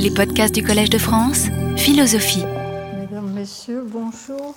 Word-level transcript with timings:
Les 0.00 0.12
podcasts 0.12 0.54
du 0.54 0.62
Collège 0.62 0.90
de 0.90 0.98
France, 0.98 1.46
philosophie. 1.76 2.44
Mesdames, 2.96 3.32
Messieurs, 3.32 3.84
bonjour. 3.84 4.54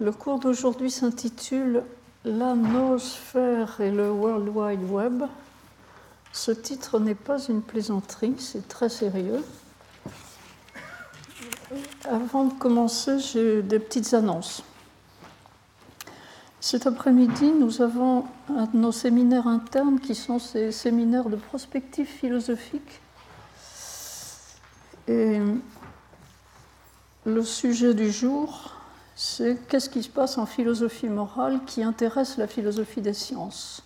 Le 0.00 0.10
cours 0.10 0.40
d'aujourd'hui 0.40 0.90
s'intitule 0.90 1.84
La 2.24 2.54
noosphère 2.54 3.80
et 3.80 3.92
le 3.92 4.10
World 4.10 4.48
Wide 4.48 4.90
Web. 4.90 5.22
Ce 6.32 6.50
titre 6.50 6.98
n'est 6.98 7.14
pas 7.14 7.38
une 7.46 7.62
plaisanterie, 7.62 8.34
c'est 8.38 8.66
très 8.66 8.88
sérieux. 8.88 9.44
Avant 12.10 12.46
de 12.46 12.54
commencer, 12.54 13.20
j'ai 13.20 13.62
des 13.62 13.78
petites 13.78 14.14
annonces. 14.14 14.64
Cet 16.60 16.88
après-midi, 16.88 17.52
nous 17.52 17.82
avons 17.82 18.24
un 18.48 18.64
de 18.64 18.78
nos 18.78 18.92
séminaires 18.92 19.46
internes 19.46 20.00
qui 20.00 20.16
sont 20.16 20.40
ces 20.40 20.72
séminaires 20.72 21.28
de 21.28 21.36
prospective 21.36 22.08
philosophique. 22.08 23.00
Et 25.08 25.40
le 27.24 27.42
sujet 27.42 27.94
du 27.94 28.10
jour, 28.10 28.74
c'est 29.16 29.56
qu'est-ce 29.68 29.88
qui 29.88 30.02
se 30.02 30.10
passe 30.10 30.36
en 30.36 30.44
philosophie 30.44 31.08
morale 31.08 31.60
qui 31.66 31.82
intéresse 31.82 32.36
la 32.36 32.46
philosophie 32.46 33.00
des 33.00 33.14
sciences. 33.14 33.82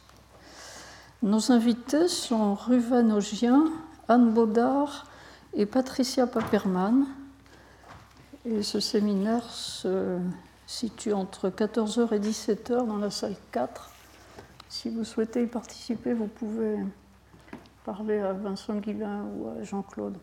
Nos 1.22 1.52
invités 1.52 2.08
sont 2.08 2.54
Ruven 2.54 3.12
Ogien, 3.12 3.66
Anne 4.08 4.32
Baudard 4.32 5.06
et 5.54 5.64
Patricia 5.64 6.26
Paperman. 6.26 7.06
Et 8.44 8.64
ce 8.64 8.80
séminaire 8.80 9.48
se 9.48 10.18
situe 10.66 11.12
entre 11.12 11.50
14h 11.50 12.12
et 12.14 12.18
17h 12.18 12.84
dans 12.84 12.98
la 12.98 13.10
salle 13.10 13.36
4. 13.52 13.92
Si 14.68 14.90
vous 14.90 15.04
souhaitez 15.04 15.44
y 15.44 15.46
participer, 15.46 16.14
vous 16.14 16.26
pouvez 16.26 16.78
parler 17.84 18.18
à 18.18 18.32
Vincent 18.32 18.74
Guillain 18.74 19.24
ou 19.36 19.48
à 19.48 19.62
Jean-Claude. 19.62 20.16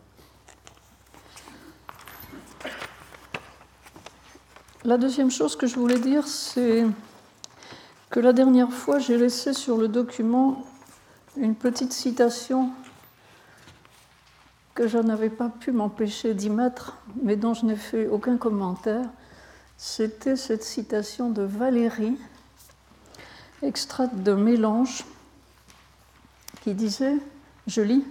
La 4.85 4.97
deuxième 4.97 5.29
chose 5.29 5.57
que 5.57 5.67
je 5.67 5.75
voulais 5.75 5.99
dire, 5.99 6.25
c'est 6.25 6.85
que 8.09 8.21
la 8.21 8.31
dernière 8.31 8.71
fois, 8.71 8.97
j'ai 8.97 9.17
laissé 9.17 9.51
sur 9.51 9.75
le 9.75 9.89
document 9.89 10.63
une 11.35 11.53
petite 11.53 11.91
citation 11.91 12.71
que 14.75 14.87
je 14.87 14.97
n'avais 14.97 15.29
pas 15.29 15.49
pu 15.49 15.73
m'empêcher 15.73 16.33
d'y 16.33 16.49
mettre, 16.49 16.95
mais 17.21 17.35
dont 17.35 17.53
je 17.53 17.65
n'ai 17.65 17.75
fait 17.75 18.07
aucun 18.07 18.37
commentaire. 18.37 19.03
C'était 19.75 20.37
cette 20.37 20.63
citation 20.63 21.29
de 21.29 21.41
Valérie, 21.41 22.17
extraite 23.61 24.23
de 24.23 24.31
Mélange, 24.31 25.03
qui 26.61 26.73
disait, 26.73 27.17
je 27.67 27.81
lis, 27.81 28.05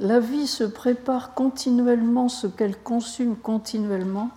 La 0.00 0.20
vie 0.20 0.46
se 0.46 0.64
prépare 0.64 1.32
continuellement 1.32 2.28
ce 2.28 2.46
qu'elle 2.46 2.76
consume 2.76 3.36
continuellement 3.36 4.30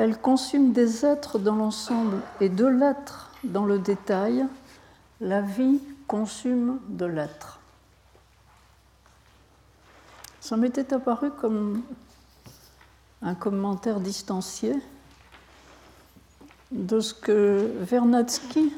elle 0.00 0.16
consume 0.16 0.72
des 0.72 1.04
êtres 1.04 1.38
dans 1.38 1.56
l'ensemble 1.56 2.22
et 2.40 2.48
de 2.48 2.64
l'être 2.64 3.30
dans 3.44 3.66
le 3.66 3.78
détail. 3.78 4.46
La 5.20 5.42
vie 5.42 5.78
consume 6.06 6.80
de 6.88 7.04
l'être. 7.04 7.60
Ça 10.40 10.56
m'était 10.56 10.94
apparu 10.94 11.30
comme 11.32 11.82
un 13.20 13.34
commentaire 13.34 14.00
distancié 14.00 14.74
de 16.70 17.00
ce 17.00 17.12
que 17.12 17.70
Vernadsky 17.80 18.72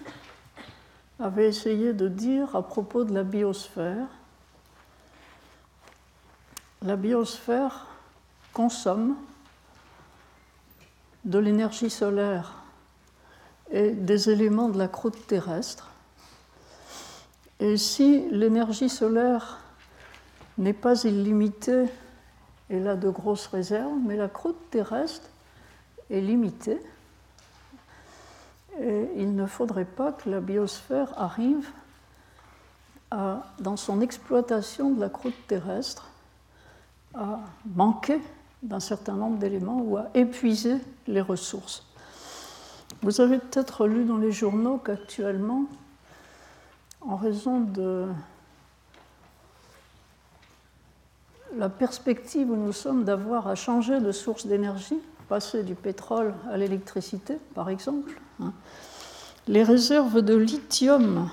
avait 1.21 1.47
essayé 1.47 1.93
de 1.93 2.09
dire 2.09 2.57
à 2.57 2.63
propos 2.63 3.05
de 3.05 3.15
la 3.15 3.23
biosphère. 3.23 4.09
La 6.83 6.97
biosphère 6.97 7.87
consomme 8.53 9.15
de 11.25 11.39
l'énergie 11.39 11.91
solaire 11.91 12.57
et 13.71 13.91
des 13.91 14.31
éléments 14.31 14.69
de 14.69 14.79
la 14.79 14.89
croûte 14.89 15.27
terrestre. 15.27 15.91
Et 17.61 17.77
si 17.77 18.29
l'énergie 18.31 18.89
solaire 18.89 19.59
n'est 20.59 20.73
pas 20.73 21.05
illimitée, 21.05 21.85
elle 22.69 22.89
a 22.89 22.97
de 22.97 23.09
grosses 23.09 23.47
réserves, 23.47 23.99
mais 24.05 24.17
la 24.17 24.29
croûte 24.29 24.71
terrestre 24.71 25.29
est 26.11 26.21
limitée. 26.21 26.81
Et 28.81 29.09
il 29.17 29.35
ne 29.37 29.47
faudrait 29.47 29.85
pas 29.85 30.13
que 30.13 30.31
la 30.31 30.41
biosphère 30.41 31.13
arrive 31.21 31.69
dans 33.11 33.77
son 33.77 34.01
exploitation 34.01 34.91
de 34.91 35.01
la 35.01 35.11
croûte 35.11 35.47
terrestre 35.47 36.09
à 37.15 37.41
manquer 37.67 38.21
d'un 38.63 38.81
certain 38.81 39.15
nombre 39.15 39.39
d'éléments 39.39 39.83
ou 39.83 39.97
à 39.97 40.09
épuiser 40.15 40.77
les 41.07 41.21
ressources. 41.21 41.87
Vous 43.03 43.21
avez 43.21 43.39
peut-être 43.39 43.87
lu 43.87 44.05
dans 44.05 44.19
les 44.19 44.31
journaux 44.31 44.79
qu'actuellement, 44.79 45.65
en 47.01 47.17
raison 47.17 47.61
de 47.61 48.07
la 51.57 51.69
perspective 51.69 52.51
où 52.51 52.57
nous 52.57 52.73
sommes 52.73 53.05
d'avoir 53.05 53.49
à 53.49 53.55
changer 53.55 54.01
de 54.01 54.13
source 54.13 54.47
d'énergie, 54.47 54.99
passer 55.29 55.63
du 55.65 55.75
pétrole 55.75 56.35
à 56.51 56.57
l'électricité, 56.57 57.39
par 57.55 57.69
exemple, 57.69 58.21
hein, 58.41 58.53
les 59.49 59.65
réserves 59.65 60.23
de 60.23 60.35
lithium 60.35 61.29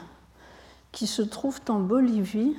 qui 0.92 1.06
se 1.06 1.22
trouvent 1.22 1.62
en 1.70 1.80
Bolivie 1.80 2.56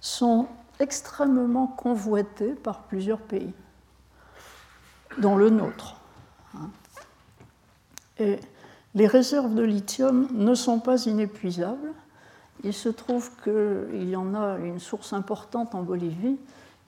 sont 0.00 0.46
extrêmement 0.80 1.66
convoitées 1.66 2.54
par 2.54 2.82
plusieurs 2.82 3.20
pays 3.20 3.52
dans 5.18 5.36
le 5.36 5.50
nôtre. 5.50 5.96
Hein. 6.54 6.70
Et 8.18 8.38
les 8.94 9.06
réserves 9.06 9.54
de 9.54 9.62
lithium 9.62 10.28
ne 10.32 10.54
sont 10.54 10.80
pas 10.80 11.06
inépuisables. 11.06 11.92
Il 12.64 12.74
se 12.74 12.88
trouve 12.88 13.30
qu'il 13.42 14.08
y 14.08 14.16
en 14.16 14.34
a 14.34 14.58
une 14.58 14.78
source 14.78 15.12
importante 15.12 15.74
en 15.74 15.82
Bolivie 15.82 16.38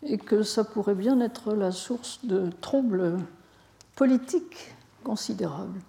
et 0.03 0.19
que 0.19 0.43
ça 0.43 0.65
pourrait 0.65 0.95
bien 0.95 1.21
être 1.21 1.55
la 1.55 1.73
source 1.73 2.25
de 2.25 2.51
troubles 2.61 3.19
politiques 3.97 4.75
considérables. 5.03 5.81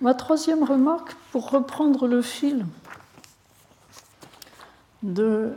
Ma 0.00 0.14
troisième 0.14 0.64
remarque, 0.64 1.14
pour 1.30 1.50
reprendre 1.50 2.08
le 2.08 2.22
fil 2.22 2.66
de 5.02 5.54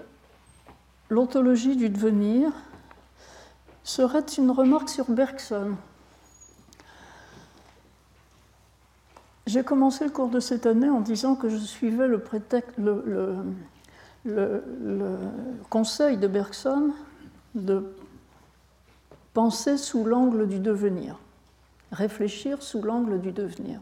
l'ontologie 1.09 1.75
du 1.75 1.89
devenir, 1.89 2.51
serait 3.83 4.25
une 4.37 4.51
remarque 4.51 4.89
sur 4.89 5.09
Bergson. 5.09 5.75
J'ai 9.45 9.63
commencé 9.63 10.05
le 10.05 10.09
cours 10.09 10.29
de 10.29 10.39
cette 10.39 10.65
année 10.65 10.89
en 10.89 11.01
disant 11.01 11.35
que 11.35 11.49
je 11.49 11.57
suivais 11.57 12.07
le, 12.07 12.23
conseil 15.69 16.17
de 16.17 16.27
Bergson 16.27 16.93
de 17.53 17.93
penser 19.35 19.77
sous 19.77 20.03
l'angle 20.03 20.47
du 20.47 20.57
devenir, 20.59 21.19
réfléchir 21.91 22.63
sous 22.63 22.81
l'angle 22.81 23.21
du 23.21 23.31
devenir. 23.31 23.79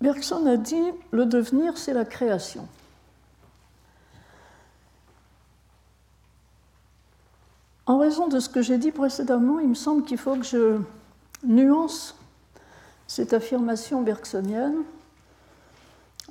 Bergson 0.00 0.44
a 0.46 0.56
dit 0.56 0.92
le 1.12 1.24
devenir, 1.24 1.78
c'est 1.78 1.92
la 1.92 2.04
création. 2.04 2.66
En 7.88 7.96
raison 7.96 8.28
de 8.28 8.38
ce 8.38 8.50
que 8.50 8.60
j'ai 8.60 8.76
dit 8.76 8.92
précédemment, 8.92 9.60
il 9.60 9.68
me 9.68 9.74
semble 9.74 10.04
qu'il 10.04 10.18
faut 10.18 10.36
que 10.36 10.44
je 10.44 10.78
nuance 11.42 12.14
cette 13.06 13.32
affirmation 13.32 14.02
bergsonienne. 14.02 14.82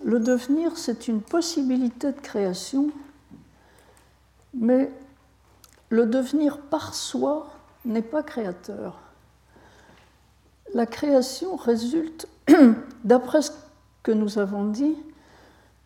Le 0.03 0.19
devenir, 0.19 0.77
c'est 0.77 1.07
une 1.07 1.19
possibilité 1.19 2.11
de 2.11 2.19
création, 2.19 2.91
mais 4.53 4.91
le 5.89 6.05
devenir 6.05 6.59
par 6.59 6.93
soi 6.93 7.47
n'est 7.85 8.03
pas 8.03 8.21
créateur. 8.21 8.99
La 10.75 10.85
création 10.85 11.55
résulte, 11.55 12.27
d'après 13.03 13.41
ce 13.41 13.49
que 14.03 14.11
nous 14.11 14.37
avons 14.37 14.65
dit, 14.65 14.95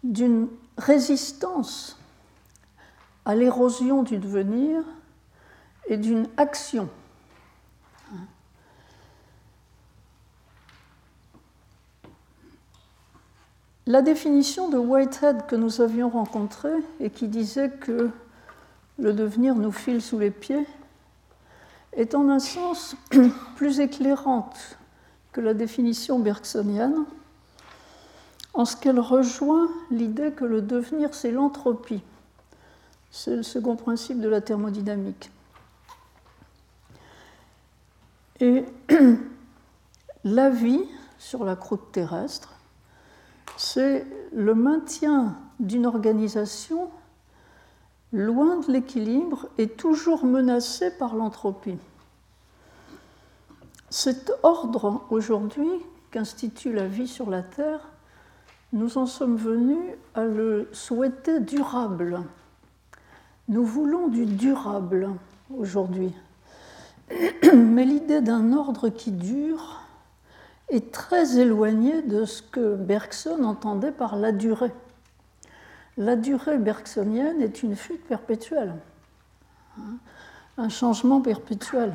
d'une 0.04 0.50
résistance 0.78 1.98
à 3.24 3.36
l'érosion 3.36 4.04
du 4.04 4.18
devenir 4.18 4.84
et 5.88 5.98
d'une 5.98 6.28
action. 6.38 6.90
La 13.88 14.02
définition 14.02 14.70
de 14.70 14.78
Whitehead 14.78 15.48
que 15.48 15.56
nous 15.56 15.82
avions 15.82 16.10
rencontrée 16.10 16.70
et 17.00 17.10
qui 17.10 17.28
disait 17.28 17.72
que 17.72 18.10
le 19.00 19.14
devenir 19.14 19.56
nous 19.56 19.72
file 19.72 20.02
sous 20.02 20.20
les 20.20 20.32
pieds 20.32 20.66
est 21.94 22.16
en 22.16 22.30
un 22.30 22.40
sens 22.40 22.96
plus 23.56 23.80
éclairante 23.80 24.78
que 25.32 25.42
la 25.42 25.54
définition 25.54 26.20
bergsonienne, 26.20 27.06
en 28.54 28.66
ce 28.66 28.76
qu'elle 28.76 29.00
rejoint 29.00 29.70
l'idée 29.90 30.32
que 30.32 30.46
le 30.46 30.62
devenir, 30.62 31.14
c'est 31.14 31.32
l'entropie. 31.32 32.04
C'est 33.12 33.36
le 33.36 33.44
second 33.44 33.76
principe 33.76 34.20
de 34.20 34.30
la 34.30 34.42
thermodynamique. 34.42 35.32
Et 38.42 38.66
la 40.24 40.50
vie 40.50 40.84
sur 41.20 41.46
la 41.46 41.56
croûte 41.56 41.92
terrestre, 41.92 42.56
c'est 43.56 44.06
le 44.34 44.56
maintien 44.56 45.38
d'une 45.60 45.86
organisation 45.86 46.90
loin 48.12 48.60
de 48.60 48.72
l'équilibre 48.72 49.48
et 49.60 49.68
toujours 49.68 50.26
menacée 50.26 50.90
par 50.98 51.16
l'entropie. 51.16 51.78
Cet 53.92 54.34
ordre 54.42 55.04
aujourd'hui 55.12 55.70
qu'institue 56.10 56.74
la 56.74 56.88
vie 56.88 57.08
sur 57.08 57.30
la 57.30 57.44
Terre, 57.44 57.90
nous 58.74 58.98
en 58.98 59.06
sommes 59.06 59.38
venus 59.38 59.96
à 60.16 60.26
le 60.26 60.68
souhaiter 60.72 61.40
durable. 61.42 62.22
Nous 63.50 63.64
voulons 63.64 64.08
du 64.08 64.26
durable 64.26 65.10
aujourd'hui. 65.56 66.14
Mais 67.54 67.86
l'idée 67.86 68.22
d'un 68.22 68.54
ordre 68.54 68.90
qui 68.90 69.12
dure 69.12 69.82
est 70.70 70.92
très 70.92 71.38
éloignée 71.38 72.02
de 72.02 72.26
ce 72.26 72.42
que 72.42 72.76
Bergson 72.76 73.44
entendait 73.44 73.92
par 73.92 74.16
la 74.16 74.32
durée. 74.32 74.72
La 75.98 76.16
durée 76.16 76.58
bergsonienne 76.58 77.42
est 77.42 77.64
une 77.64 77.76
fuite 77.76 78.06
perpétuelle, 78.06 78.74
hein, 79.78 79.98
un 80.58 80.70
changement 80.70 81.22
perpétuel. 81.22 81.94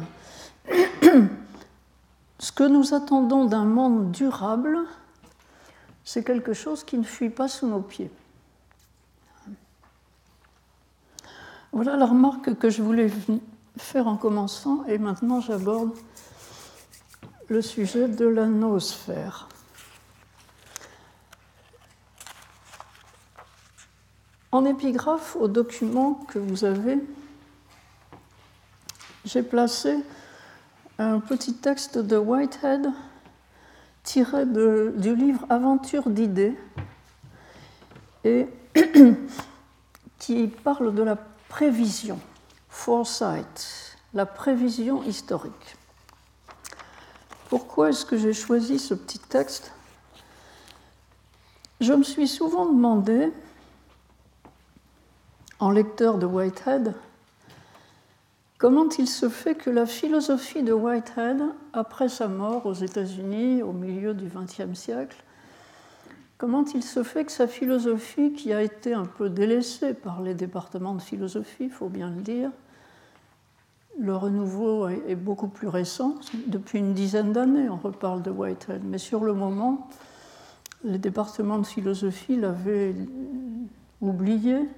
Ce 2.38 2.52
que 2.52 2.64
nous 2.64 2.92
attendons 2.92 3.46
d'un 3.46 3.64
monde 3.64 4.12
durable, 4.12 4.78
c'est 6.04 6.22
quelque 6.22 6.52
chose 6.52 6.84
qui 6.84 6.98
ne 6.98 7.02
fuit 7.02 7.30
pas 7.30 7.48
sous 7.48 7.66
nos 7.66 7.80
pieds. 7.80 8.10
Voilà 11.72 11.96
la 11.96 12.04
remarque 12.04 12.58
que 12.58 12.68
je 12.68 12.82
voulais 12.82 13.10
faire 13.76 14.06
en 14.06 14.16
commençant, 14.16 14.84
et 14.86 14.98
maintenant 14.98 15.40
j'aborde 15.40 15.90
le 17.48 17.62
sujet 17.62 18.08
de 18.08 18.26
la 18.26 18.46
noosphère. 18.46 19.48
En 24.52 24.64
épigraphe 24.64 25.36
au 25.36 25.48
document 25.48 26.14
que 26.28 26.38
vous 26.38 26.64
avez, 26.64 26.98
j'ai 29.24 29.42
placé 29.42 29.96
un 30.98 31.20
petit 31.20 31.54
texte 31.54 31.98
de 31.98 32.16
Whitehead 32.16 32.88
tiré 34.02 34.46
du 34.46 35.14
livre 35.14 35.44
Aventure 35.50 36.08
d'idées 36.08 36.56
et 38.24 38.46
qui 40.18 40.46
parle 40.46 40.94
de 40.94 41.02
la 41.02 41.16
prévision, 41.48 42.18
foresight, 42.76 43.96
la 44.14 44.26
prévision 44.26 45.02
historique. 45.02 45.76
Pourquoi 47.48 47.88
est-ce 47.88 48.04
que 48.04 48.16
j'ai 48.16 48.32
choisi 48.32 48.78
ce 48.78 48.94
petit 48.94 49.18
texte? 49.18 49.72
Je 51.80 51.92
me 51.92 52.04
suis 52.04 52.28
souvent 52.28 52.66
demandé, 52.66 53.32
en 55.58 55.70
lecteur 55.70 56.18
de 56.18 56.26
Whitehead, 56.26 56.94
Comment 58.58 58.88
il 58.98 59.06
se 59.06 59.28
fait 59.28 59.54
que 59.54 59.68
la 59.68 59.84
philosophie 59.84 60.62
de 60.62 60.72
Whitehead, 60.72 61.42
après 61.74 62.08
sa 62.08 62.26
mort 62.26 62.64
aux 62.64 62.72
États-Unis 62.72 63.62
au 63.62 63.72
milieu 63.72 64.14
du 64.14 64.28
XXe 64.28 64.72
siècle, 64.72 65.22
comment 66.38 66.64
il 66.74 66.82
se 66.82 67.02
fait 67.02 67.26
que 67.26 67.32
sa 67.32 67.48
philosophie, 67.48 68.32
qui 68.32 68.54
a 68.54 68.62
été 68.62 68.94
un 68.94 69.04
peu 69.04 69.28
délaissée 69.28 69.92
par 69.92 70.22
les 70.22 70.32
départements 70.32 70.94
de 70.94 71.02
philosophie, 71.02 71.64
il 71.64 71.70
faut 71.70 71.90
bien 71.90 72.08
le 72.08 72.22
dire, 72.22 72.50
le 73.98 74.14
renouveau 74.14 74.88
est 74.88 75.14
beaucoup 75.14 75.48
plus 75.48 75.68
récent, 75.68 76.16
depuis 76.46 76.78
une 76.78 76.94
dizaine 76.94 77.32
d'années 77.32 77.68
on 77.68 77.76
reparle 77.76 78.22
de 78.22 78.30
Whitehead, 78.30 78.82
mais 78.84 78.98
sur 78.98 79.24
le 79.24 79.32
moment, 79.32 79.88
les 80.84 80.98
départements 80.98 81.58
de 81.58 81.66
philosophie 81.66 82.36
l'avaient 82.36 82.94
oublié, 84.00 84.68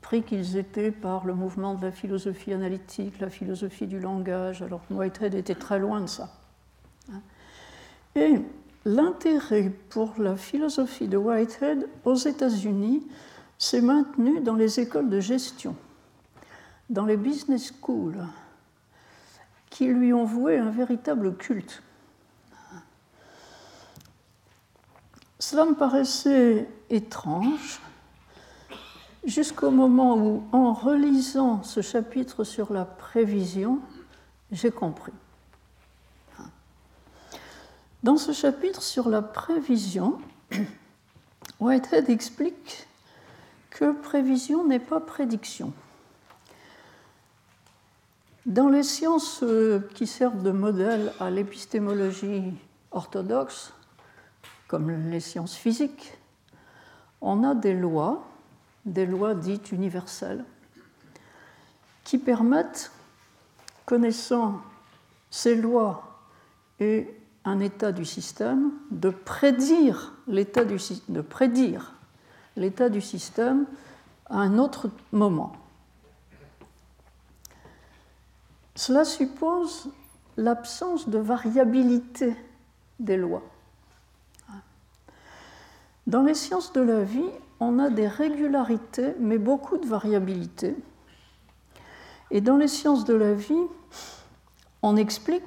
pris 0.00 0.22
qu'ils 0.22 0.56
étaient 0.56 0.90
par 0.90 1.24
le 1.24 1.34
mouvement 1.34 1.74
de 1.74 1.82
la 1.84 1.92
philosophie 1.92 2.52
analytique, 2.52 3.20
la 3.20 3.30
philosophie 3.30 3.86
du 3.86 4.00
langage, 4.00 4.62
alors 4.62 4.80
que 4.88 4.94
Whitehead 4.94 5.34
était 5.34 5.54
très 5.54 5.78
loin 5.78 6.00
de 6.00 6.06
ça. 6.06 6.30
Et 8.16 8.40
l'intérêt 8.84 9.70
pour 9.90 10.14
la 10.18 10.36
philosophie 10.36 11.06
de 11.06 11.16
Whitehead 11.16 11.88
aux 12.04 12.16
États-Unis 12.16 13.06
s'est 13.56 13.82
maintenu 13.82 14.40
dans 14.40 14.56
les 14.56 14.80
écoles 14.80 15.10
de 15.10 15.20
gestion, 15.20 15.76
dans 16.90 17.06
les 17.06 17.16
business 17.16 17.72
schools, 17.72 18.26
qui 19.70 19.86
lui 19.86 20.12
ont 20.12 20.24
voué 20.24 20.58
un 20.58 20.70
véritable 20.70 21.36
culte. 21.36 21.82
Cela 25.38 25.64
me 25.64 25.74
paraissait 25.74 26.68
étrange 26.90 27.80
jusqu'au 29.24 29.70
moment 29.70 30.16
où, 30.16 30.42
en 30.52 30.72
relisant 30.72 31.62
ce 31.62 31.80
chapitre 31.80 32.44
sur 32.44 32.72
la 32.72 32.84
prévision, 32.84 33.80
j'ai 34.50 34.70
compris. 34.70 35.12
Dans 38.02 38.16
ce 38.16 38.32
chapitre 38.32 38.82
sur 38.82 39.08
la 39.08 39.22
prévision, 39.22 40.18
Whitehead 41.60 42.10
explique 42.10 42.86
que 43.70 43.92
prévision 43.92 44.66
n'est 44.66 44.80
pas 44.80 45.00
prédiction. 45.00 45.72
Dans 48.50 48.68
les 48.68 48.82
sciences 48.82 49.44
qui 49.94 50.08
servent 50.08 50.42
de 50.42 50.50
modèle 50.50 51.12
à 51.20 51.30
l'épistémologie 51.30 52.52
orthodoxe, 52.90 53.72
comme 54.66 54.90
les 55.08 55.20
sciences 55.20 55.54
physiques, 55.54 56.18
on 57.20 57.44
a 57.44 57.54
des 57.54 57.74
lois 57.74 58.26
des 58.86 59.06
lois 59.06 59.36
dites 59.36 59.70
universelles, 59.70 60.44
qui 62.02 62.18
permettent, 62.18 62.90
connaissant 63.86 64.60
ces 65.30 65.54
lois 65.54 66.18
et 66.80 67.08
un 67.44 67.60
état 67.60 67.92
du 67.92 68.04
système, 68.04 68.72
de 68.90 69.10
prédire 69.10 70.12
l'état 70.26 70.64
du, 70.64 70.78
de 71.08 71.20
prédire 71.20 71.94
l'état 72.56 72.88
du 72.88 73.00
système 73.00 73.66
à 74.26 74.38
un 74.38 74.58
autre 74.58 74.90
moment. 75.12 75.59
Cela 78.80 79.04
suppose 79.04 79.90
l'absence 80.38 81.06
de 81.06 81.18
variabilité 81.18 82.34
des 82.98 83.18
lois. 83.18 83.42
Dans 86.06 86.22
les 86.22 86.32
sciences 86.32 86.72
de 86.72 86.80
la 86.80 87.04
vie, 87.04 87.28
on 87.60 87.78
a 87.78 87.90
des 87.90 88.08
régularités, 88.08 89.12
mais 89.18 89.36
beaucoup 89.36 89.76
de 89.76 89.86
variabilité. 89.86 90.74
Et 92.30 92.40
dans 92.40 92.56
les 92.56 92.68
sciences 92.68 93.04
de 93.04 93.12
la 93.12 93.34
vie, 93.34 93.66
on 94.80 94.96
explique 94.96 95.44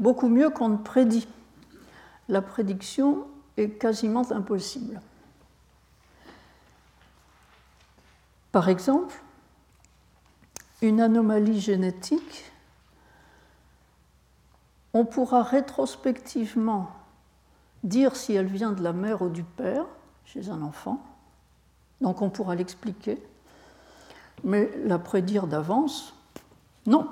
beaucoup 0.00 0.28
mieux 0.28 0.50
qu'on 0.50 0.70
ne 0.70 0.78
prédit. 0.78 1.28
La 2.28 2.42
prédiction 2.42 3.28
est 3.56 3.70
quasiment 3.78 4.32
impossible. 4.32 5.00
Par 8.50 8.68
exemple, 8.68 9.14
une 10.82 11.00
anomalie 11.00 11.60
génétique, 11.60 12.50
on 14.94 15.04
pourra 15.04 15.42
rétrospectivement 15.42 16.90
dire 17.84 18.16
si 18.16 18.34
elle 18.34 18.46
vient 18.46 18.72
de 18.72 18.82
la 18.82 18.92
mère 18.92 19.22
ou 19.22 19.28
du 19.28 19.44
père 19.44 19.84
chez 20.24 20.50
un 20.50 20.62
enfant, 20.62 21.04
donc 22.00 22.22
on 22.22 22.30
pourra 22.30 22.54
l'expliquer, 22.54 23.22
mais 24.44 24.70
la 24.84 24.98
prédire 24.98 25.46
d'avance, 25.46 26.14
non. 26.86 27.08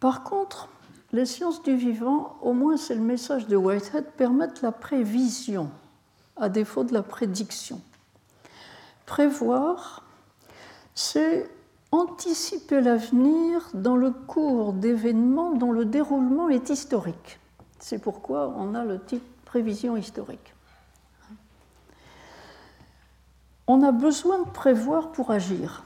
Par 0.00 0.22
contre, 0.22 0.68
les 1.12 1.26
sciences 1.26 1.62
du 1.62 1.74
vivant, 1.74 2.36
au 2.42 2.52
moins 2.52 2.76
c'est 2.76 2.94
le 2.94 3.00
message 3.00 3.46
de 3.48 3.56
Whitehead, 3.56 4.12
permettent 4.12 4.62
la 4.62 4.72
prévision, 4.72 5.70
à 6.36 6.48
défaut 6.48 6.84
de 6.84 6.92
la 6.92 7.02
prédiction. 7.02 7.80
Prévoir, 9.06 10.04
c'est 11.00 11.48
anticiper 11.92 12.80
l'avenir 12.80 13.70
dans 13.72 13.94
le 13.94 14.10
cours 14.10 14.72
d'événements 14.72 15.52
dont 15.52 15.70
le 15.70 15.84
déroulement 15.84 16.48
est 16.48 16.70
historique. 16.70 17.38
C'est 17.78 18.00
pourquoi 18.00 18.52
on 18.56 18.74
a 18.74 18.84
le 18.84 19.00
titre 19.04 19.24
prévision 19.44 19.96
historique. 19.96 20.54
On 23.68 23.84
a 23.84 23.92
besoin 23.92 24.40
de 24.40 24.50
prévoir 24.50 25.12
pour 25.12 25.30
agir. 25.30 25.84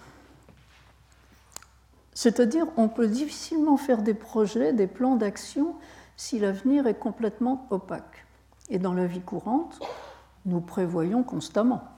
C'est-à-dire, 2.14 2.64
on 2.78 2.88
peut 2.88 3.09
difficilement 3.09 3.76
faire 3.76 4.00
des 4.00 4.14
projets, 4.14 4.73
des 4.73 4.87
plans 4.87 5.16
d'action, 5.16 5.75
si 6.16 6.38
l'avenir 6.38 6.87
est 6.87 6.99
complètement 6.99 7.66
opaque. 7.69 8.25
Et 8.71 8.78
dans 8.78 8.95
la 8.95 9.07
vie 9.07 9.21
courante, 9.21 9.78
nous 10.47 10.62
prévoyons 10.62 11.23
constamment. 11.23 11.91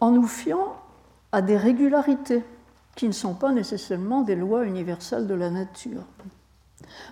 En 0.00 0.10
nous 0.10 0.26
fiant 0.26 0.76
à 1.32 1.42
des 1.42 1.56
régularités 1.56 2.44
qui 2.94 3.06
ne 3.06 3.12
sont 3.12 3.34
pas 3.34 3.52
nécessairement 3.52 4.22
des 4.22 4.36
lois 4.36 4.64
universelles 4.64 5.26
de 5.26 5.34
la 5.34 5.50
nature. 5.50 6.02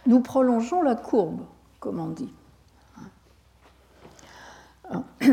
Nous 0.06 0.20
prolongeons 0.20 0.82
la 0.82 0.94
courbe, 0.94 1.44
comme 1.80 2.00
on 2.00 2.08
dit. 2.08 2.32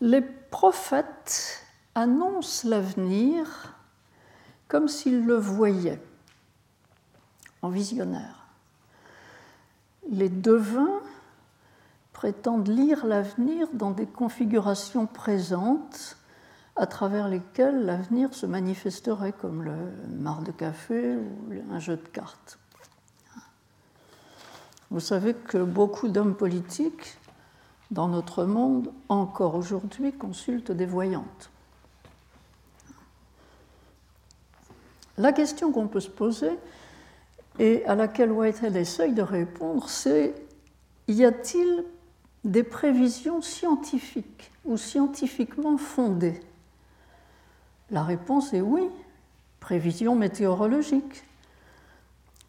Les 0.00 0.20
prophètes 0.22 1.64
annoncent 1.94 2.68
l'avenir 2.68 3.76
comme 4.68 4.88
s'ils 4.88 5.24
le 5.24 5.36
voyaient, 5.36 6.02
en 7.62 7.68
visionnaire. 7.68 8.46
Les 10.10 10.28
devins 10.28 11.00
prétendent 12.12 12.68
lire 12.68 13.06
l'avenir 13.06 13.68
dans 13.72 13.90
des 13.90 14.06
configurations 14.06 15.06
présentes 15.06 16.16
à 16.76 16.86
travers 16.86 17.28
lesquelles 17.28 17.84
l'avenir 17.84 18.34
se 18.34 18.44
manifesterait 18.46 19.32
comme 19.32 19.62
le 19.62 19.76
mar 20.18 20.42
de 20.42 20.52
café 20.52 21.16
ou 21.16 21.72
un 21.72 21.78
jeu 21.78 21.96
de 21.96 22.08
cartes. 22.08 22.58
Vous 24.90 25.00
savez 25.00 25.34
que 25.34 25.58
beaucoup 25.58 26.08
d'hommes 26.08 26.36
politiques 26.36 27.18
dans 27.90 28.08
notre 28.08 28.44
monde, 28.44 28.92
encore 29.08 29.54
aujourd'hui, 29.54 30.12
consultent 30.12 30.70
des 30.70 30.86
voyantes. 30.86 31.50
La 35.18 35.32
question 35.32 35.72
qu'on 35.72 35.88
peut 35.88 36.00
se 36.00 36.10
poser 36.10 36.50
et 37.58 37.84
à 37.86 37.94
laquelle 37.94 38.30
Whitehead 38.30 38.76
essaye 38.76 39.14
de 39.14 39.22
répondre, 39.22 39.88
c'est 39.88 40.34
y 41.08 41.24
a-t-il 41.24 41.84
des 42.44 42.62
prévisions 42.62 43.40
scientifiques 43.40 44.52
ou 44.66 44.76
scientifiquement 44.76 45.78
fondées 45.78 46.40
La 47.90 48.02
réponse 48.02 48.52
est 48.52 48.60
oui, 48.60 48.88
prévisions 49.60 50.16
météorologiques. 50.16 51.24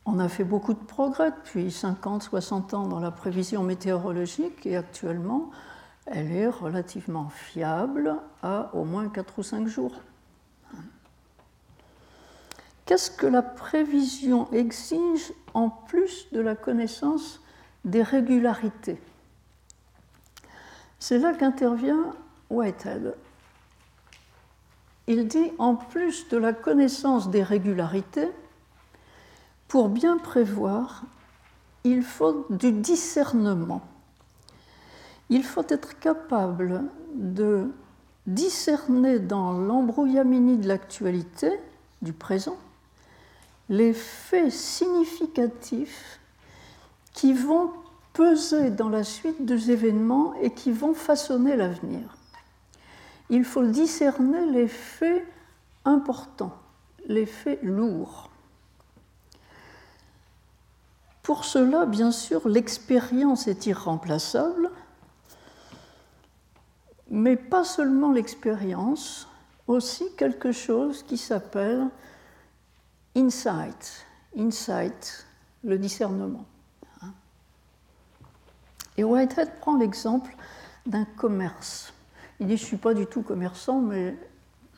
On 0.05 0.19
a 0.19 0.29
fait 0.29 0.43
beaucoup 0.43 0.73
de 0.73 0.83
progrès 0.83 1.31
depuis 1.31 1.71
50, 1.71 2.23
60 2.23 2.73
ans 2.73 2.87
dans 2.87 2.99
la 2.99 3.11
prévision 3.11 3.61
météorologique 3.61 4.65
et 4.65 4.77
actuellement, 4.77 5.51
elle 6.07 6.31
est 6.31 6.47
relativement 6.47 7.29
fiable 7.29 8.15
à 8.41 8.71
au 8.73 8.83
moins 8.83 9.09
4 9.09 9.39
ou 9.39 9.43
5 9.43 9.67
jours. 9.67 9.93
Qu'est-ce 12.85 13.11
que 13.11 13.27
la 13.27 13.41
prévision 13.41 14.49
exige 14.53 15.33
en 15.53 15.69
plus 15.69 16.31
de 16.31 16.39
la 16.39 16.55
connaissance 16.55 17.41
des 17.83 18.01
régularités? 18.01 18.97
C'est 20.97 21.19
là 21.19 21.33
qu'intervient 21.33 22.15
Whitehead. 22.49 23.13
Il 25.07 25.27
dit 25.27 25.51
en 25.57 25.75
plus 25.75 26.27
de 26.27 26.37
la 26.37 26.51
connaissance 26.51 27.29
des 27.29 27.43
régularités, 27.43 28.29
pour 29.69 29.89
bien 29.89 30.17
prévoir, 30.17 31.03
il 31.83 32.03
faut 32.03 32.45
du 32.49 32.71
discernement. 32.71 33.81
Il 35.29 35.43
faut 35.43 35.65
être 35.69 35.97
capable 35.99 36.83
de 37.15 37.69
discerner 38.25 39.19
dans 39.19 39.53
l'embrouillamini 39.53 40.57
de 40.57 40.67
l'actualité, 40.67 41.51
du 42.01 42.11
présent, 42.11 42.57
les 43.69 43.93
faits 43.93 44.51
significatifs 44.51 46.19
qui 47.13 47.33
vont 47.33 47.71
peser 48.13 48.71
dans 48.71 48.89
la 48.89 49.03
suite 49.03 49.45
des 49.45 49.71
événements 49.71 50.33
et 50.41 50.51
qui 50.51 50.71
vont 50.71 50.93
façonner 50.93 51.55
l'avenir. 51.55 52.16
Il 53.29 53.43
faut 53.43 53.65
discerner 53.65 54.45
les 54.51 54.67
faits 54.67 55.25
importants, 55.85 56.57
les 57.07 57.25
faits 57.25 57.61
lourds. 57.63 58.29
Pour 61.23 61.43
cela, 61.43 61.85
bien 61.85 62.11
sûr, 62.11 62.47
l'expérience 62.47 63.47
est 63.47 63.65
irremplaçable, 63.65 64.71
mais 67.09 67.35
pas 67.35 67.65
seulement 67.65 68.11
l'expérience, 68.11 69.27
aussi 69.67 70.05
quelque 70.15 70.53
chose 70.53 71.03
qui 71.03 71.17
s'appelle 71.17 71.89
insight, 73.15 74.05
insight, 74.37 75.27
le 75.63 75.77
discernement. 75.77 76.45
Et 78.95 79.03
Whitehead 79.03 79.59
prend 79.59 79.77
l'exemple 79.77 80.35
d'un 80.85 81.05
commerce. 81.05 81.93
Il 82.39 82.47
dit, 82.47 82.57
je 82.57 82.63
ne 82.63 82.67
suis 82.67 82.77
pas 82.77 82.93
du 82.93 83.05
tout 83.05 83.21
commerçant, 83.21 83.79
mais 83.79 84.15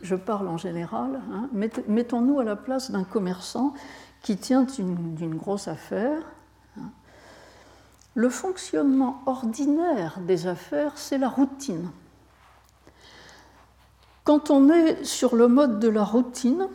je 0.02 0.16
parle 0.16 0.48
en 0.48 0.58
général. 0.58 1.22
Hein. 1.32 1.50
Mettons-nous 1.88 2.40
à 2.40 2.44
la 2.44 2.56
place 2.56 2.92
d'un 2.92 3.04
commerçant 3.04 3.74
qui 4.22 4.38
tient 4.38 4.64
d'une 4.64 5.36
grosse 5.36 5.68
affaire 5.68 6.22
le 8.20 8.30
fonctionnement 8.30 9.22
ordinaire 9.28 10.20
des 10.20 10.48
affaires, 10.48 10.98
c'est 10.98 11.18
la 11.18 11.30
routine. 11.30 11.90
Quand 14.24 14.50
on 14.50 14.70
est 14.70 15.04
sur 15.06 15.36
le 15.36 15.48
mode 15.48 15.80
de 15.80 15.88
la 15.88 16.04
routine, 16.04 16.68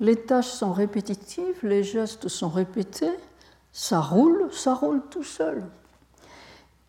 les 0.00 0.16
tâches 0.16 0.50
sont 0.50 0.72
répétitives, 0.72 1.58
les 1.62 1.82
gestes 1.82 2.28
sont 2.28 2.50
répétés, 2.50 3.12
ça 3.72 4.00
roule, 4.00 4.48
ça 4.52 4.74
roule 4.74 5.00
tout 5.08 5.24
seul. 5.24 5.64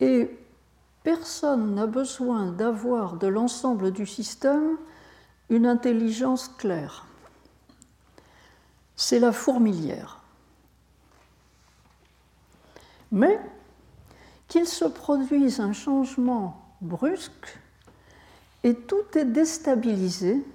Et 0.02 0.38
personne 1.06 1.74
n'a 1.76 1.88
besoin 1.88 2.52
d'avoir 2.52 3.16
de 3.16 3.28
l'ensemble 3.28 3.92
du 3.92 4.06
système 4.06 4.78
une 5.50 5.66
intelligence 5.66 6.50
claire. 6.50 7.06
C'est 8.98 9.20
la 9.20 9.32
fourmilière 9.32 10.20
mais 13.16 13.40
qu'il 14.48 14.68
se 14.68 14.86
produise 14.86 15.60
un 15.60 15.74
changement 15.74 16.76
brusque 16.82 17.58
et 18.64 18.76
tout 18.76 19.06
est 19.16 19.26
déstabilisé. 19.26 20.46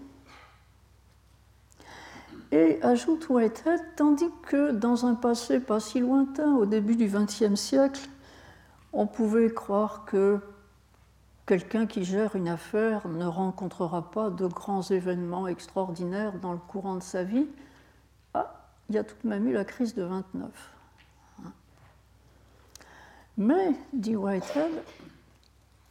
Et 2.52 2.82
ajoute 2.82 3.28
Whitehead, 3.30 3.80
tandis 3.96 4.30
que 4.42 4.72
dans 4.72 5.06
un 5.06 5.14
passé 5.14 5.60
pas 5.60 5.80
si 5.80 6.00
lointain, 6.00 6.54
au 6.56 6.66
début 6.66 6.96
du 6.96 7.06
XXe 7.06 7.54
siècle, 7.54 8.00
on 8.92 9.06
pouvait 9.06 9.52
croire 9.52 10.04
que 10.04 10.40
quelqu'un 11.46 11.86
qui 11.86 12.04
gère 12.04 12.36
une 12.36 12.48
affaire 12.48 13.08
ne 13.08 13.26
rencontrera 13.26 14.10
pas 14.10 14.30
de 14.30 14.46
grands 14.46 14.82
événements 14.82 15.46
extraordinaires 15.46 16.38
dans 16.40 16.52
le 16.52 16.58
courant 16.58 16.96
de 16.96 17.02
sa 17.02 17.24
vie. 17.24 17.46
Ah, 18.34 18.54
il 18.88 18.94
y 18.94 18.98
a 18.98 19.04
tout 19.04 19.16
de 19.24 19.28
même 19.28 19.48
eu 19.48 19.52
la 19.52 19.64
crise 19.64 19.94
de 19.94 20.02
29. 20.02 20.50
Mais, 23.36 23.74
dit 23.92 24.16
Whitehead, 24.16 24.70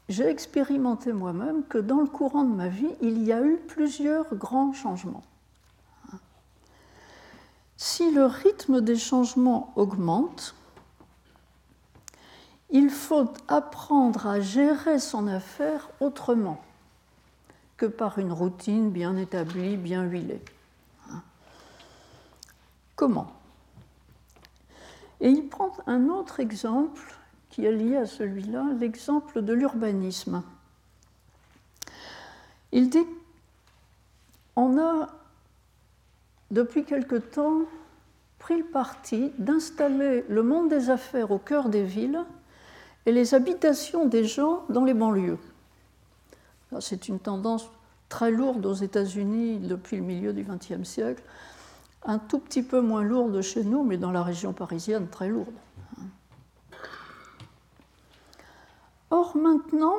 j'ai 0.08 0.28
expérimenté 0.28 1.14
moi-même 1.14 1.64
que 1.64 1.78
dans 1.78 2.02
le 2.02 2.08
courant 2.08 2.44
de 2.44 2.54
ma 2.54 2.68
vie, 2.68 2.94
il 3.02 3.24
y 3.24 3.32
a 3.32 3.42
eu 3.44 3.58
plusieurs 3.68 4.36
grands 4.36 4.74
changements. 4.74 5.24
Si 7.76 8.12
le 8.12 8.26
rythme 8.26 8.82
des 8.82 8.98
changements 8.98 9.72
augmente, 9.76 10.54
il 12.70 12.90
faut 12.90 13.34
apprendre 13.48 14.28
à 14.28 14.40
gérer 14.40 15.00
son 15.00 15.28
affaire 15.28 15.90
autrement 16.00 16.62
que 17.78 17.86
par 17.86 18.20
une 18.20 18.32
routine 18.32 18.92
bien 18.92 19.16
établie, 19.16 19.78
bien 19.78 20.04
huilée. 20.04 20.42
Comment? 22.96 23.32
Et 25.22 25.30
il 25.30 25.48
prend 25.48 25.72
un 25.88 26.10
autre 26.10 26.40
exemple 26.40 27.02
qui 27.50 27.66
est 27.66 27.72
lié 27.72 27.98
à 27.98 28.06
celui-là, 28.06 28.66
l'exemple 28.80 29.42
de 29.42 29.54
l'urbanisme. 29.54 30.44
Il 32.72 32.90
dit 32.90 33.08
on 34.56 34.78
a, 34.78 35.08
depuis 36.52 36.84
quelque 36.84 37.16
temps, 37.16 37.62
pris 38.40 38.58
le 38.58 38.66
parti 38.66 39.32
d'installer 39.38 40.26
le 40.28 40.44
monde 40.44 40.70
des 40.70 40.90
affaires 40.90 41.32
au 41.32 41.40
cœur 41.40 41.70
des 41.70 41.84
villes 41.84 42.26
et 43.06 43.12
les 43.12 43.34
habitations 43.34 44.06
des 44.06 44.26
gens 44.26 44.64
dans 44.70 44.84
les 44.84 44.94
banlieues. 44.94 45.40
C'est 46.80 47.08
une 47.08 47.20
tendance 47.20 47.70
très 48.10 48.32
lourde 48.32 48.66
aux 48.66 48.74
États-Unis 48.74 49.60
depuis 49.60 49.98
le 49.98 50.04
milieu 50.04 50.34
du 50.34 50.44
XXe 50.44 50.88
siècle, 50.88 51.24
un 52.04 52.20
tout 52.20 52.40
petit 52.40 52.64
peu 52.64 52.82
moins 52.82 53.04
lourde 53.04 53.42
chez 53.42 53.64
nous, 53.64 53.84
mais 53.84 53.98
dans 53.98 54.12
la 54.12 54.24
région 54.24 54.54
parisienne 54.54 55.08
très 55.08 55.30
lourde. 55.30 55.54
Or 59.12 59.36
maintenant, 59.36 59.96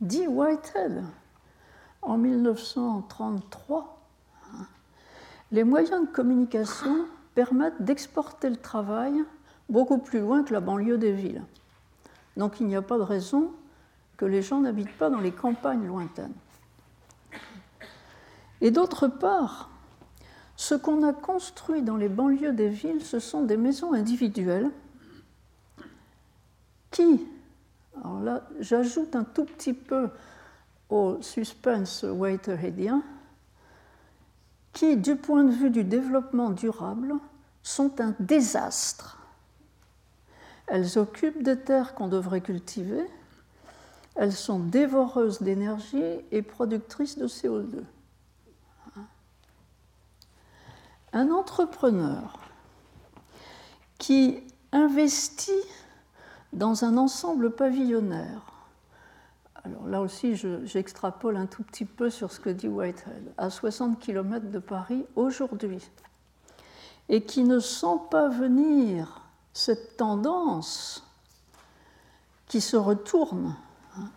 dit 0.00 0.26
Whitehead 0.26 1.04
en 2.02 2.18
1933, 2.18 4.00
les 5.52 5.64
moyens 5.64 6.02
de 6.02 6.12
communication 6.12 7.06
permettent 7.34 7.80
d'exporter 7.80 8.50
le 8.50 8.56
travail 8.56 9.22
beaucoup 9.72 9.98
plus 9.98 10.20
loin 10.20 10.44
que 10.44 10.52
la 10.52 10.60
banlieue 10.60 10.98
des 10.98 11.12
villes. 11.12 11.42
Donc 12.36 12.60
il 12.60 12.66
n'y 12.66 12.76
a 12.76 12.82
pas 12.82 12.98
de 12.98 13.02
raison 13.02 13.50
que 14.18 14.26
les 14.26 14.42
gens 14.42 14.60
n'habitent 14.60 14.96
pas 14.98 15.08
dans 15.08 15.18
les 15.18 15.32
campagnes 15.32 15.86
lointaines. 15.86 16.34
Et 18.60 18.70
d'autre 18.70 19.08
part, 19.08 19.70
ce 20.56 20.74
qu'on 20.74 21.02
a 21.02 21.12
construit 21.12 21.82
dans 21.82 21.96
les 21.96 22.10
banlieues 22.10 22.52
des 22.52 22.68
villes, 22.68 23.02
ce 23.02 23.18
sont 23.18 23.42
des 23.42 23.56
maisons 23.56 23.94
individuelles 23.94 24.70
qui, 26.90 27.26
alors 27.98 28.20
là 28.20 28.42
j'ajoute 28.60 29.16
un 29.16 29.24
tout 29.24 29.46
petit 29.46 29.72
peu 29.72 30.10
au 30.90 31.16
suspense 31.22 32.04
waiterheadien, 32.04 33.02
qui, 34.74 34.98
du 34.98 35.16
point 35.16 35.44
de 35.44 35.50
vue 35.50 35.70
du 35.70 35.84
développement 35.84 36.50
durable, 36.50 37.14
sont 37.62 38.00
un 38.00 38.14
désastre. 38.20 39.21
Elles 40.72 40.98
occupent 40.98 41.42
des 41.42 41.58
terres 41.58 41.94
qu'on 41.94 42.08
devrait 42.08 42.40
cultiver, 42.40 43.04
elles 44.14 44.32
sont 44.32 44.58
dévoreuses 44.58 45.42
d'énergie 45.42 46.02
et 46.30 46.40
productrices 46.40 47.18
de 47.18 47.28
CO2. 47.28 47.82
Un 51.12 51.30
entrepreneur 51.30 52.38
qui 53.98 54.42
investit 54.72 55.52
dans 56.54 56.86
un 56.86 56.96
ensemble 56.96 57.50
pavillonnaire, 57.50 58.40
alors 59.64 59.86
là 59.86 60.00
aussi 60.00 60.36
j'extrapole 60.64 61.36
un 61.36 61.44
tout 61.44 61.64
petit 61.64 61.84
peu 61.84 62.08
sur 62.08 62.32
ce 62.32 62.40
que 62.40 62.48
dit 62.48 62.68
Whitehead, 62.68 63.34
à 63.36 63.50
60 63.50 64.00
km 64.00 64.50
de 64.50 64.58
Paris 64.58 65.04
aujourd'hui, 65.16 65.86
et 67.10 67.24
qui 67.24 67.44
ne 67.44 67.58
sent 67.58 68.00
pas 68.10 68.30
venir 68.30 69.21
cette 69.52 69.96
tendance 69.96 71.04
qui 72.48 72.60
se 72.60 72.76
retourne 72.76 73.56
hein, 73.96 74.10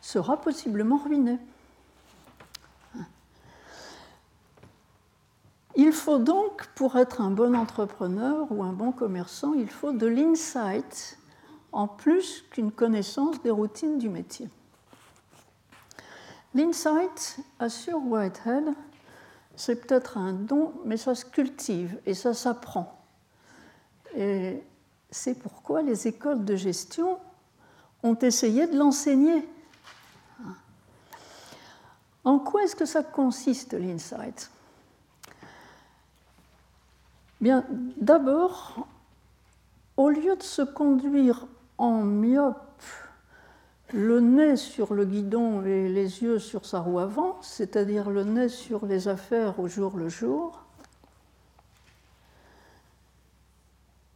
sera 0.00 0.40
possiblement 0.40 0.98
ruinée. 0.98 1.38
Il 5.76 5.92
faut 5.92 6.18
donc, 6.18 6.68
pour 6.76 6.96
être 6.96 7.20
un 7.20 7.30
bon 7.30 7.56
entrepreneur 7.56 8.46
ou 8.50 8.62
un 8.62 8.72
bon 8.72 8.92
commerçant, 8.92 9.54
il 9.54 9.68
faut 9.68 9.92
de 9.92 10.06
l'insight 10.06 11.18
en 11.72 11.88
plus 11.88 12.44
qu'une 12.50 12.70
connaissance 12.70 13.42
des 13.42 13.50
routines 13.50 13.98
du 13.98 14.08
métier. 14.08 14.48
L'insight, 16.54 17.38
assure 17.58 18.00
Whitehead, 18.06 18.72
c'est 19.56 19.84
peut-être 19.84 20.16
un 20.16 20.32
don, 20.32 20.72
mais 20.84 20.96
ça 20.96 21.16
se 21.16 21.24
cultive 21.24 22.00
et 22.06 22.14
ça 22.14 22.32
s'apprend. 22.32 23.03
Et 24.16 24.62
c'est 25.10 25.34
pourquoi 25.34 25.82
les 25.82 26.06
écoles 26.06 26.44
de 26.44 26.56
gestion 26.56 27.18
ont 28.02 28.16
essayé 28.16 28.66
de 28.66 28.76
l'enseigner. 28.76 29.48
En 32.24 32.38
quoi 32.38 32.64
est-ce 32.64 32.76
que 32.76 32.86
ça 32.86 33.02
consiste, 33.02 33.74
l'insight? 33.74 34.50
Bien, 37.40 37.64
d'abord, 37.98 38.86
au 39.96 40.08
lieu 40.08 40.34
de 40.36 40.42
se 40.42 40.62
conduire 40.62 41.46
en 41.76 42.02
myope, 42.02 42.82
le 43.92 44.20
nez 44.20 44.56
sur 44.56 44.94
le 44.94 45.04
guidon 45.04 45.62
et 45.64 45.88
les 45.88 46.22
yeux 46.22 46.38
sur 46.38 46.64
sa 46.64 46.80
roue 46.80 46.98
avant, 46.98 47.40
c'est-à-dire 47.42 48.10
le 48.10 48.24
nez 48.24 48.48
sur 48.48 48.86
les 48.86 49.08
affaires 49.08 49.60
au 49.60 49.68
jour 49.68 49.96
le 49.96 50.08
jour, 50.08 50.63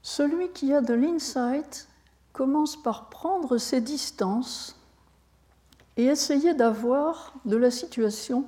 celui 0.09 0.49
qui 0.53 0.73
a 0.73 0.81
de 0.81 0.95
l'insight 0.95 1.87
commence 2.33 2.81
par 2.83 3.11
prendre 3.11 3.59
ses 3.59 3.83
distances 3.83 4.75
et 5.99 6.05
essayer 6.05 6.55
d'avoir 6.55 7.35
de 7.45 7.59
la 7.59 7.71
situation 7.71 8.47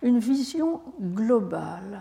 une 0.00 0.18
vision 0.18 0.80
globale. 0.98 2.00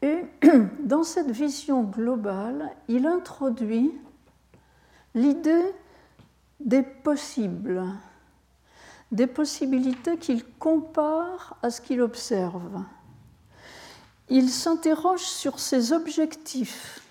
Et 0.00 0.26
dans 0.84 1.02
cette 1.02 1.32
vision 1.32 1.82
globale, 1.82 2.70
il 2.86 3.04
introduit 3.04 3.92
l'idée 5.16 5.74
des 6.60 6.84
possibles, 6.84 7.82
des 9.10 9.26
possibilités 9.26 10.18
qu'il 10.18 10.44
compare 10.44 11.56
à 11.64 11.70
ce 11.70 11.80
qu'il 11.80 12.00
observe. 12.00 12.84
Il 14.28 14.50
s'interroge 14.50 15.24
sur 15.24 15.58
ses 15.58 15.92
objectifs. 15.92 17.05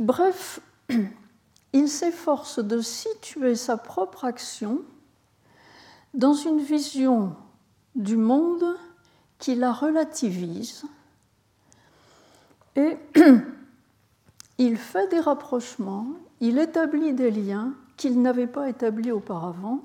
Bref, 0.00 0.60
il 1.74 1.88
s'efforce 1.88 2.58
de 2.58 2.80
situer 2.80 3.54
sa 3.54 3.76
propre 3.76 4.24
action 4.24 4.80
dans 6.14 6.32
une 6.32 6.60
vision 6.60 7.36
du 7.94 8.16
monde 8.16 8.64
qui 9.38 9.54
la 9.54 9.72
relativise 9.72 10.84
et 12.76 12.96
il 14.58 14.78
fait 14.78 15.08
des 15.08 15.20
rapprochements, 15.20 16.06
il 16.40 16.58
établit 16.58 17.12
des 17.12 17.30
liens 17.30 17.74
qu'il 17.98 18.22
n'avait 18.22 18.46
pas 18.46 18.70
établis 18.70 19.12
auparavant. 19.12 19.82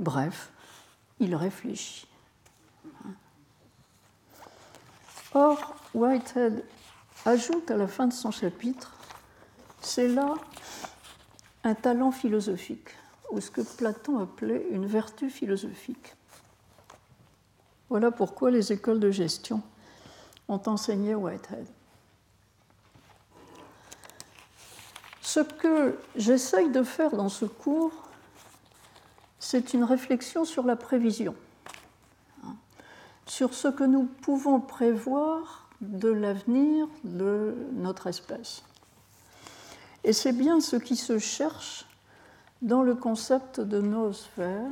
Bref, 0.00 0.50
il 1.20 1.36
réfléchit. 1.36 2.08
Or, 5.34 5.76
Whitehead 5.94 6.64
ajoute 7.24 7.70
à 7.70 7.76
la 7.76 7.86
fin 7.86 8.08
de 8.08 8.12
son 8.12 8.32
chapitre, 8.32 8.95
c'est 9.80 10.08
là 10.08 10.34
un 11.64 11.74
talent 11.74 12.12
philosophique, 12.12 12.90
ou 13.30 13.40
ce 13.40 13.50
que 13.50 13.60
Platon 13.60 14.20
appelait 14.20 14.66
une 14.70 14.86
vertu 14.86 15.30
philosophique. 15.30 16.14
Voilà 17.88 18.10
pourquoi 18.10 18.50
les 18.50 18.72
écoles 18.72 19.00
de 19.00 19.10
gestion 19.10 19.62
ont 20.48 20.60
enseigné 20.66 21.14
Whitehead. 21.14 21.66
Ce 25.22 25.40
que 25.40 25.98
j'essaye 26.14 26.70
de 26.70 26.82
faire 26.82 27.10
dans 27.10 27.28
ce 27.28 27.44
cours, 27.44 27.92
c'est 29.38 29.74
une 29.74 29.84
réflexion 29.84 30.44
sur 30.44 30.64
la 30.64 30.76
prévision, 30.76 31.34
hein, 32.44 32.56
sur 33.26 33.54
ce 33.54 33.68
que 33.68 33.84
nous 33.84 34.04
pouvons 34.04 34.60
prévoir 34.60 35.68
de 35.80 36.08
l'avenir 36.08 36.88
de 37.04 37.54
notre 37.74 38.06
espèce. 38.06 38.62
Et 40.06 40.12
c'est 40.12 40.32
bien 40.32 40.60
ce 40.60 40.76
qui 40.76 40.94
se 40.94 41.18
cherche 41.18 41.84
dans 42.62 42.84
le 42.84 42.94
concept 42.94 43.58
de 43.58 43.80
noosphère, 43.80 44.70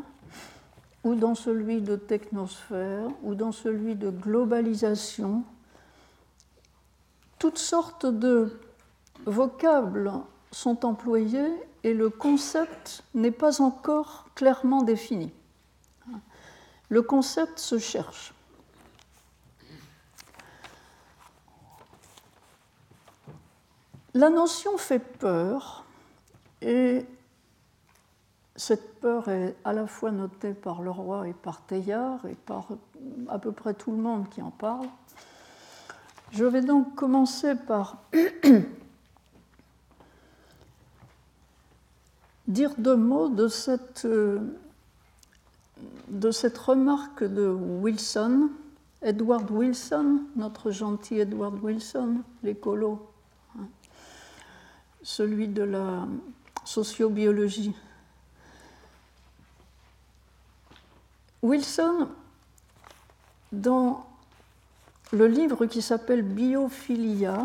ou 1.02 1.16
dans 1.16 1.34
celui 1.34 1.80
de 1.80 1.96
technosphère, 1.96 3.08
ou 3.24 3.34
dans 3.34 3.50
celui 3.50 3.96
de 3.96 4.10
globalisation, 4.10 5.42
toutes 7.40 7.58
sortes 7.58 8.06
de 8.06 8.60
vocables 9.26 10.12
sont 10.52 10.86
employés 10.86 11.50
et 11.82 11.94
le 11.94 12.10
concept 12.10 13.02
n'est 13.12 13.32
pas 13.32 13.60
encore 13.60 14.28
clairement 14.36 14.82
défini. 14.82 15.32
Le 16.90 17.02
concept 17.02 17.58
se 17.58 17.78
cherche. 17.78 18.33
La 24.16 24.31
notion 24.31 24.79
fait 24.79 25.00
peur 25.00 25.85
et 26.62 27.05
cette 28.55 29.00
peur 29.00 29.29
est 29.29 29.57
à 29.64 29.72
la 29.72 29.88
fois 29.88 30.12
notée 30.12 30.55
par 30.55 30.83
le 30.83 30.92
roi 30.92 31.27
et 31.27 31.33
par 31.33 31.66
Teilhard 31.66 32.24
et 32.27 32.37
par 32.37 32.68
à 33.29 33.40
peu 33.40 33.50
près 33.50 33.74
tout 33.74 33.90
le 33.90 33.96
monde 33.96 34.29
qui 34.29 34.40
en 34.40 34.53
parle. 34.53 34.87
Je 36.31 36.44
vais 36.44 36.61
donc 36.61 36.94
commencer 36.94 37.57
par 37.57 38.05
dire 42.46 42.70
deux 42.79 42.96
mots 42.96 43.31
de 43.31 43.48
cette, 43.48 44.07
de 46.09 46.31
cette 46.31 46.59
remarque 46.59 47.24
de 47.24 47.48
Wilson, 47.48 48.50
Edward 49.03 49.50
Wilson, 49.50 50.20
notre 50.37 50.70
gentil 50.70 51.18
Edward 51.18 51.59
Wilson, 51.61 52.18
l'écolo, 52.44 53.11
celui 55.04 55.46
de 55.46 55.62
la 55.62 56.08
sociobiologie. 56.64 57.74
Wilson, 61.42 62.08
dans 63.52 64.06
le 65.12 65.26
livre 65.28 65.66
qui 65.66 65.82
s'appelle 65.82 66.22
Biophilia, 66.22 67.38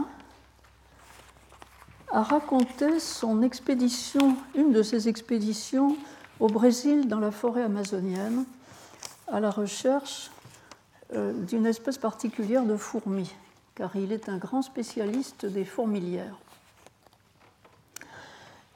a 2.11 2.23
raconté 2.23 2.99
son 2.99 3.43
expédition, 3.43 4.37
une 4.55 4.71
de 4.71 4.81
ses 4.81 5.09
expéditions 5.09 5.97
au 6.39 6.47
Brésil 6.47 7.07
dans 7.07 7.19
la 7.19 7.29
forêt 7.29 7.61
amazonienne, 7.61 8.45
à 9.27 9.41
la 9.41 9.51
recherche 9.51 10.31
euh, 11.13 11.33
d'une 11.33 11.65
espèce 11.65 11.97
particulière 11.97 12.63
de 12.63 12.77
fourmis, 12.77 13.35
car 13.75 13.95
il 13.97 14.13
est 14.13 14.29
un 14.29 14.37
grand 14.37 14.61
spécialiste 14.61 15.45
des 15.45 15.65
fourmilières. 15.65 16.37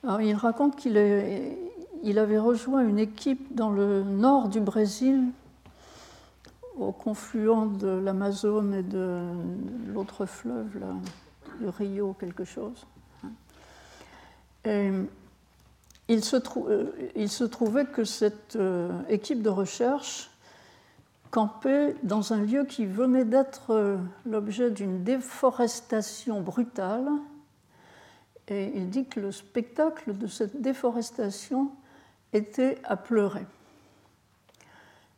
Il 0.03 0.35
raconte 0.35 0.75
qu'il 0.75 0.97
avait 0.97 2.39
rejoint 2.39 2.87
une 2.87 2.99
équipe 2.99 3.55
dans 3.55 3.69
le 3.69 4.03
nord 4.03 4.49
du 4.49 4.59
Brésil, 4.59 5.23
au 6.77 6.91
confluent 6.91 7.67
de 7.79 7.87
l'Amazone 7.87 8.73
et 8.73 8.83
de 8.83 9.21
l'autre 9.93 10.25
fleuve, 10.25 10.67
du 11.59 11.67
Rio, 11.67 12.15
quelque 12.19 12.43
chose. 12.43 12.85
Et 14.65 14.91
il, 16.07 16.23
se 16.23 16.37
euh, 16.57 16.91
il 17.15 17.29
se 17.29 17.43
trouvait 17.43 17.85
que 17.85 18.03
cette 18.03 18.55
euh, 18.55 18.89
équipe 19.09 19.41
de 19.41 19.49
recherche 19.49 20.29
campait 21.31 21.95
dans 22.03 22.33
un 22.33 22.43
lieu 22.43 22.63
qui 22.65 22.85
venait 22.85 23.25
d'être 23.25 23.71
euh, 23.71 23.97
l'objet 24.25 24.71
d'une 24.71 25.03
déforestation 25.03 26.41
brutale. 26.41 27.07
Et 28.47 28.71
il 28.75 28.89
dit 28.89 29.05
que 29.05 29.19
le 29.19 29.31
spectacle 29.31 30.17
de 30.17 30.27
cette 30.27 30.61
déforestation 30.61 31.71
était 32.33 32.79
à 32.83 32.97
pleurer. 32.97 33.45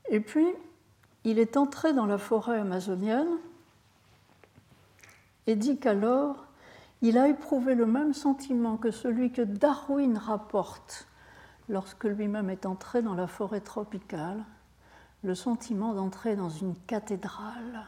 Et 0.10 0.20
puis, 0.20 0.48
il 1.24 1.40
est 1.40 1.58
entré 1.58 1.94
dans 1.94 2.06
la 2.06 2.20
forêt 2.20 2.60
amazonienne 2.60 3.40
et 5.48 5.56
dit 5.56 5.80
qu'alors, 5.80 6.46
il 7.02 7.18
a 7.18 7.28
éprouvé 7.28 7.76
le 7.76 7.86
même 7.86 8.14
sentiment 8.14 8.78
que 8.78 8.92
celui 8.92 9.32
que 9.32 9.42
Darwin 9.42 10.18
rapporte 10.18 11.08
lorsque 11.68 12.06
lui-même 12.06 12.50
est 12.50 12.66
entré 12.66 13.02
dans 13.02 13.16
la 13.16 13.28
forêt 13.28 13.62
tropicale, 13.62 14.44
le 15.24 15.36
sentiment 15.36 15.94
d'entrer 15.94 16.36
dans 16.36 16.50
une 16.50 16.76
cathédrale, 16.88 17.86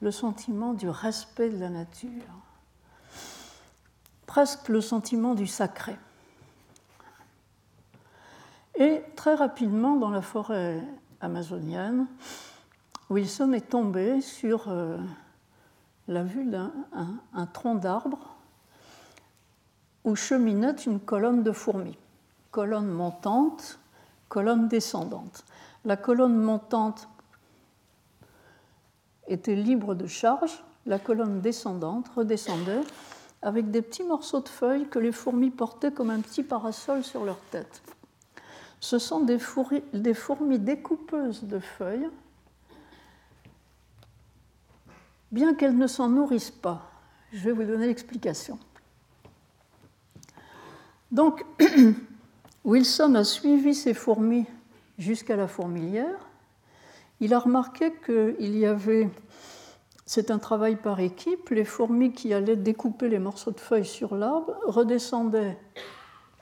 le 0.00 0.10
sentiment 0.10 0.74
du 0.74 0.88
respect 0.88 1.50
de 1.50 1.58
la 1.58 1.68
nature, 1.68 2.10
presque 4.30 4.68
le 4.68 4.80
sentiment 4.80 5.34
du 5.34 5.48
sacré. 5.48 5.96
Et 8.76 9.02
très 9.16 9.34
rapidement, 9.34 9.96
dans 9.96 10.10
la 10.10 10.22
forêt 10.22 10.80
amazonienne, 11.20 12.06
Wilson 13.10 13.52
est 13.54 13.70
tombé 13.70 14.20
sur 14.20 14.68
euh, 14.68 14.98
la 16.06 16.22
vue 16.22 16.44
d'un 16.44 16.70
tronc 17.52 17.74
d'arbre 17.74 18.20
où 20.04 20.14
cheminait 20.14 20.76
une 20.86 21.00
colonne 21.00 21.42
de 21.42 21.50
fourmis, 21.50 21.98
colonne 22.52 22.88
montante, 22.88 23.80
colonne 24.28 24.68
descendante. 24.68 25.44
La 25.84 25.96
colonne 25.96 26.36
montante 26.36 27.08
était 29.26 29.56
libre 29.56 29.96
de 29.96 30.06
charge, 30.06 30.62
la 30.86 31.00
colonne 31.00 31.40
descendante 31.40 32.06
redescendait 32.14 32.82
avec 33.42 33.70
des 33.70 33.82
petits 33.82 34.02
morceaux 34.02 34.40
de 34.40 34.48
feuilles 34.48 34.88
que 34.88 34.98
les 34.98 35.12
fourmis 35.12 35.50
portaient 35.50 35.92
comme 35.92 36.10
un 36.10 36.20
petit 36.20 36.42
parasol 36.42 37.02
sur 37.02 37.24
leur 37.24 37.38
tête. 37.50 37.82
Ce 38.80 38.98
sont 38.98 39.20
des 39.20 39.38
fourmis, 39.38 40.58
découpeuses 40.58 41.44
de 41.44 41.58
feuilles, 41.58 42.08
bien 45.30 45.54
qu'elles 45.54 45.76
ne 45.76 45.86
s'en 45.86 46.08
nourrissent 46.08 46.50
pas. 46.50 46.90
Je 47.32 47.44
vais 47.44 47.52
vous 47.52 47.64
donner 47.64 47.86
l'explication. 47.86 48.58
Donc, 51.12 51.44
Wilson 52.64 53.14
a 53.14 53.24
suivi 53.24 53.74
ces 53.74 53.94
fourmis 53.94 54.46
jusqu'à 54.98 55.36
la 55.36 55.48
fourmilière, 55.48 56.30
il 57.20 57.34
a 57.34 57.38
remarqué 57.38 57.92
qu'il 58.04 58.56
y 58.56 58.64
avait, 58.64 59.10
c'est 60.12 60.32
un 60.32 60.40
travail 60.40 60.74
par 60.74 60.98
équipe, 60.98 61.50
les 61.50 61.64
fourmis 61.64 62.10
qui 62.10 62.34
allaient 62.34 62.56
découper 62.56 63.08
les 63.08 63.20
morceaux 63.20 63.52
de 63.52 63.60
feuilles 63.60 63.84
sur 63.84 64.16
l'arbre 64.16 64.56
redescendaient 64.64 65.56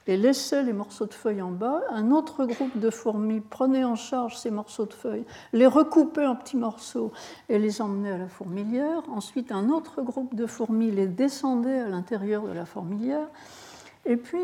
et 0.07 0.17
laissaient 0.17 0.63
les 0.63 0.73
morceaux 0.73 1.05
de 1.05 1.13
feuilles 1.13 1.43
en 1.43 1.51
bas. 1.51 1.83
Un 1.91 2.11
autre 2.11 2.47
groupe 2.47 2.79
de 2.79 2.89
fourmis 2.89 3.41
prenait 3.41 3.85
en 3.85 3.95
charge 3.95 4.39
ces 4.39 4.51
morceaux 4.51 4.87
de 4.87 4.95
feuilles, 4.95 5.27
les 5.53 5.67
recoupait 5.67 6.25
en 6.25 6.35
petits 6.35 6.57
morceaux 6.57 7.13
et 7.51 7.59
les 7.59 7.83
emmenait 7.83 8.13
à 8.13 8.17
la 8.17 8.29
fourmilière. 8.29 9.03
Ensuite, 9.11 9.53
un 9.53 9.69
autre 9.69 10.01
groupe 10.01 10.35
de 10.35 10.47
fourmis 10.47 10.91
les 10.91 11.07
descendait 11.07 11.81
à 11.81 11.89
l'intérieur 11.91 12.45
de 12.45 12.53
la 12.53 12.65
fourmilière. 12.65 13.29
Et 14.07 14.17
puis, 14.17 14.39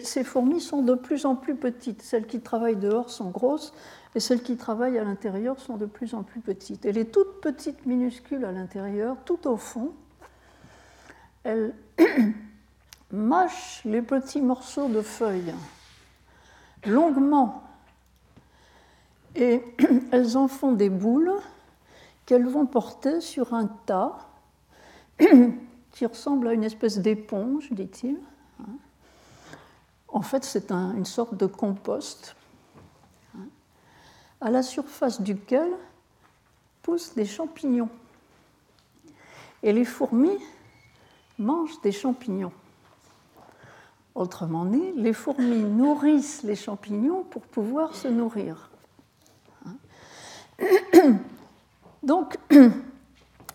ces 0.00 0.24
fourmis 0.24 0.62
sont 0.62 0.80
de 0.80 0.94
plus 0.94 1.26
en 1.26 1.36
plus 1.36 1.54
petites. 1.54 2.00
Celles 2.00 2.26
qui 2.26 2.40
travaillent 2.40 2.76
dehors 2.76 3.10
sont 3.10 3.28
grosses 3.28 3.74
et 4.14 4.20
celles 4.20 4.42
qui 4.42 4.56
travaillent 4.56 4.98
à 4.98 5.04
l'intérieur 5.04 5.58
sont 5.58 5.76
de 5.76 5.86
plus 5.86 6.14
en 6.14 6.22
plus 6.22 6.40
petites. 6.40 6.84
Et 6.84 6.92
les 6.92 7.06
toutes 7.06 7.40
petites, 7.40 7.86
minuscules 7.86 8.44
à 8.44 8.52
l'intérieur, 8.52 9.16
tout 9.24 9.48
au 9.48 9.56
fond, 9.56 9.92
elles 11.44 11.74
mâchent 13.10 13.82
les 13.84 14.02
petits 14.02 14.40
morceaux 14.40 14.88
de 14.88 15.00
feuilles 15.00 15.54
longuement 16.86 17.62
et 19.34 19.62
elles 20.12 20.36
en 20.36 20.48
font 20.48 20.72
des 20.72 20.90
boules 20.90 21.32
qu'elles 22.26 22.46
vont 22.46 22.66
porter 22.66 23.20
sur 23.20 23.54
un 23.54 23.66
tas 23.86 24.28
qui 25.90 26.06
ressemble 26.06 26.48
à 26.48 26.52
une 26.52 26.64
espèce 26.64 26.98
d'éponge, 26.98 27.72
dit-il. 27.72 28.18
En 30.08 30.22
fait, 30.22 30.44
c'est 30.44 30.70
une 30.70 31.06
sorte 31.06 31.34
de 31.34 31.46
compost 31.46 32.36
à 34.42 34.50
la 34.50 34.62
surface 34.62 35.22
duquel 35.22 35.70
poussent 36.82 37.14
des 37.14 37.24
champignons. 37.24 37.88
Et 39.62 39.72
les 39.72 39.84
fourmis 39.84 40.38
mangent 41.38 41.80
des 41.82 41.92
champignons. 41.92 42.52
Autrement 44.14 44.64
dit, 44.64 44.92
les 44.96 45.12
fourmis 45.12 45.62
nourrissent 45.62 46.42
les 46.42 46.56
champignons 46.56 47.22
pour 47.22 47.42
pouvoir 47.42 47.94
se 47.94 48.08
nourrir. 48.08 48.68
Donc, 52.02 52.36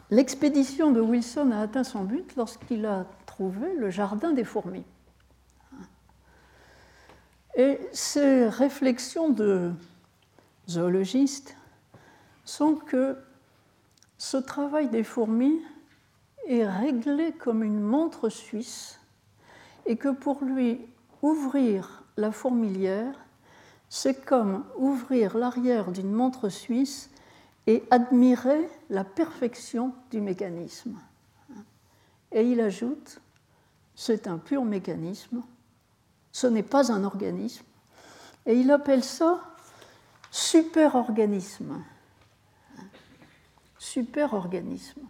l'expédition 0.09 0.91
de 0.91 1.01
Wilson 1.01 1.51
a 1.51 1.59
atteint 1.61 1.83
son 1.83 2.05
but 2.05 2.35
lorsqu'il 2.37 2.85
a 2.85 3.05
trouvé 3.25 3.75
le 3.75 3.89
jardin 3.89 4.31
des 4.31 4.45
fourmis. 4.45 4.85
Et 7.55 7.79
ces 7.91 8.47
réflexions 8.47 9.29
de 9.29 9.73
zoologistes 10.67 11.55
sont 12.45 12.75
que 12.75 13.17
ce 14.17 14.37
travail 14.37 14.89
des 14.89 15.03
fourmis 15.03 15.61
est 16.47 16.67
réglé 16.67 17.33
comme 17.33 17.63
une 17.63 17.79
montre 17.79 18.29
suisse 18.29 18.99
et 19.85 19.95
que 19.95 20.09
pour 20.09 20.43
lui, 20.43 20.79
ouvrir 21.21 22.03
la 22.15 22.31
fourmilière, 22.31 23.13
c'est 23.89 24.25
comme 24.25 24.65
ouvrir 24.77 25.37
l'arrière 25.37 25.91
d'une 25.91 26.11
montre 26.11 26.49
suisse 26.49 27.09
et 27.67 27.83
admirer 27.89 28.69
la 28.89 29.03
perfection 29.03 29.93
du 30.11 30.21
mécanisme. 30.21 30.97
Et 32.31 32.43
il 32.43 32.59
ajoute, 32.61 33.19
c'est 33.95 34.27
un 34.27 34.37
pur 34.37 34.63
mécanisme 34.63 35.41
ce 36.37 36.45
n'est 36.45 36.61
pas 36.61 36.91
un 36.91 37.03
organisme. 37.03 37.65
Et 38.45 38.59
il 38.59 38.69
appelle 38.69 39.03
ça 39.03 39.41
superorganisme. 40.31 41.83
Superorganisme. 43.77 45.01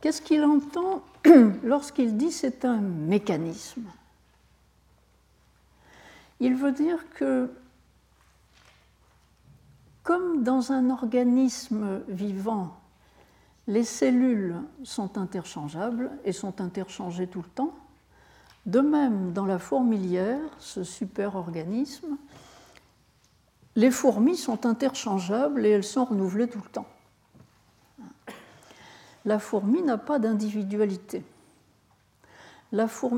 Qu'est-ce 0.00 0.20
qu'il 0.20 0.44
entend 0.44 1.02
lorsqu'il 1.62 2.16
dit 2.16 2.32
c'est 2.32 2.64
un 2.64 2.78
mécanisme? 2.78 3.84
Il 6.40 6.56
veut 6.56 6.72
dire 6.72 7.08
que 7.10 7.50
comme 10.02 10.42
dans 10.42 10.72
un 10.72 10.90
organisme 10.90 12.02
vivant, 12.08 12.78
les 13.66 13.84
cellules 13.84 14.56
sont 14.82 15.16
interchangeables 15.16 16.10
et 16.24 16.32
sont 16.32 16.60
interchangées 16.60 17.26
tout 17.26 17.40
le 17.40 17.48
temps, 17.48 17.74
de 18.66 18.80
même, 18.80 19.32
dans 19.32 19.46
la 19.46 19.58
fourmilière, 19.58 20.40
ce 20.58 20.84
superorganisme, 20.84 22.18
les 23.76 23.90
fourmis 23.90 24.36
sont 24.36 24.66
interchangeables 24.66 25.66
et 25.66 25.70
elles 25.70 25.84
sont 25.84 26.04
renouvelées 26.04 26.48
tout 26.48 26.60
le 26.62 26.70
temps. 26.70 26.86
La 29.24 29.38
fourmi 29.38 29.82
n'a 29.82 29.98
pas 29.98 30.18
d'individualité. 30.18 31.24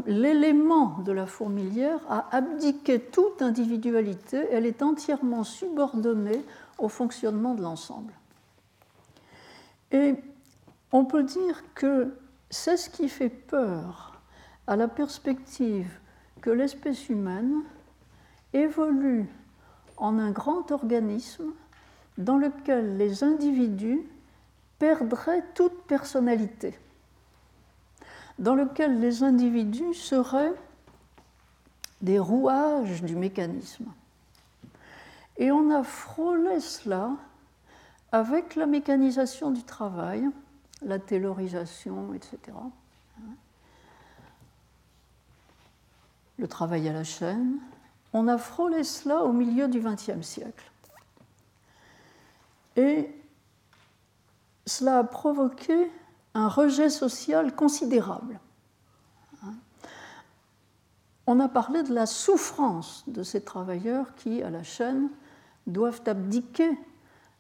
L'élément 0.06 0.98
de 0.98 1.12
la 1.12 1.26
fourmilière 1.26 2.00
a 2.10 2.28
abdiqué 2.30 3.00
toute 3.00 3.40
individualité, 3.40 4.46
elle 4.50 4.66
est 4.66 4.82
entièrement 4.82 5.44
subordonnée 5.44 6.44
au 6.78 6.88
fonctionnement 6.88 7.54
de 7.54 7.62
l'ensemble. 7.62 8.12
Et 9.92 10.14
on 10.92 11.06
peut 11.06 11.22
dire 11.22 11.62
que 11.74 12.14
c'est 12.50 12.76
ce 12.76 12.90
qui 12.90 13.08
fait 13.08 13.30
peur 13.30 14.20
à 14.66 14.76
la 14.76 14.88
perspective 14.88 16.00
que 16.42 16.50
l'espèce 16.50 17.08
humaine 17.08 17.62
évolue 18.52 19.26
en 19.96 20.18
un 20.18 20.30
grand 20.30 20.70
organisme 20.70 21.52
dans 22.18 22.36
lequel 22.36 22.96
les 22.96 23.24
individus 23.24 24.02
perdraient 24.78 25.44
toute 25.54 25.82
personnalité, 25.84 26.78
dans 28.38 28.54
lequel 28.54 29.00
les 29.00 29.22
individus 29.22 29.94
seraient 29.94 30.54
des 32.02 32.18
rouages 32.18 33.02
du 33.02 33.16
mécanisme. 33.16 33.86
Et 35.38 35.50
on 35.50 35.70
a 35.70 35.82
frôlé 35.82 36.60
cela 36.60 37.12
avec 38.12 38.54
la 38.54 38.66
mécanisation 38.66 39.50
du 39.50 39.62
travail, 39.62 40.28
la 40.82 40.98
taylorisation, 40.98 42.14
etc. 42.14 42.38
Le 46.38 46.48
travail 46.48 46.88
à 46.88 46.92
la 46.92 47.04
chaîne. 47.04 47.58
On 48.18 48.28
a 48.28 48.38
frôlé 48.38 48.82
cela 48.82 49.24
au 49.24 49.32
milieu 49.32 49.68
du 49.68 49.78
XXe 49.78 50.22
siècle. 50.22 50.72
Et 52.74 53.14
cela 54.64 55.00
a 55.00 55.04
provoqué 55.04 55.92
un 56.32 56.48
rejet 56.48 56.88
social 56.88 57.54
considérable. 57.54 58.40
On 61.26 61.40
a 61.40 61.48
parlé 61.48 61.82
de 61.82 61.92
la 61.92 62.06
souffrance 62.06 63.04
de 63.06 63.22
ces 63.22 63.42
travailleurs 63.44 64.14
qui, 64.14 64.42
à 64.42 64.48
la 64.48 64.62
chaîne, 64.62 65.10
doivent 65.66 66.00
abdiquer 66.06 66.70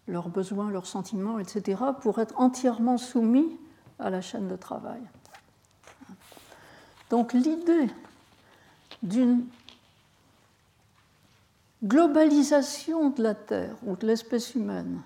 leurs 0.08 0.28
besoins, 0.28 0.68
leurs 0.68 0.84
sentiments, 0.84 1.38
etc., 1.38 1.84
pour 2.02 2.18
être 2.18 2.38
entièrement 2.38 2.98
soumis 2.98 3.58
à 3.98 4.10
la 4.10 4.20
chaîne 4.20 4.46
de 4.46 4.56
travail. 4.56 5.00
Donc 7.08 7.32
l'idée 7.32 7.88
d'une 9.02 9.46
globalisation 11.84 13.10
de 13.10 13.22
la 13.22 13.34
Terre 13.34 13.76
ou 13.84 13.96
de 13.96 14.06
l'espèce 14.06 14.54
humaine 14.54 15.02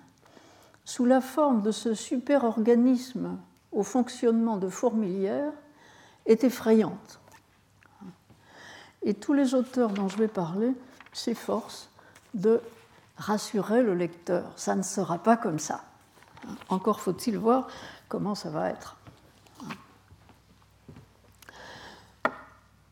sous 0.85 1.04
la 1.04 1.20
forme 1.20 1.62
de 1.62 1.70
ce 1.70 1.94
super-organisme 1.94 3.38
au 3.72 3.83
fonctionnement 3.83 4.56
de 4.56 4.68
fourmilière 4.68 5.52
est 6.26 6.44
effrayante. 6.44 7.20
Et 9.02 9.14
tous 9.14 9.33
les 9.33 9.54
auteurs 9.54 9.90
dont 9.90 10.09
je 10.09 10.18
vais 10.18 10.28
parler 10.28 10.72
s'efforcent 11.12 11.90
de 12.35 12.61
rassurer 13.16 13.83
le 13.83 13.94
lecteur. 13.94 14.52
Ça 14.56 14.74
ne 14.74 14.83
sera 14.83 15.18
pas 15.18 15.37
comme 15.37 15.59
ça. 15.59 15.85
Encore 16.68 17.00
faut-il 17.00 17.38
voir 17.38 17.68
comment 18.09 18.35
ça 18.35 18.50
va 18.50 18.70
être. 18.70 18.96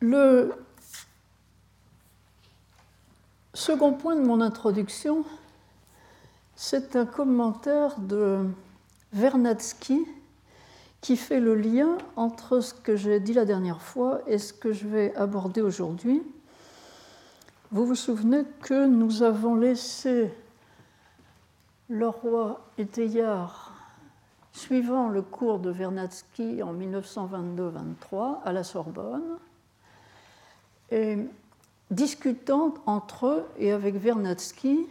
Le 0.00 0.54
second 3.58 3.92
point 3.92 4.14
de 4.14 4.24
mon 4.24 4.40
introduction, 4.40 5.24
c'est 6.54 6.94
un 6.94 7.04
commentaire 7.04 7.98
de 7.98 8.46
Vernadsky 9.12 10.06
qui 11.00 11.16
fait 11.16 11.40
le 11.40 11.56
lien 11.56 11.98
entre 12.14 12.60
ce 12.60 12.72
que 12.72 12.94
j'ai 12.94 13.18
dit 13.18 13.32
la 13.32 13.44
dernière 13.44 13.82
fois 13.82 14.20
et 14.28 14.38
ce 14.38 14.52
que 14.52 14.72
je 14.72 14.86
vais 14.86 15.14
aborder 15.16 15.60
aujourd'hui. 15.60 16.22
Vous 17.72 17.84
vous 17.84 17.96
souvenez 17.96 18.44
que 18.62 18.86
nous 18.86 19.24
avons 19.24 19.56
laissé 19.56 20.32
le 21.88 22.08
roi 22.08 22.64
et 22.78 22.86
suivant 24.52 25.08
le 25.08 25.22
cours 25.22 25.58
de 25.58 25.70
Vernadsky 25.70 26.62
en 26.62 26.74
1922-23 26.74 28.38
à 28.44 28.52
la 28.52 28.62
Sorbonne, 28.62 29.36
et 30.90 31.18
discutant 31.90 32.74
entre 32.86 33.26
eux 33.26 33.44
et 33.58 33.72
avec 33.72 33.96
Vernadsky. 33.96 34.86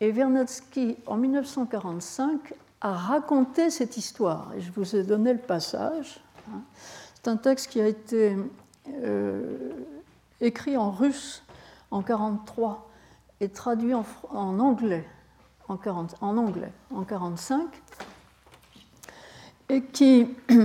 Et 0.00 0.12
Vernadsky, 0.12 0.96
en 1.06 1.16
1945, 1.16 2.54
a 2.80 2.92
raconté 2.92 3.70
cette 3.70 3.96
histoire. 3.96 4.52
Et 4.56 4.60
je 4.60 4.70
vous 4.72 4.96
ai 4.96 5.02
donné 5.02 5.32
le 5.32 5.40
passage. 5.40 6.20
C'est 7.14 7.28
un 7.28 7.36
texte 7.36 7.70
qui 7.70 7.80
a 7.80 7.86
été 7.86 8.36
euh, 8.88 9.70
écrit 10.40 10.76
en 10.76 10.90
russe 10.90 11.42
en 11.90 11.98
1943 11.98 12.88
et 13.40 13.48
traduit 13.48 13.94
en, 13.94 14.04
anglais 14.32 15.06
en, 15.68 15.76
40, 15.76 16.16
en 16.20 16.36
anglais 16.36 16.72
en 16.94 17.02
45 17.02 17.66
et 19.68 19.82
qui 19.82 20.28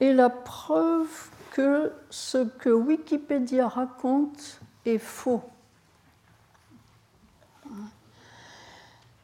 est 0.00 0.12
la 0.12 0.30
preuve 0.30 1.30
que 1.58 1.92
ce 2.08 2.38
que 2.38 2.68
Wikipédia 2.70 3.66
raconte 3.66 4.60
est 4.86 4.98
faux. 4.98 5.42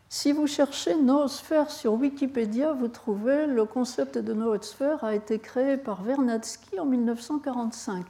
Si 0.08 0.32
vous 0.32 0.48
cherchez 0.48 0.96
noosphère 0.96 1.70
sur 1.70 1.92
Wikipédia, 1.92 2.72
vous 2.72 2.88
trouvez 2.88 3.46
le 3.46 3.64
concept 3.66 4.18
de 4.18 4.32
noosphère 4.32 5.04
a 5.04 5.14
été 5.14 5.38
créé 5.38 5.76
par 5.76 6.02
Vernadsky 6.02 6.80
en 6.80 6.86
1945. 6.86 8.04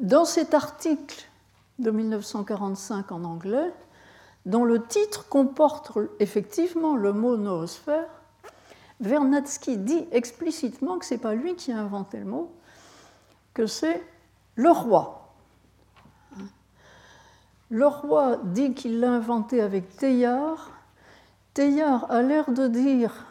Dans 0.00 0.24
cet 0.24 0.54
article 0.54 1.28
de 1.78 1.92
1945 1.92 3.12
en 3.12 3.22
anglais, 3.22 3.72
dont 4.44 4.64
le 4.64 4.82
titre 4.82 5.28
comporte 5.28 5.92
effectivement 6.18 6.96
le 6.96 7.12
mot 7.12 7.36
noosphère, 7.36 8.15
Vernadsky 9.00 9.76
dit 9.76 10.06
explicitement 10.10 10.98
que 10.98 11.04
ce 11.04 11.14
n'est 11.14 11.20
pas 11.20 11.34
lui 11.34 11.54
qui 11.54 11.72
a 11.72 11.78
inventé 11.78 12.18
le 12.18 12.24
mot, 12.24 12.52
que 13.54 13.66
c'est 13.66 14.02
le 14.54 14.70
roi. 14.70 15.34
Le 17.70 17.86
roi 17.86 18.36
dit 18.44 18.74
qu'il 18.74 19.00
l'a 19.00 19.12
inventé 19.12 19.60
avec 19.60 19.96
Teilhard. 19.96 20.70
Teilhard 21.52 22.10
a 22.10 22.22
l'air 22.22 22.52
de 22.52 22.68
dire 22.68 23.26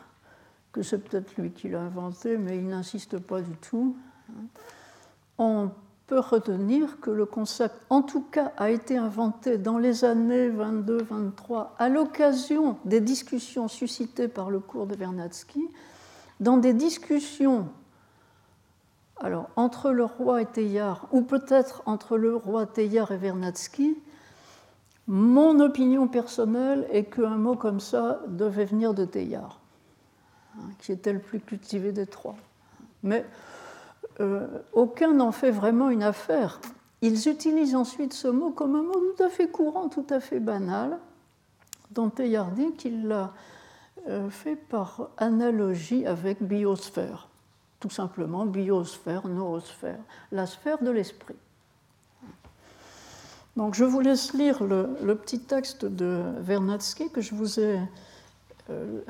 que 0.72 0.82
c'est 0.82 0.98
peut-être 0.98 1.38
lui 1.38 1.52
qui 1.52 1.70
l'a 1.70 1.82
inventé, 1.82 2.38
mais 2.38 2.58
il 2.58 2.68
n'insiste 2.68 3.18
pas 3.18 3.42
du 3.42 3.56
tout. 3.58 3.96
Peut 6.08 6.20
retenir 6.20 7.00
que 7.00 7.10
le 7.10 7.26
concept, 7.26 7.76
en 7.90 8.02
tout 8.02 8.22
cas, 8.22 8.52
a 8.58 8.70
été 8.70 8.98
inventé 8.98 9.58
dans 9.58 9.78
les 9.78 10.06
années 10.06 10.50
22-23 10.50 11.70
à 11.80 11.90
l'occasion 11.90 12.78
des 12.86 13.02
discussions 13.02 13.68
suscitées 13.68 14.28
par 14.28 14.50
le 14.50 14.60
cours 14.60 14.86
de 14.86 14.96
Vernadsky, 14.96 15.68
dans 16.40 16.58
des 16.58 16.74
discussions 16.74 17.68
alors, 19.18 19.50
entre 19.56 19.92
le 19.92 20.04
roi 20.04 20.42
et 20.42 20.46
Teilhard, 20.46 21.08
ou 21.12 21.22
peut-être 21.22 21.84
entre 21.86 22.18
le 22.18 22.36
roi 22.36 22.66
Teilhard 22.66 23.12
et 23.12 23.18
Vernadsky, 23.18 23.98
mon 25.08 25.60
opinion 25.60 26.08
personnelle 26.08 26.88
est 26.92 27.06
qu'un 27.06 27.38
mot 27.38 27.56
comme 27.56 27.80
ça 27.80 28.22
devait 28.28 28.66
venir 28.66 28.94
de 28.94 29.06
Teilhard, 29.06 29.60
hein, 30.58 30.68
qui 30.80 30.92
était 30.92 31.14
le 31.14 31.20
plus 31.20 31.40
cultivé 31.40 31.92
des 31.92 32.08
trois. 32.08 32.36
Mais 33.04 33.26
euh, 34.20 34.48
aucun 34.74 35.14
n'en 35.14 35.32
fait 35.32 35.52
vraiment 35.52 35.90
une 35.90 36.04
affaire. 36.04 36.60
Ils 37.02 37.28
utilisent 37.28 37.76
ensuite 37.76 38.14
ce 38.14 38.28
mot 38.28 38.52
comme 38.52 38.76
un 38.76 38.84
mot 38.84 38.94
tout 38.94 39.24
à 39.24 39.30
fait 39.30 39.48
courant, 39.48 39.90
tout 39.90 40.08
à 40.10 40.20
fait 40.20 40.40
banal, 40.40 40.98
dont 41.92 42.10
Teilhard 42.10 42.52
dit 42.52 42.74
qu'il 42.74 43.08
l'a 43.08 43.34
euh, 44.08 44.30
fait 44.30 44.56
par 44.56 45.10
analogie 45.18 46.06
avec 46.06 46.42
biosphère. 46.42 47.28
Tout 47.80 47.90
simplement, 47.90 48.46
biosphère, 48.46 49.28
noosphère, 49.28 50.00
la 50.32 50.46
sphère 50.46 50.82
de 50.82 50.90
l'esprit. 50.90 51.36
Donc 53.56 53.74
je 53.74 53.86
vous 53.86 54.02
laisse 54.02 54.34
lire 54.34 54.64
le, 54.64 55.16
petit 55.16 55.40
texte 55.40 55.86
de 55.86 56.24
Vernadsky 56.40 57.10
que 57.10 57.22
je 57.22 57.34
vous 57.34 57.60
ai, 57.60 57.80
euh, 58.70 59.02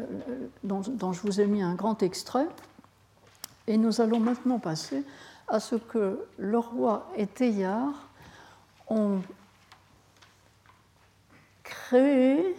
dont, 0.64 0.82
je 0.84 1.22
vous 1.22 1.42
ai 1.42 1.48
mis 1.48 1.64
un 1.64 1.74
grand 1.74 2.04
extrait. 2.04 2.48
Et 3.68 3.78
nous 3.78 4.02
allons 4.02 4.20
maintenant 4.20 4.60
passer 4.60 5.04
à 5.48 5.60
ce 5.60 5.76
que 5.76 6.26
le 6.38 6.58
roi 6.58 7.12
et 7.16 7.28
Teilhard 7.28 8.08
ont 8.88 9.22
créé 11.64 12.56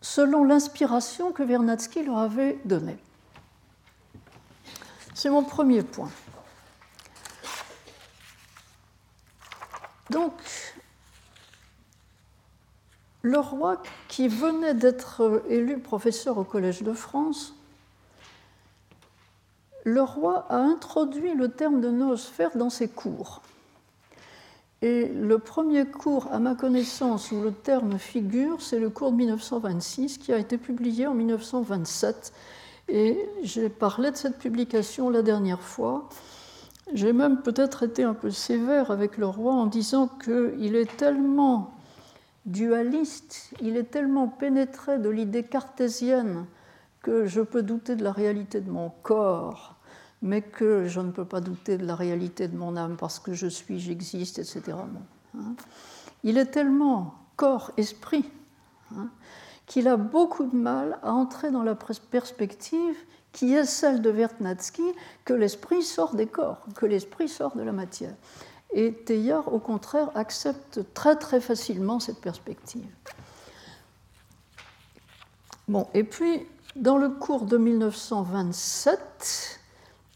selon 0.00 0.44
l'inspiration 0.44 1.32
que 1.32 1.42
Vernadsky 1.42 2.02
leur 2.02 2.18
avait 2.18 2.58
donnée. 2.64 2.98
C'est 5.14 5.30
mon 5.30 5.44
premier 5.44 5.82
point. 5.82 6.10
Donc, 10.10 10.32
le 13.22 13.38
roi 13.38 13.82
qui 14.08 14.28
venait 14.28 14.74
d'être 14.74 15.44
élu 15.48 15.78
professeur 15.78 16.38
au 16.38 16.44
Collège 16.44 16.82
de 16.82 16.92
France 16.92 17.54
le 19.84 20.02
roi 20.02 20.46
a 20.48 20.58
introduit 20.58 21.34
le 21.34 21.48
terme 21.48 21.80
de 21.80 21.90
noosphère 21.90 22.56
dans 22.56 22.70
ses 22.70 22.88
cours. 22.88 23.42
Et 24.80 25.06
le 25.08 25.38
premier 25.38 25.84
cours, 25.84 26.28
à 26.32 26.40
ma 26.40 26.56
connaissance, 26.56 27.30
où 27.30 27.40
le 27.40 27.52
terme 27.52 27.98
figure, 27.98 28.60
c'est 28.60 28.80
le 28.80 28.90
cours 28.90 29.12
de 29.12 29.16
1926 29.16 30.18
qui 30.18 30.32
a 30.32 30.38
été 30.38 30.58
publié 30.58 31.06
en 31.06 31.14
1927. 31.14 32.32
Et 32.88 33.16
j'ai 33.44 33.68
parlé 33.68 34.10
de 34.10 34.16
cette 34.16 34.38
publication 34.38 35.08
la 35.08 35.22
dernière 35.22 35.62
fois. 35.62 36.08
j'ai 36.92 37.12
même 37.12 37.42
peut-être 37.42 37.84
été 37.84 38.02
un 38.02 38.12
peu 38.12 38.30
sévère 38.30 38.90
avec 38.90 39.18
le 39.18 39.26
roi 39.26 39.52
en 39.54 39.66
disant 39.66 40.08
qu'il 40.08 40.74
est 40.74 40.96
tellement 40.96 41.72
dualiste, 42.44 43.52
il 43.60 43.76
est 43.76 43.90
tellement 43.90 44.26
pénétré 44.26 44.98
de 44.98 45.08
l'idée 45.08 45.44
cartésienne 45.44 46.44
que 47.02 47.26
je 47.26 47.40
peux 47.40 47.62
douter 47.62 47.94
de 47.94 48.02
la 48.02 48.12
réalité 48.12 48.60
de 48.60 48.70
mon 48.70 48.90
corps, 49.02 49.71
mais 50.22 50.40
que 50.40 50.86
je 50.86 51.00
ne 51.00 51.10
peux 51.10 51.24
pas 51.24 51.40
douter 51.40 51.76
de 51.76 51.84
la 51.84 51.96
réalité 51.96 52.48
de 52.48 52.56
mon 52.56 52.76
âme 52.76 52.96
parce 52.96 53.18
que 53.18 53.34
je 53.34 53.48
suis, 53.48 53.80
j'existe, 53.80 54.38
etc. 54.38 54.62
Hein. 55.36 55.54
Il 56.22 56.38
est 56.38 56.46
tellement 56.46 57.14
corps-esprit 57.36 58.24
hein, 58.96 59.08
qu'il 59.66 59.88
a 59.88 59.96
beaucoup 59.96 60.44
de 60.44 60.56
mal 60.56 60.98
à 61.02 61.12
entrer 61.12 61.50
dans 61.50 61.64
la 61.64 61.74
perspective 61.74 62.94
qui 63.32 63.54
est 63.54 63.64
celle 63.64 64.02
de 64.02 64.10
Vertnatsky, 64.10 64.82
que 65.24 65.32
l'esprit 65.32 65.82
sort 65.82 66.14
des 66.14 66.26
corps, 66.26 66.66
que 66.76 66.86
l'esprit 66.86 67.28
sort 67.28 67.56
de 67.56 67.62
la 67.62 67.72
matière. 67.72 68.14
Et 68.74 68.92
Teilhard, 68.92 69.52
au 69.52 69.58
contraire, 69.58 70.10
accepte 70.14 70.80
très 70.94 71.16
très 71.16 71.40
facilement 71.40 71.98
cette 71.98 72.20
perspective. 72.20 72.86
Bon, 75.68 75.88
et 75.94 76.04
puis, 76.04 76.46
dans 76.76 76.98
le 76.98 77.08
cours 77.08 77.46
de 77.46 77.56
1927, 77.56 79.60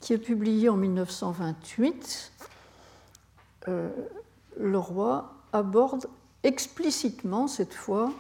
qui 0.01 0.13
est 0.13 0.19
publié 0.19 0.69
en 0.69 0.77
1928, 0.77 2.33
euh, 3.69 3.91
le 4.59 4.79
roi 4.79 5.35
aborde 5.53 6.07
explicitement, 6.43 7.49
cette 7.49 7.75
fois, 7.75 8.13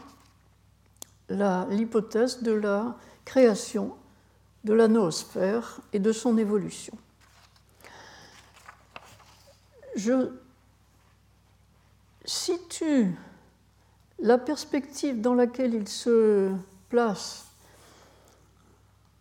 l'hypothèse 1.28 2.42
de 2.42 2.52
la 2.52 2.96
création 3.24 3.94
de 4.64 4.72
la 4.72 4.88
noosphère 4.88 5.80
et 5.92 5.98
de 5.98 6.12
son 6.12 6.38
évolution. 6.38 6.96
Je 9.94 10.30
situe 12.24 13.14
la 14.18 14.38
perspective 14.38 15.20
dans 15.20 15.34
laquelle 15.34 15.74
il 15.74 15.88
se 15.88 16.52
place 16.88 17.45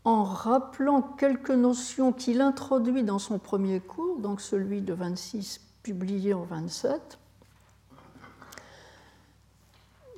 en 0.06 0.24
rappelant 0.24 1.02
quelques 1.02 1.50
notions 1.50 2.13
qu'il 2.13 2.39
introduit 2.39 3.04
dans 3.04 3.20
son 3.20 3.39
premier 3.39 3.80
cours, 3.80 4.20
donc 4.20 4.39
celui 4.39 4.82
de 4.82 4.94
26 4.94 5.60
publié 5.82 6.34
en 6.34 6.44
27. 6.44 7.18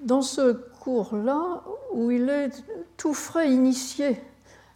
Dans 0.03 0.21
ce 0.21 0.51
cours-là, 0.51 1.63
où 1.93 2.11
il 2.11 2.29
est 2.29 2.51
tout 2.97 3.13
frais 3.13 3.51
initié 3.51 4.21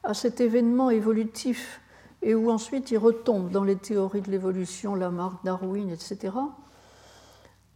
à 0.04 0.13
cet 0.13 0.41
événement 0.41 0.89
évolutif 0.89 1.82
et 2.21 2.34
où 2.34 2.50
ensuite 2.50 2.91
il 2.91 2.97
retombe 2.97 3.52
dans 3.52 3.63
les 3.63 3.76
théories 3.76 4.21
de 4.21 4.32
l'évolution, 4.32 4.95
Lamarck, 4.95 5.43
Darwin, 5.43 5.89
etc. 5.89 6.34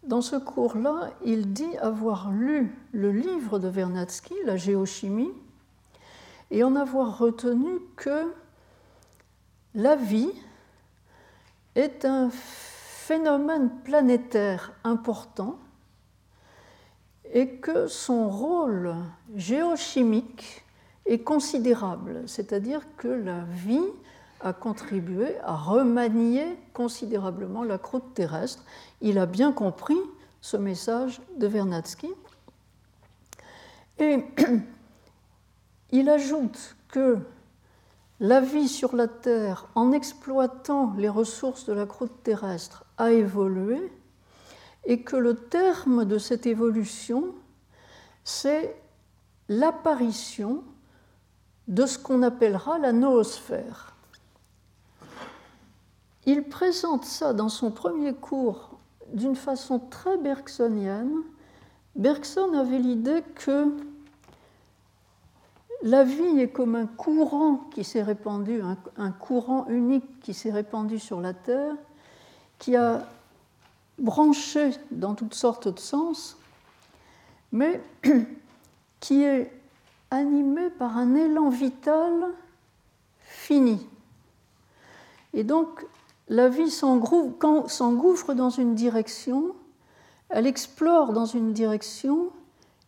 Dans 0.04 0.22
ce 0.22 0.36
cours-là, 0.36 1.12
il 1.26 1.52
dit 1.52 1.78
avoir 1.78 2.32
lu 2.32 2.74
le 2.94 3.12
livre 3.12 3.60
de 3.60 3.68
Vernadsky, 3.68 4.36
La 4.46 4.56
géochimie, 4.56 5.32
et 6.56 6.64
en 6.64 6.78
avoir 6.78 7.18
retenu 7.18 7.82
que 7.98 8.32
la 9.74 9.98
vie 9.98 10.32
est 11.76 12.06
un 12.06 12.30
phénomène 12.32 13.70
planétaire 13.84 14.72
important 14.86 15.60
et 17.34 17.58
que 17.58 17.88
son 17.88 18.30
rôle 18.30 18.96
géochimique 19.36 20.64
est 21.06 21.20
considérable, 21.20 22.24
c'est-à-dire 22.26 22.84
que 22.96 23.10
la 23.10 23.42
vie 23.44 23.92
a 24.40 24.54
contribué 24.54 25.38
à 25.44 25.58
remanier 25.58 26.58
considérablement 26.72 27.66
la 27.66 27.78
croûte 27.78 28.14
terrestre. 28.14 28.64
Il 29.02 29.20
a 29.20 29.26
bien 29.26 29.52
compris 29.52 30.00
ce 30.40 30.56
message 30.56 31.22
de 31.36 31.48
Vernadsky. 31.48 32.08
Et 34.00 34.24
il 35.96 36.10
ajoute 36.10 36.76
que 36.90 37.18
la 38.20 38.42
vie 38.42 38.68
sur 38.68 38.96
la 38.96 39.08
Terre, 39.08 39.68
en 39.76 39.94
exploitant 39.94 40.94
les 40.98 41.08
ressources 41.08 41.66
de 41.66 41.74
la 41.74 41.86
croûte 41.86 42.24
terrestre, 42.24 42.84
a 42.98 43.12
évolué 43.12 43.92
et 44.84 45.04
que 45.04 45.16
le 45.16 45.36
terme 45.36 46.04
de 46.04 46.18
cette 46.18 46.46
évolution, 46.46 47.34
c'est 48.26 48.76
l'apparition 49.48 50.64
de 51.70 51.86
ce 51.86 51.98
qu'on 51.98 52.24
appellera 52.24 52.78
la 52.78 52.92
noosphère. 52.92 53.96
Il 56.26 56.44
présente 56.44 57.06
ça 57.06 57.32
dans 57.32 57.50
son 57.50 57.72
premier 57.72 58.14
cours 58.14 58.80
d'une 59.14 59.36
façon 59.36 59.80
très 59.80 60.18
bergsonienne. 60.18 61.22
Bergson 61.96 62.54
avait 62.54 62.80
l'idée 62.80 63.24
que 63.36 63.72
la 65.86 66.04
vie 66.04 66.40
est 66.40 66.50
comme 66.50 66.74
un 66.74 66.88
courant 66.88 67.58
qui 67.70 67.84
s'est 67.84 68.02
répandu, 68.02 68.60
un, 68.98 69.12
courant 69.12 69.68
unique 69.68 70.20
qui 70.20 70.34
s'est 70.34 70.52
répandu 70.52 70.98
sur 70.98 71.22
la 71.22 71.36
Terre, 71.36 71.76
qui 72.58 72.76
a 72.76 73.08
branché 74.00 74.72
dans 74.90 75.14
toutes 75.14 75.36
sortes 75.36 75.68
de 75.68 75.80
sens, 75.80 76.38
mais 77.52 77.84
qui 79.00 79.22
est 79.22 79.52
animé 80.10 80.72
par 80.72 80.98
un 80.98 81.14
élan 81.14 81.50
vital 81.50 82.34
fini. 83.20 83.88
Et 85.36 85.44
donc, 85.44 85.86
la 86.30 86.50
vie 86.50 86.72
s'engouffre 86.72 88.34
dans 88.34 88.50
une 88.50 88.74
direction, 88.74 89.54
elle 90.30 90.48
explore 90.48 91.14
dans 91.14 91.28
une 91.28 91.54
direction, 91.54 92.32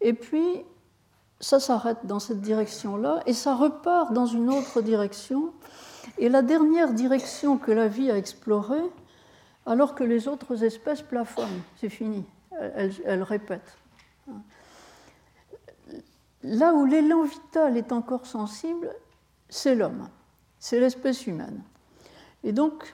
et 0.02 0.14
puis 0.14 0.64
ça 1.40 1.60
s'arrête 1.60 2.06
dans 2.06 2.20
cette 2.20 2.42
direction-là, 2.42 3.22
et 3.26 3.34
ça 3.34 3.56
repart 3.56 4.14
dans 4.14 4.26
une 4.26 4.50
autre 4.50 4.82
direction. 4.82 5.54
Et 6.18 6.30
la 6.30 6.42
dernière 6.42 6.94
direction 6.94 7.58
que 7.58 7.72
la 7.72 7.88
vie 7.88 8.10
a 8.10 8.18
explorée, 8.18 8.84
alors 9.66 9.96
que 9.96 10.04
les 10.04 10.28
autres 10.28 10.64
espèces 10.64 11.02
plafonnent, 11.02 11.62
c'est 11.80 11.90
fini, 11.90 12.26
elle, 12.60 12.94
elle 13.06 13.24
répète. 13.24 13.78
Là 16.44 16.74
où 16.74 16.86
l'élan 16.86 17.24
vital 17.24 17.78
est 17.78 17.92
encore 17.92 18.26
sensible, 18.26 18.90
c'est 19.50 19.76
l'homme, 19.76 20.08
c'est 20.60 20.80
l'espèce 20.80 21.28
humaine. 21.28 21.62
Et 22.44 22.52
donc, 22.52 22.94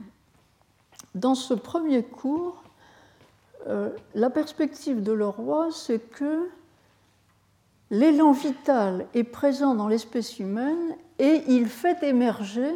dans 1.15 1.36
ce 1.36 1.53
premier 1.53 2.03
cours, 2.03 2.63
euh, 3.67 3.89
la 4.15 4.29
perspective 4.29 5.03
de 5.03 5.12
Leroy, 5.12 5.71
c'est 5.71 5.99
que 5.99 6.49
l'élan 7.93 8.32
vital 8.32 9.06
est 9.13 9.23
présent 9.23 9.75
dans 9.75 9.88
l'espèce 9.88 10.39
humaine 10.39 10.95
et 11.19 11.43
il 11.47 11.67
fait 11.67 12.01
émerger 12.01 12.75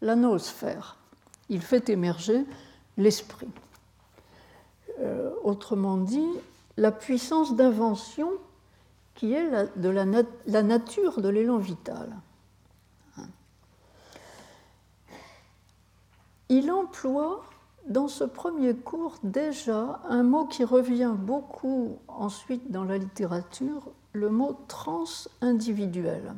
la 0.00 0.16
noosphère, 0.16 0.96
il 1.50 1.60
fait 1.60 1.90
émerger 1.90 2.46
l'esprit. 2.96 3.50
Euh, 5.00 5.30
autrement 5.44 5.98
dit, 5.98 6.30
la 6.78 6.90
puissance 6.90 7.54
d'invention 7.54 8.30
qui 9.14 9.34
est 9.34 9.50
de 9.76 9.88
la 9.90 10.62
nature 10.62 11.20
de 11.20 11.28
l'élan 11.28 11.58
vital. 11.58 12.16
Il 16.48 16.72
emploie 16.72 17.44
dans 17.86 18.08
ce 18.08 18.24
premier 18.24 18.74
cours 18.74 19.16
déjà 19.22 20.00
un 20.08 20.22
mot 20.22 20.46
qui 20.46 20.64
revient 20.64 21.12
beaucoup 21.14 21.98
ensuite 22.08 22.70
dans 22.70 22.84
la 22.84 22.96
littérature, 22.96 23.92
le 24.12 24.28
mot 24.28 24.58
trans-individuel. 24.68 26.34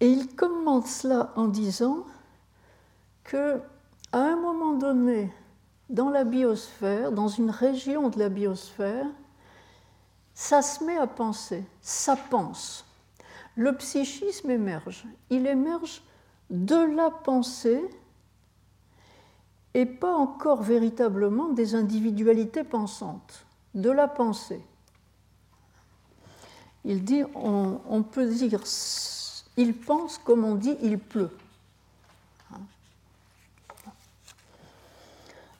Et 0.00 0.08
il 0.08 0.34
commente 0.34 0.86
cela 0.86 1.32
en 1.36 1.46
disant 1.46 2.04
que 3.24 3.60
à 4.12 4.18
un 4.18 4.36
moment 4.36 4.74
donné, 4.74 5.32
dans 5.90 6.10
la 6.10 6.24
biosphère, 6.24 7.12
dans 7.12 7.28
une 7.28 7.50
région 7.50 8.08
de 8.08 8.18
la 8.18 8.28
biosphère, 8.28 9.06
ça 10.34 10.62
se 10.62 10.84
met 10.84 10.96
à 10.96 11.06
penser, 11.06 11.64
ça 11.80 12.16
pense. 12.16 12.84
Le 13.56 13.76
psychisme 13.76 14.50
émerge. 14.50 15.04
Il 15.30 15.46
émerge 15.46 16.02
de 16.48 16.76
la 16.76 17.10
pensée 17.10 17.82
et 19.74 19.84
pas 19.84 20.14
encore 20.14 20.62
véritablement 20.62 21.48
des 21.48 21.74
individualités 21.74 22.64
pensantes, 22.64 23.44
de 23.74 23.90
la 23.90 24.08
pensée. 24.08 24.62
Il 26.84 27.04
dit, 27.04 27.22
on, 27.34 28.02
peut 28.02 28.26
dire, 28.26 28.60
il 29.56 29.74
pense 29.74 30.18
comme 30.18 30.44
on 30.44 30.54
dit, 30.54 30.76
il 30.82 30.98
pleut. 30.98 31.30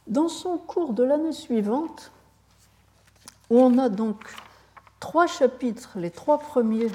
Dans 0.06 0.28
son 0.28 0.56
cours 0.56 0.94
de 0.94 1.02
l'année 1.02 1.32
suivante, 1.32 2.10
où 3.50 3.58
on 3.58 3.76
a 3.78 3.88
donc 3.88 4.16
trois 5.00 5.26
chapitres, 5.26 5.98
les 5.98 6.10
trois 6.10 6.38
premiers 6.38 6.90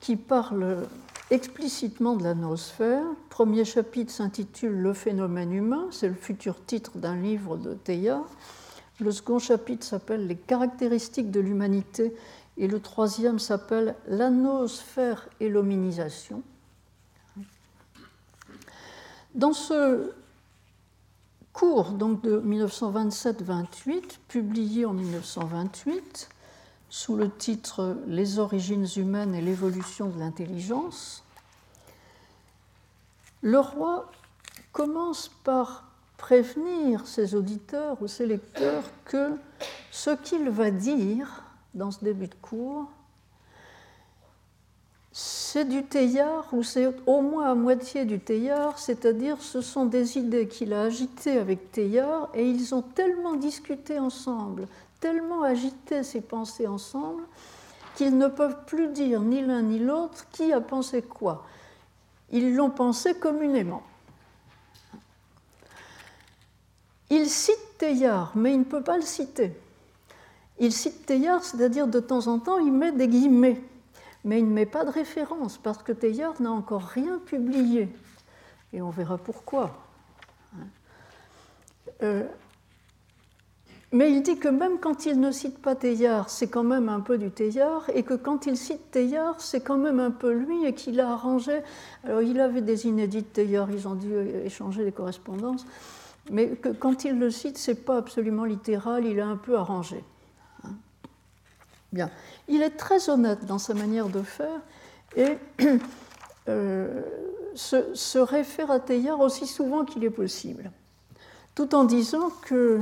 qui 0.00 0.16
parlent 0.16 0.86
explicitement 1.30 2.16
de 2.16 2.24
la 2.24 2.34
noosphère. 2.34 3.04
Premier 3.30 3.64
chapitre 3.64 4.12
s'intitule 4.12 4.72
Le 4.72 4.92
phénomène 4.92 5.52
humain, 5.52 5.86
c'est 5.90 6.08
le 6.08 6.14
futur 6.14 6.62
titre 6.66 6.98
d'un 6.98 7.16
livre 7.16 7.56
de 7.56 7.72
Teilhard. 7.72 8.26
Le 9.02 9.10
second 9.10 9.40
chapitre 9.40 9.84
s'appelle 9.84 10.28
Les 10.28 10.36
caractéristiques 10.36 11.32
de 11.32 11.40
l'humanité 11.40 12.14
et 12.56 12.68
le 12.68 12.78
troisième 12.78 13.40
s'appelle 13.40 13.96
La 14.06 14.30
noosphère 14.30 15.28
et 15.40 15.48
l'hominisation. 15.48 16.44
Dans 19.34 19.52
ce 19.52 20.12
cours 21.52 21.90
donc 21.92 22.22
de 22.22 22.40
1927-28, 22.40 24.18
publié 24.28 24.86
en 24.86 24.92
1928, 24.92 26.28
sous 26.88 27.16
le 27.16 27.28
titre 27.28 27.96
Les 28.06 28.38
origines 28.38 28.86
humaines 28.96 29.34
et 29.34 29.40
l'évolution 29.40 30.10
de 30.10 30.20
l'intelligence, 30.20 31.24
le 33.40 33.58
roi 33.58 34.12
commence 34.70 35.28
par 35.42 35.91
prévenir 36.22 37.04
ses 37.08 37.34
auditeurs 37.34 38.00
ou 38.00 38.06
ses 38.06 38.26
lecteurs 38.26 38.84
que 39.04 39.32
ce 39.90 40.10
qu'il 40.10 40.48
va 40.50 40.70
dire 40.70 41.42
dans 41.74 41.90
ce 41.90 42.04
début 42.04 42.28
de 42.28 42.34
cours, 42.40 42.86
c'est 45.10 45.68
du 45.68 45.82
théillard, 45.82 46.46
ou 46.52 46.62
c'est 46.62 46.88
au 47.06 47.22
moins 47.22 47.50
à 47.50 47.54
moitié 47.56 48.04
du 48.04 48.20
théillard, 48.20 48.78
c'est-à-dire 48.78 49.42
ce 49.42 49.60
sont 49.60 49.84
des 49.84 50.16
idées 50.16 50.46
qu'il 50.46 50.72
a 50.72 50.82
agitées 50.82 51.38
avec 51.38 51.72
Teilhard 51.72 52.30
et 52.34 52.48
ils 52.48 52.72
ont 52.72 52.82
tellement 52.82 53.34
discuté 53.34 53.98
ensemble, 53.98 54.68
tellement 55.00 55.42
agité 55.42 56.04
ces 56.04 56.20
pensées 56.20 56.68
ensemble 56.68 57.24
qu'ils 57.96 58.16
ne 58.16 58.28
peuvent 58.28 58.64
plus 58.64 58.88
dire 58.88 59.20
ni 59.20 59.44
l'un 59.44 59.62
ni 59.62 59.80
l'autre 59.80 60.26
qui 60.30 60.52
a 60.52 60.60
pensé 60.60 61.02
quoi. 61.02 61.44
Ils 62.30 62.54
l'ont 62.54 62.70
pensé 62.70 63.12
communément. 63.14 63.82
Il 67.12 67.28
cite 67.28 67.76
Teilhard, 67.76 68.32
mais 68.34 68.54
il 68.54 68.60
ne 68.60 68.64
peut 68.64 68.82
pas 68.82 68.96
le 68.96 69.02
citer. 69.02 69.52
Il 70.58 70.72
cite 70.72 71.04
Teilhard, 71.04 71.44
c'est-à-dire 71.44 71.86
de 71.86 72.00
temps 72.00 72.26
en 72.26 72.38
temps, 72.38 72.56
il 72.56 72.72
met 72.72 72.90
des 72.90 73.06
guillemets, 73.06 73.60
mais 74.24 74.38
il 74.38 74.46
ne 74.46 74.52
met 74.52 74.64
pas 74.64 74.86
de 74.86 74.90
référence 74.90 75.58
parce 75.58 75.82
que 75.82 75.92
Teilhard 75.92 76.40
n'a 76.40 76.50
encore 76.50 76.84
rien 76.84 77.18
publié. 77.18 77.90
Et 78.72 78.80
on 78.80 78.88
verra 78.88 79.18
pourquoi. 79.18 79.76
Euh, 82.02 82.24
mais 83.92 84.10
il 84.10 84.22
dit 84.22 84.38
que 84.38 84.48
même 84.48 84.78
quand 84.78 85.04
il 85.04 85.20
ne 85.20 85.30
cite 85.32 85.58
pas 85.58 85.74
Teilhard, 85.74 86.30
c'est 86.30 86.48
quand 86.48 86.64
même 86.64 86.88
un 86.88 87.00
peu 87.00 87.18
du 87.18 87.30
Teilhard, 87.30 87.90
et 87.94 88.04
que 88.04 88.14
quand 88.14 88.46
il 88.46 88.56
cite 88.56 88.90
Teilhard, 88.90 89.38
c'est 89.38 89.60
quand 89.60 89.76
même 89.76 90.00
un 90.00 90.12
peu 90.12 90.32
lui, 90.32 90.64
et 90.64 90.72
qu'il 90.72 90.98
a 90.98 91.10
arrangé. 91.10 91.60
Alors 92.04 92.22
il 92.22 92.40
avait 92.40 92.62
des 92.62 92.86
inédits 92.86 93.26
de 93.34 93.42
ils 93.42 93.86
ont 93.86 93.96
dû 93.96 94.16
échanger 94.46 94.82
des 94.82 94.92
correspondances, 94.92 95.66
mais 96.30 96.56
quand 96.78 97.04
il 97.04 97.18
le 97.18 97.30
cite, 97.30 97.58
c'est 97.58 97.84
pas 97.84 97.96
absolument 97.96 98.44
littéral, 98.44 99.04
il 99.04 99.20
a 99.20 99.26
un 99.26 99.36
peu 99.36 99.56
arrangé. 99.56 100.04
Hein. 100.64 100.74
Bien. 101.92 102.10
Il 102.48 102.62
est 102.62 102.76
très 102.76 103.10
honnête 103.10 103.44
dans 103.46 103.58
sa 103.58 103.74
manière 103.74 104.08
de 104.08 104.22
faire, 104.22 104.60
et 105.16 105.36
euh, 106.48 107.02
se, 107.54 107.94
se 107.94 108.18
réfère 108.18 108.70
à 108.70 108.80
Teilhard 108.80 109.20
aussi 109.20 109.46
souvent 109.46 109.84
qu'il 109.84 110.04
est 110.04 110.10
possible, 110.10 110.70
tout 111.54 111.74
en 111.74 111.84
disant 111.84 112.30
que 112.42 112.80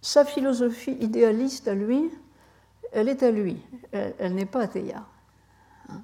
sa 0.00 0.24
philosophie 0.24 0.96
idéaliste 1.00 1.68
à 1.68 1.74
lui, 1.74 2.10
elle 2.92 3.08
est 3.08 3.22
à 3.22 3.30
lui, 3.30 3.60
elle, 3.92 4.34
n'est 4.34 4.46
pas 4.46 4.62
à 4.62 4.68
Teilhard. 4.68 5.08
Hein. 5.88 6.00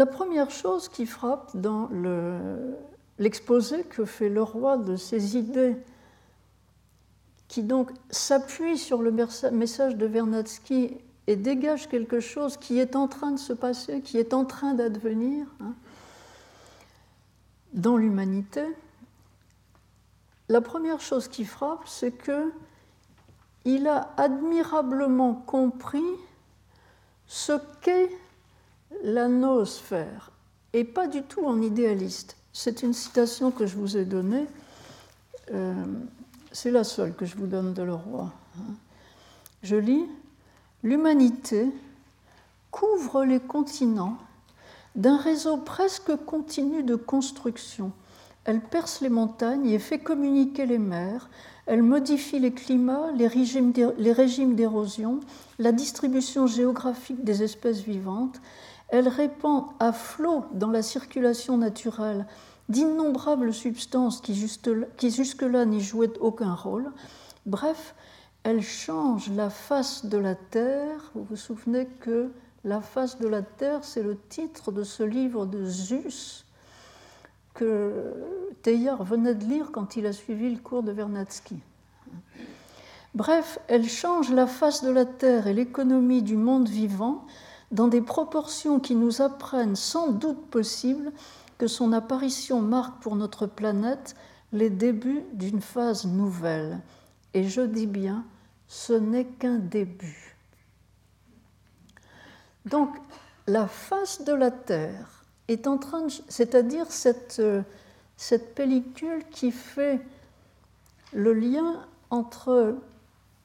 La 0.00 0.06
première 0.06 0.50
chose 0.50 0.88
qui 0.88 1.04
frappe 1.04 1.54
dans 1.54 1.90
l'exposé 3.18 3.84
que 3.84 4.06
fait 4.06 4.30
le 4.30 4.42
roi 4.42 4.78
de 4.78 4.96
ces 4.96 5.36
idées, 5.36 5.76
qui 7.48 7.62
donc 7.62 7.90
s'appuie 8.08 8.78
sur 8.78 9.02
le 9.02 9.10
message 9.10 9.96
de 9.96 10.06
Vernadsky 10.06 10.96
et 11.26 11.36
dégage 11.36 11.86
quelque 11.90 12.18
chose 12.18 12.56
qui 12.56 12.78
est 12.78 12.96
en 12.96 13.08
train 13.08 13.32
de 13.32 13.38
se 13.38 13.52
passer, 13.52 14.00
qui 14.00 14.16
est 14.16 14.32
en 14.32 14.46
train 14.46 14.72
d'advenir, 14.72 15.44
hein, 15.60 15.74
dans 17.74 17.98
l'humanité, 17.98 18.64
la 20.48 20.62
première 20.62 21.02
chose 21.02 21.28
qui 21.28 21.44
frappe, 21.44 21.86
c'est 21.86 22.12
que 22.12 22.50
il 23.66 23.86
a 23.86 24.14
admirablement 24.16 25.34
compris 25.34 26.00
ce 27.26 27.52
qu'est 27.82 28.08
la 29.02 29.28
noosphère, 29.28 30.30
et 30.72 30.84
pas 30.84 31.06
du 31.06 31.22
tout 31.22 31.44
en 31.44 31.60
idéaliste. 31.62 32.36
C'est 32.52 32.82
une 32.82 32.92
citation 32.92 33.50
que 33.50 33.66
je 33.66 33.76
vous 33.76 33.96
ai 33.96 34.04
donnée, 34.04 34.46
euh, 35.52 35.74
c'est 36.52 36.70
la 36.70 36.84
seule 36.84 37.14
que 37.14 37.26
je 37.26 37.36
vous 37.36 37.46
donne 37.46 37.74
de 37.74 37.82
le 37.82 37.94
roi. 37.94 38.32
Hein. 38.58 38.74
Je 39.62 39.76
lis 39.76 40.06
L'humanité 40.82 41.68
couvre 42.70 43.24
les 43.24 43.40
continents 43.40 44.16
d'un 44.96 45.18
réseau 45.18 45.58
presque 45.58 46.16
continu 46.24 46.82
de 46.82 46.94
construction. 46.94 47.92
Elle 48.46 48.60
perce 48.60 49.02
les 49.02 49.10
montagnes 49.10 49.68
et 49.68 49.78
fait 49.78 49.98
communiquer 49.98 50.64
les 50.64 50.78
mers, 50.78 51.28
elle 51.66 51.82
modifie 51.82 52.38
les 52.38 52.52
climats, 52.52 53.10
les 53.14 53.26
régimes 53.28 54.54
d'érosion, 54.54 55.20
la 55.58 55.72
distribution 55.72 56.46
géographique 56.46 57.22
des 57.22 57.42
espèces 57.42 57.80
vivantes, 57.80 58.40
elle 58.90 59.08
répand 59.08 59.66
à 59.78 59.92
flot 59.92 60.44
dans 60.52 60.70
la 60.70 60.82
circulation 60.82 61.56
naturelle 61.56 62.26
d'innombrables 62.68 63.52
substances 63.52 64.20
qui 64.20 64.34
jusque-là 65.10 65.64
n'y 65.64 65.80
jouaient 65.80 66.18
aucun 66.20 66.54
rôle. 66.54 66.90
Bref, 67.46 67.94
elle 68.42 68.62
change 68.62 69.30
la 69.30 69.50
face 69.50 70.06
de 70.06 70.18
la 70.18 70.34
Terre. 70.34 71.10
Vous 71.14 71.24
vous 71.24 71.36
souvenez 71.36 71.86
que 72.00 72.30
la 72.64 72.80
face 72.80 73.18
de 73.18 73.26
la 73.26 73.42
Terre, 73.42 73.84
c'est 73.84 74.02
le 74.02 74.16
titre 74.28 74.72
de 74.72 74.84
ce 74.84 75.02
livre 75.02 75.46
de 75.46 75.64
Zeus 75.64 76.44
que 77.54 78.14
Teilhard 78.62 79.04
venait 79.04 79.34
de 79.34 79.44
lire 79.44 79.70
quand 79.72 79.96
il 79.96 80.06
a 80.06 80.12
suivi 80.12 80.50
le 80.50 80.60
cours 80.60 80.82
de 80.82 80.92
Vernadsky. 80.92 81.58
Bref, 83.14 83.58
elle 83.66 83.88
change 83.88 84.30
la 84.30 84.46
face 84.46 84.84
de 84.84 84.90
la 84.90 85.04
Terre 85.04 85.48
et 85.48 85.54
l'économie 85.54 86.22
du 86.22 86.36
monde 86.36 86.68
vivant 86.68 87.26
dans 87.70 87.88
des 87.88 88.00
proportions 88.00 88.80
qui 88.80 88.94
nous 88.94 89.22
apprennent 89.22 89.76
sans 89.76 90.10
doute 90.10 90.46
possible 90.46 91.12
que 91.58 91.66
son 91.66 91.92
apparition 91.92 92.60
marque 92.60 93.02
pour 93.02 93.16
notre 93.16 93.46
planète 93.46 94.16
les 94.52 94.70
débuts 94.70 95.24
d'une 95.32 95.60
phase 95.60 96.06
nouvelle. 96.06 96.80
Et 97.34 97.44
je 97.44 97.60
dis 97.60 97.86
bien, 97.86 98.24
ce 98.66 98.92
n'est 98.92 99.26
qu'un 99.26 99.58
début. 99.58 100.36
Donc, 102.64 102.96
la 103.46 103.66
face 103.66 104.22
de 104.24 104.32
la 104.32 104.50
Terre 104.50 105.24
est 105.48 105.66
en 105.66 105.78
train 105.78 106.02
de. 106.02 106.12
C'est-à-dire 106.28 106.90
cette, 106.90 107.38
euh, 107.40 107.62
cette 108.16 108.54
pellicule 108.54 109.24
qui 109.30 109.50
fait 109.50 110.00
le 111.12 111.32
lien 111.32 111.86
entre 112.10 112.76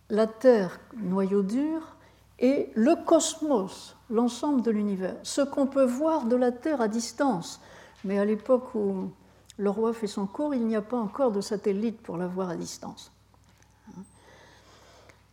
la 0.10 0.28
Terre, 0.28 0.80
noyau 0.98 1.44
dur, 1.44 1.96
et 2.40 2.72
le 2.76 2.96
cosmos, 3.06 3.95
l'ensemble 4.10 4.62
de 4.62 4.72
l'univers. 4.72 5.16
Ce 5.24 5.42
qu'on 5.42 5.68
peut 5.68 5.86
voir 5.86 6.26
de 6.26 6.36
la 6.36 6.52
Terre 6.52 6.82
à 6.82 6.88
distance. 6.88 7.62
Mais 8.04 8.20
à 8.20 8.26
l'époque 8.26 8.76
où 8.76 9.10
le 9.58 9.70
roi 9.70 9.94
fait 9.94 10.08
son 10.08 10.28
cours, 10.28 10.54
il 10.54 10.66
n'y 10.66 10.76
a 10.76 10.82
pas 10.82 10.98
encore 10.98 11.32
de 11.32 11.42
satellite 11.42 12.02
pour 12.02 12.18
la 12.18 12.28
voir 12.28 12.50
à 12.50 12.56
distance. 12.56 13.12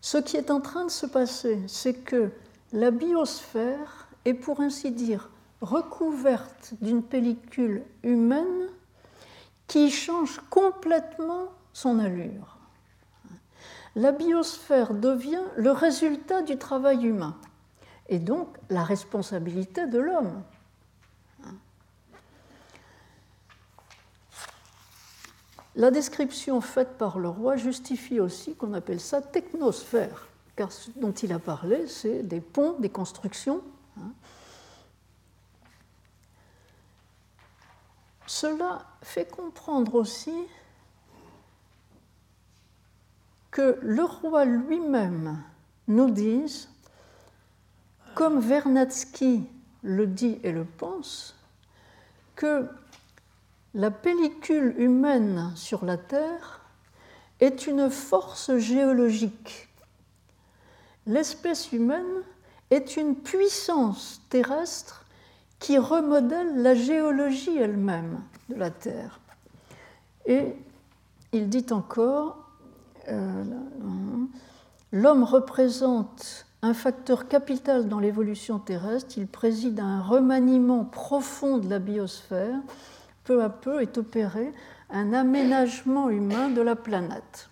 Ce 0.01 0.19
qui 0.19 0.37
est 0.37 0.51
en 0.51 0.61
train 0.61 0.85
de 0.85 0.91
se 0.91 1.07
passer, 1.07 1.61
c'est 1.67 1.95
que 1.95 2.31
la 2.73 2.91
biosphère 2.91 4.09
est 4.25 4.35
pour 4.35 4.61
ainsi 4.61 4.91
dire 4.91 5.31
recouverte 5.61 6.75
d'une 6.81 7.03
pellicule 7.03 7.83
humaine 8.03 8.69
qui 9.69 9.91
change 9.91 10.41
complètement 10.51 11.53
son 11.73 11.99
allure. 11.99 12.57
La 13.95 14.11
biosphère 14.11 14.95
devient 14.95 15.43
le 15.57 15.71
résultat 15.71 16.43
du 16.43 16.57
travail 16.59 17.05
humain 17.05 17.37
et 18.09 18.19
donc 18.19 18.49
la 18.69 18.85
responsabilité 18.85 19.87
de 19.87 19.99
l'homme. 19.99 20.43
La 25.75 25.91
description 25.91 26.61
faite 26.61 26.99
par 26.99 27.19
le 27.19 27.29
roi 27.29 27.57
justifie 27.57 28.21
aussi 28.21 28.55
qu'on 28.55 28.75
appelle 28.75 29.01
ça 29.01 29.23
technosphère 29.23 30.29
car 30.57 30.71
ce 30.71 30.91
dont 30.97 31.13
il 31.13 31.33
a 31.33 31.39
parlé, 31.39 31.87
c'est 31.87 32.23
des 32.23 32.41
ponts, 32.41 32.79
des 32.79 32.91
constructions. 32.91 33.63
Hein. 33.99 34.13
Cela 38.27 38.87
fait 39.03 39.31
comprendre 39.31 39.95
aussi 39.95 40.35
que 43.51 43.79
le 43.83 44.05
roi 44.05 44.45
lui-même 44.45 45.43
nous 45.89 46.11
dise 46.11 46.69
comme 48.15 48.41
Vernadsky 48.41 49.45
le 49.83 50.07
dit 50.07 50.39
et 50.43 50.53
le 50.53 50.65
pense, 50.65 51.37
que 52.37 52.69
la 53.75 53.91
pellicule 53.91 54.75
humaine 54.79 55.53
sur 55.55 55.85
la 55.85 55.97
Terre 55.97 56.61
est 57.41 57.67
une 57.67 57.91
force 57.91 58.57
géologique. 58.59 59.69
L'espèce 61.07 61.73
humaine 61.73 62.23
est 62.71 62.97
une 62.97 63.17
puissance 63.17 64.21
terrestre 64.29 65.05
qui 65.59 65.79
remodèle 65.79 66.63
la 66.63 66.75
géologie 66.75 67.57
elle-même 67.57 68.21
de 68.49 68.55
la 68.55 68.71
Terre. 68.71 69.21
Et 70.27 70.55
il 71.33 71.49
dit 71.49 71.67
encore, 71.71 72.51
euh, 73.09 73.45
l'homme 74.93 75.25
représente 75.25 76.47
un 76.63 76.75
facteur 76.75 77.27
capital 77.27 77.89
dans 77.89 77.99
l'évolution 77.99 78.61
terrestre, 78.61 79.15
il 79.19 79.27
préside 79.27 79.81
à 79.81 79.85
un 79.85 80.01
remaniement 80.01 80.85
profond 80.85 81.59
de 81.59 81.69
la 81.69 81.81
biosphère, 81.81 82.61
peu 83.25 83.43
à 83.43 83.51
peu 83.51 83.83
est 83.83 83.99
opéré 83.99 84.53
un 84.91 85.13
aménagement 85.13 86.09
humain 86.09 86.51
de 86.51 86.61
la 86.61 86.77
planète. 86.77 87.49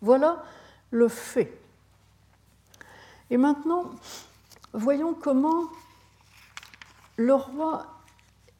voilà 0.00 0.42
le 0.90 1.08
fait. 1.08 1.52
Et 3.30 3.36
maintenant, 3.36 3.90
voyons 4.72 5.14
comment 5.14 5.64
le 7.16 7.34
roi 7.34 7.86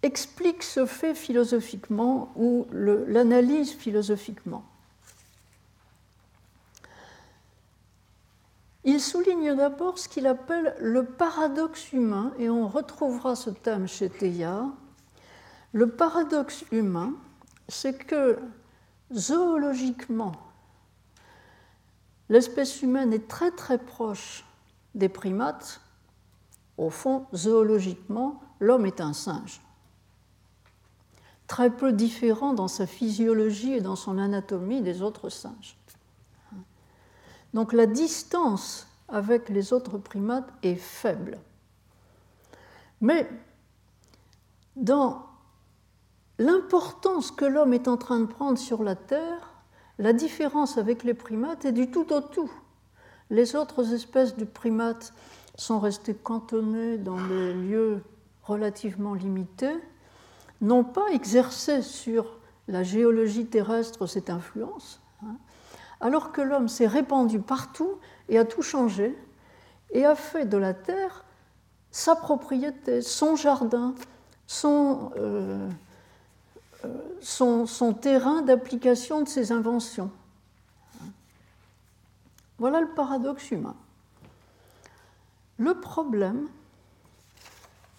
explique 0.03 0.63
ce 0.63 0.85
fait 0.85 1.15
philosophiquement 1.15 2.31
ou 2.37 2.67
l'analyse 2.73 3.73
philosophiquement. 3.73 4.68
Il 8.85 9.01
souligne 9.01 9.55
d'abord 9.57 9.99
ce 9.99 10.09
qu'il 10.09 10.27
appelle 10.27 10.75
le 10.81 11.05
paradoxe 11.05 11.93
humain, 11.93 12.33
et 12.39 12.49
on 12.49 12.69
retrouvera 12.69 13.35
ce 13.37 13.51
thème 13.51 13.89
chez 13.89 14.09
Teilhard. 14.09 14.69
Le 15.73 15.91
paradoxe 15.91 16.65
humain, 16.73 17.13
c'est 17.69 17.99
que 17.99 18.39
zoologiquement, 19.13 20.33
l'espèce 22.29 22.83
humaine 22.83 23.13
est 23.13 23.29
très 23.29 23.51
très 23.51 23.79
proche 23.79 24.45
des 24.95 25.09
primates. 25.09 25.81
Au 26.77 26.91
fond, 26.91 27.27
zoologiquement, 27.35 28.41
l'homme 28.61 28.87
est 28.87 29.01
un 29.01 29.13
singe. 29.13 29.61
Très 31.49 31.71
peu 31.71 31.93
différent 31.93 32.53
dans 32.53 32.69
sa 32.69 32.87
physiologie 32.87 33.73
et 33.73 33.81
dans 33.81 33.97
son 33.97 34.19
anatomie 34.19 34.83
des 34.83 35.03
autres 35.03 35.31
singes. 35.31 35.77
Donc 37.55 37.73
la 37.73 37.87
distance 37.87 38.87
avec 39.09 39.49
les 39.49 39.73
autres 39.73 39.99
primates 39.99 40.51
est 40.63 40.77
faible. 40.77 41.39
Mais 43.01 43.29
dans 44.77 45.27
l'importance 46.39 47.31
que 47.31 47.45
l'homme 47.45 47.73
est 47.73 47.89
en 47.89 47.97
train 47.97 48.21
de 48.21 48.27
prendre 48.27 48.59
sur 48.59 48.83
la 48.83 48.97
Terre, 48.97 49.55
la 49.99 50.13
différence 50.13 50.79
avec 50.79 51.03
les 51.05 51.15
primates 51.15 51.65
est 51.65 51.73
du 51.73 51.91
tout 51.91 52.13
au 52.13 52.21
tout. 52.21 52.51
Les 53.31 53.57
autres 53.57 53.93
espèces 53.93 54.37
de 54.37 54.45
primates 54.45 55.13
sont 55.57 55.81
restées 55.81 56.15
cantonnées 56.15 56.99
dans 56.99 57.21
des 57.29 57.53
lieux 57.53 58.03
relativement 58.45 59.15
limités, 59.15 59.77
n'ont 60.61 60.85
pas 60.85 61.09
exercé 61.13 61.83
sur 61.83 62.39
la 62.69 62.83
géologie 62.83 63.47
terrestre 63.47 64.07
cette 64.07 64.31
influence, 64.31 65.01
alors 66.01 66.33
que 66.33 66.41
l'homme 66.41 66.69
s'est 66.69 66.87
répandu 66.87 67.41
partout 67.41 67.99
et 68.29 68.39
a 68.39 68.45
tout 68.45 68.63
changé 68.63 69.17
et 69.91 70.05
a 70.05 70.15
fait 70.15 70.45
de 70.45 70.57
la 70.57 70.75
terre 70.75 71.25
sa 71.91 72.15
propriété, 72.15 73.03
son 73.03 73.37
jardin, 73.37 73.95
son, 74.47 75.11
euh, 75.17 75.69
euh, 76.85 77.93
terrain 78.01 78.43
d'application 78.43 79.23
de 79.23 79.29
ses 79.29 79.53
inventions. 79.53 80.11
Voilà 82.59 82.81
le 82.81 82.89
paradoxe 82.89 83.51
humain. 83.51 83.77
Le 85.59 85.75
problème, 85.81 86.49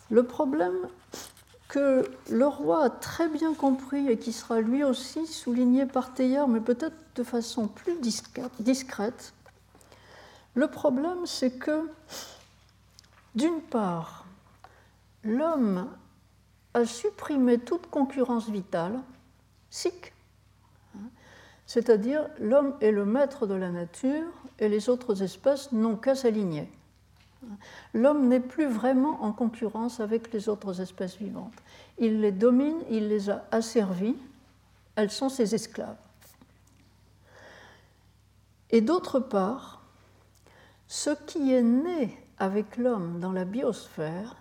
le 0.10 0.24
problème 0.24 0.88
que 1.70 2.04
le 2.32 2.48
roi 2.48 2.86
a 2.86 2.90
très 2.90 3.30
bien 3.30 3.54
compris 3.54 4.10
et 4.10 4.18
qui 4.18 4.34
sera 4.34 4.60
lui 4.60 4.84
aussi 4.84 5.28
souligné 5.28 5.86
par 5.86 6.14
Teilhard, 6.14 6.48
mais 6.48 6.60
peut-être 6.60 6.98
de 7.16 7.24
façon 7.24 7.68
plus 7.68 7.96
discrète. 8.02 9.34
Le 10.56 10.68
problème, 10.68 11.26
c'est 11.26 11.52
que, 11.52 11.88
d'une 13.36 13.62
part, 13.62 14.26
l'homme 15.24 15.88
a 16.74 16.86
supprimé 16.86 17.60
toute 17.60 17.88
concurrence 17.88 18.50
vitale, 18.50 19.00
sic, 19.70 20.12
hein, 20.96 21.10
c'est-à-dire 21.68 22.28
l'homme 22.40 22.76
est 22.82 22.92
le 22.92 23.06
maître 23.06 23.46
de 23.46 23.54
la 23.54 23.70
nature 23.70 24.26
et 24.58 24.70
les 24.70 24.90
autres 24.90 25.22
espèces 25.22 25.72
n'ont 25.72 25.98
qu'à 25.98 26.16
s'aligner 26.16 26.68
l'homme 27.94 28.28
n'est 28.28 28.40
plus 28.40 28.68
vraiment 28.68 29.24
en 29.24 29.32
concurrence 29.32 30.00
avec 30.00 30.32
les 30.34 30.50
autres 30.50 30.82
espèces 30.82 31.18
vivantes. 31.18 31.54
Il 31.98 32.22
les 32.22 32.32
domine, 32.32 32.78
il 32.90 33.08
les 33.08 33.30
a 33.30 33.46
asservies, 33.52 34.18
elles 34.96 35.12
sont 35.12 35.30
ses 35.30 35.56
esclaves. 35.56 35.96
Et 38.72 38.82
d'autre 38.82 39.20
part, 39.20 39.82
ce 40.88 41.12
qui 41.12 41.54
est 41.54 41.64
né 41.64 42.18
avec 42.38 42.78
l'homme 42.78 43.20
dans 43.20 43.32
la 43.32 43.46
biosphère, 43.46 44.36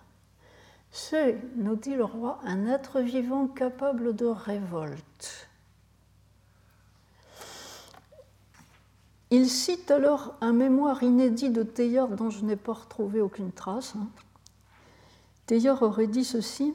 c'est, 0.91 1.37
nous 1.55 1.75
dit 1.75 1.95
le 1.95 2.03
roi, 2.03 2.39
un 2.43 2.65
être 2.67 2.99
vivant 2.99 3.47
capable 3.47 4.15
de 4.15 4.25
révolte. 4.25 5.03
Il 9.31 9.47
cite 9.47 9.91
alors 9.91 10.33
un 10.41 10.53
mémoire 10.53 11.03
inédit 11.03 11.51
de 11.51 11.61
Teilhard 11.61 12.09
dont 12.09 12.31
je 12.31 12.43
n'ai 12.43 12.55
pas 12.55 12.73
retrouvé 12.73 13.21
aucune 13.21 13.51
trace. 13.51 13.93
Hein. 13.95 14.07
Teilhard 15.45 15.83
aurait 15.83 16.07
dit 16.07 16.23
ceci 16.23 16.73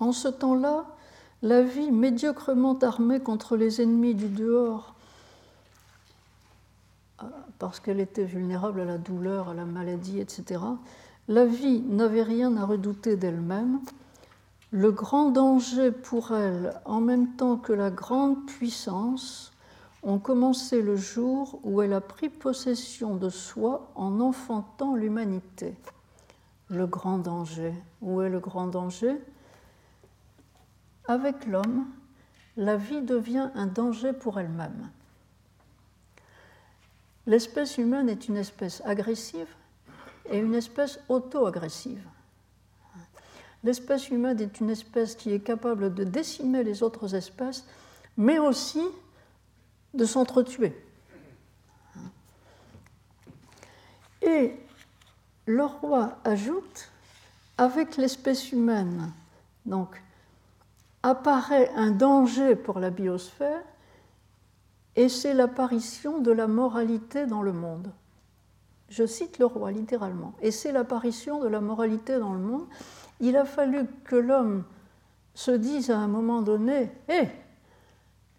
En 0.00 0.12
ce 0.12 0.28
temps-là, 0.28 0.84
la 1.40 1.62
vie 1.62 1.90
médiocrement 1.90 2.78
armée 2.80 3.20
contre 3.20 3.56
les 3.56 3.80
ennemis 3.80 4.14
du 4.14 4.28
dehors, 4.28 4.94
euh, 7.22 7.26
parce 7.58 7.80
qu'elle 7.80 8.00
était 8.00 8.24
vulnérable 8.24 8.80
à 8.80 8.84
la 8.84 8.98
douleur, 8.98 9.48
à 9.48 9.54
la 9.54 9.64
maladie, 9.64 10.20
etc., 10.20 10.60
la 11.28 11.46
vie 11.46 11.80
n'avait 11.80 12.22
rien 12.22 12.54
à 12.58 12.66
redouter 12.66 13.16
d'elle-même. 13.16 13.80
Le 14.72 14.90
grand 14.90 15.30
danger 15.30 15.90
pour 15.90 16.32
elle, 16.32 16.74
en 16.84 17.00
même 17.00 17.36
temps 17.36 17.56
que 17.56 17.72
la 17.72 17.90
grande 17.90 18.44
puissance, 18.44 19.53
ont 20.04 20.18
commencé 20.18 20.82
le 20.82 20.96
jour 20.96 21.58
où 21.64 21.80
elle 21.80 21.94
a 21.94 22.00
pris 22.00 22.28
possession 22.28 23.16
de 23.16 23.30
soi 23.30 23.90
en 23.94 24.20
enfantant 24.20 24.94
l'humanité. 24.94 25.74
Le 26.68 26.86
grand 26.86 27.18
danger. 27.18 27.72
Où 28.02 28.20
est 28.20 28.28
le 28.28 28.38
grand 28.38 28.66
danger? 28.66 29.16
Avec 31.06 31.46
l'homme, 31.46 31.86
la 32.56 32.76
vie 32.76 33.02
devient 33.02 33.50
un 33.54 33.66
danger 33.66 34.12
pour 34.12 34.38
elle-même. 34.38 34.90
L'espèce 37.26 37.78
humaine 37.78 38.10
est 38.10 38.28
une 38.28 38.36
espèce 38.36 38.82
agressive 38.84 39.48
et 40.30 40.38
une 40.38 40.54
espèce 40.54 41.00
auto-agressive. 41.08 42.06
L'espèce 43.62 44.10
humaine 44.10 44.40
est 44.40 44.60
une 44.60 44.68
espèce 44.68 45.14
qui 45.14 45.32
est 45.32 45.40
capable 45.40 45.94
de 45.94 46.04
décimer 46.04 46.62
les 46.62 46.82
autres 46.82 47.14
espèces, 47.14 47.64
mais 48.18 48.38
aussi 48.38 48.82
de 49.94 50.04
s'entretuer. 50.04 50.76
Et 54.22 54.56
le 55.46 55.64
roi 55.64 56.18
ajoute, 56.24 56.90
avec 57.58 57.96
l'espèce 57.96 58.52
humaine, 58.52 59.12
donc, 59.66 60.02
apparaît 61.02 61.70
un 61.76 61.90
danger 61.90 62.56
pour 62.56 62.80
la 62.80 62.90
biosphère, 62.90 63.62
et 64.96 65.08
c'est 65.08 65.34
l'apparition 65.34 66.20
de 66.20 66.30
la 66.30 66.46
moralité 66.46 67.26
dans 67.26 67.42
le 67.42 67.52
monde. 67.52 67.92
Je 68.88 69.06
cite 69.06 69.38
le 69.38 69.46
roi 69.46 69.72
littéralement. 69.72 70.34
Et 70.40 70.50
c'est 70.50 70.72
l'apparition 70.72 71.40
de 71.40 71.48
la 71.48 71.60
moralité 71.60 72.18
dans 72.18 72.32
le 72.32 72.38
monde. 72.38 72.66
Il 73.20 73.36
a 73.36 73.44
fallu 73.44 73.86
que 74.04 74.16
l'homme 74.16 74.64
se 75.34 75.50
dise 75.50 75.90
à 75.90 75.98
un 75.98 76.06
moment 76.06 76.42
donné, 76.42 76.90
hé, 77.08 77.28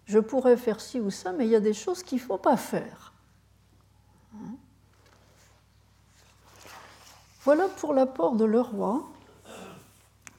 je 0.05 0.19
pourrais 0.19 0.57
faire 0.57 0.79
ci 0.81 0.99
ou 0.99 1.09
ça, 1.09 1.31
mais 1.31 1.45
il 1.45 1.51
y 1.51 1.55
a 1.55 1.59
des 1.59 1.73
choses 1.73 2.03
qu'il 2.03 2.19
ne 2.19 2.23
faut 2.23 2.37
pas 2.37 2.57
faire. 2.57 3.13
Voilà 7.43 7.67
pour 7.67 7.93
l'apport 7.93 8.35
de 8.35 8.45
roi 8.57 9.07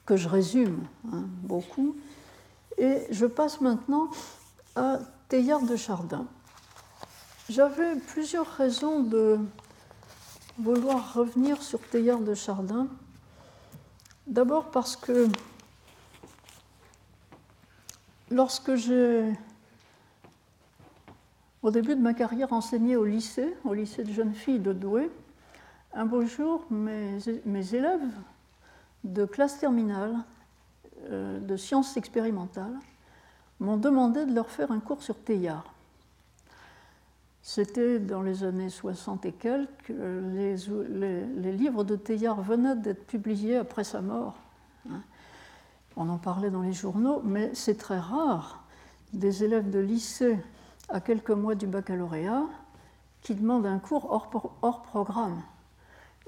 que 0.05 0.17
je 0.17 0.27
résume 0.27 0.85
hein, 1.11 1.23
beaucoup. 1.43 1.95
Et 2.77 3.07
je 3.11 3.25
passe 3.25 3.61
maintenant 3.61 4.09
à 4.75 4.99
Teilhard 5.29 5.63
de 5.63 5.75
Chardin. 5.75 6.25
J'avais 7.49 7.95
plusieurs 7.95 8.47
raisons 8.47 9.03
de 9.03 9.39
vouloir 10.59 11.13
revenir 11.13 11.61
sur 11.61 11.79
Teilhard 11.79 12.19
de 12.19 12.33
Chardin. 12.33 12.87
D'abord 14.27 14.69
parce 14.71 14.97
que 14.97 15.29
lorsque 18.29 18.75
j'ai, 18.75 19.31
au 21.63 21.71
début 21.71 21.95
de 21.95 22.01
ma 22.01 22.13
carrière, 22.13 22.53
enseigné 22.53 22.95
au 22.95 23.05
lycée, 23.05 23.55
au 23.63 23.73
lycée 23.73 24.03
de 24.03 24.11
jeunes 24.11 24.33
filles 24.33 24.59
de 24.59 24.73
Douai, 24.73 25.09
un 25.93 26.05
beau 26.05 26.25
jour, 26.25 26.65
mes, 26.69 27.17
élèves 27.73 28.13
de 29.03 29.25
classe 29.25 29.59
terminale 29.59 30.15
euh, 31.09 31.39
de 31.39 31.57
sciences 31.57 31.97
expérimentales 31.97 32.77
m'ont 33.59 33.77
demandé 33.77 34.25
de 34.25 34.33
leur 34.33 34.51
faire 34.51 34.71
un 34.71 34.79
cours 34.79 35.01
sur 35.01 35.17
Teilhard. 35.17 35.73
C'était 37.41 37.99
dans 37.99 38.21
les 38.21 38.43
années 38.43 38.69
60 38.69 39.25
et 39.25 39.31
quelques, 39.31 39.89
les, 39.89 40.55
les, 40.57 41.51
livres 41.53 41.83
de 41.83 41.95
Teilhard 41.95 42.41
venaient 42.41 42.75
d'être 42.75 43.07
publiés 43.07 43.55
après 43.55 43.85
sa 43.85 44.01
mort. 44.01 44.35
Hein. 44.89 45.01
On 45.95 46.09
en 46.09 46.17
parlait 46.17 46.51
dans 46.51 46.61
les 46.61 46.73
journaux, 46.73 47.21
mais 47.23 47.51
c'est 47.53 47.77
très 47.77 47.99
rare 47.99 48.63
des 49.13 49.43
élèves 49.43 49.69
de 49.71 49.79
lycée 49.79 50.37
à 50.89 51.01
quelques 51.01 51.31
mois 51.31 51.55
du 51.55 51.67
baccalauréat 51.67 52.45
qui 53.21 53.35
demandent 53.35 53.65
un 53.65 53.79
cours 53.79 54.11
hors, 54.11 54.53
hors 54.61 54.83
programme. 54.83 55.41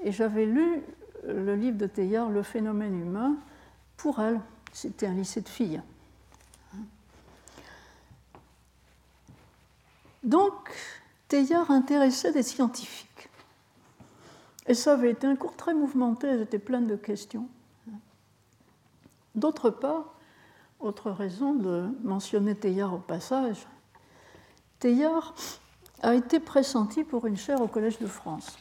Et 0.00 0.12
j'avais 0.12 0.46
lu 0.46 0.82
le 1.24 1.54
livre 1.54 1.76
de 1.76 1.86
Teilhard, 1.86 2.30
Le 2.30 2.42
phénomène 2.42 2.98
humain, 2.98 3.36
pour 3.96 4.20
elle. 4.20 4.40
C'était 4.72 5.06
un 5.06 5.14
lycée 5.14 5.40
de 5.40 5.48
filles. 5.48 5.82
Donc, 10.22 10.70
Teilhard 11.28 11.70
intéressait 11.70 12.32
des 12.32 12.42
scientifiques. 12.42 13.28
Et 14.66 14.74
ça 14.74 14.92
avait 14.92 15.10
été 15.10 15.26
un 15.26 15.36
cours 15.36 15.56
très 15.56 15.74
mouvementé, 15.74 16.28
elles 16.28 16.42
étaient 16.42 16.58
pleines 16.58 16.86
de 16.86 16.96
questions. 16.96 17.48
D'autre 19.34 19.70
part, 19.70 20.14
autre 20.78 21.10
raison 21.10 21.54
de 21.54 21.88
mentionner 22.02 22.54
Teilhard 22.54 22.94
au 22.94 22.98
passage, 22.98 23.66
Teilhard 24.80 25.34
a 26.02 26.14
été 26.14 26.40
pressenti 26.40 27.04
pour 27.04 27.26
une 27.26 27.36
chaire 27.36 27.60
au 27.60 27.68
Collège 27.68 27.98
de 27.98 28.06
France. 28.06 28.56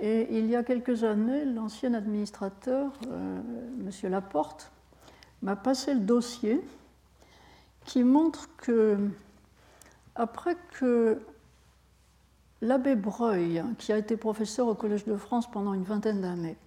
Et 0.00 0.38
il 0.38 0.46
y 0.46 0.54
a 0.54 0.62
quelques 0.62 1.02
années, 1.02 1.44
l'ancien 1.46 1.94
administrateur, 1.94 2.92
euh, 3.08 3.40
M. 3.80 4.10
Laporte, 4.10 4.70
m'a 5.42 5.56
passé 5.56 5.94
le 5.94 6.00
dossier 6.00 6.60
qui 7.86 8.04
montre 8.04 8.48
que, 8.58 8.98
après 10.14 10.56
que 10.78 11.18
l'abbé 12.60 12.94
Breuil, 12.94 13.64
qui 13.78 13.92
a 13.92 13.96
été 13.96 14.18
professeur 14.18 14.68
au 14.68 14.74
Collège 14.74 15.06
de 15.06 15.16
France 15.16 15.50
pendant 15.50 15.72
une 15.72 15.84
vingtaine 15.84 16.20
d'années, 16.20 16.58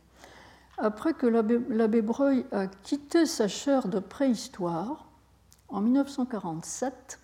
après 0.80 1.14
que 1.14 1.28
l'abbé 1.28 2.02
Breuil 2.02 2.46
a 2.52 2.66
quitté 2.66 3.28
sa 3.28 3.48
chaire 3.48 3.88
de 3.88 4.00
préhistoire 4.00 5.06
en 5.70 5.82
1947, 5.82 7.21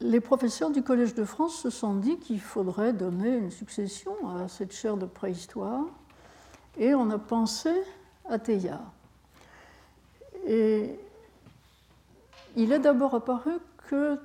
les 0.00 0.20
professeurs 0.20 0.70
du 0.70 0.82
Collège 0.82 1.14
de 1.14 1.24
France 1.24 1.56
se 1.56 1.70
sont 1.70 1.94
dit 1.94 2.18
qu'il 2.18 2.40
faudrait 2.40 2.92
donner 2.92 3.36
une 3.36 3.50
succession 3.50 4.14
à 4.36 4.48
cette 4.48 4.72
chaire 4.72 4.96
de 4.96 5.06
préhistoire, 5.06 5.84
et 6.78 6.94
on 6.94 7.10
a 7.10 7.18
pensé 7.18 7.70
à 8.28 8.38
Teilhard. 8.38 8.92
Et 10.46 10.98
il 12.56 12.72
est 12.72 12.78
d'abord 12.78 13.14
apparu 13.14 13.52
que 13.88 14.18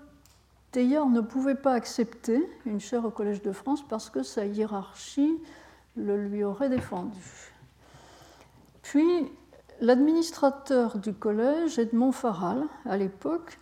Teilhard 0.72 1.10
ne 1.10 1.22
pouvait 1.22 1.56
pas 1.56 1.74
accepter 1.74 2.48
une 2.66 2.80
chaire 2.80 3.06
au 3.06 3.10
Collège 3.10 3.42
de 3.42 3.52
France 3.52 3.84
parce 3.88 4.10
que 4.10 4.24
sa 4.24 4.46
hiérarchie 4.46 5.38
le 5.96 6.18
lui 6.28 6.44
aurait 6.44 6.70
défendu. 6.70 7.54
Puis, 8.82 9.32
l'administrateur 9.82 10.98
du 10.98 11.14
collège, 11.14 11.80
Edmond 11.80 12.12
Faral, 12.12 12.66
à 12.86 12.98
l'époque, 12.98 13.60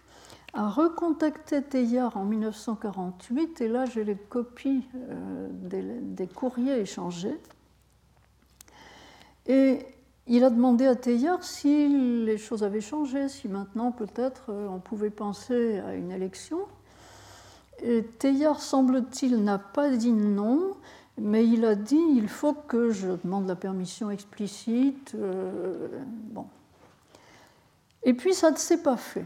a 0.58 0.70
recontacté 0.70 1.62
Teilhard 1.62 2.18
en 2.18 2.26
1948, 2.26 3.62
et 3.62 3.68
là 3.68 3.86
j'ai 3.86 4.03
les 4.03 4.16
copies 4.16 4.84
euh, 4.95 5.47
des, 5.51 6.26
courriers 6.28 6.80
échangés. 6.80 7.39
Et 9.45 9.86
il 10.26 10.43
a 10.43 10.49
demandé 10.49 10.88
à 10.88 10.95
Teilhard 10.95 11.43
si 11.43 12.26
les 12.26 12.39
choses 12.39 12.64
avaient 12.64 12.82
changé, 12.82 13.30
si 13.30 13.47
maintenant 13.47 13.91
peut-être 13.91 14.45
euh, 14.49 14.68
on 14.68 14.80
pouvait 14.80 15.12
penser 15.12 15.78
à 15.78 15.93
une 15.93 16.12
élection. 16.12 16.62
Et 17.84 18.03
Teilhard, 18.18 18.60
semble-t-il, 18.60 19.43
n'a 19.43 19.60
pas 19.60 19.91
dit 19.91 20.12
non, 20.12 20.76
mais 21.20 21.45
il 21.47 21.66
a 21.66 21.76
dit 21.76 22.01
il 22.16 22.28
faut 22.28 22.53
que 22.53 22.89
je 22.89 23.10
demande 23.24 23.47
la 23.47 23.55
permission 23.55 24.10
explicite. 24.10 25.14
Euh, 25.14 25.88
bon. 26.32 26.47
Et 28.01 28.16
puis 28.16 28.34
ça 28.34 28.49
ne 28.49 28.58
s'est 28.58 28.82
pas 28.82 28.97
fait. 28.97 29.26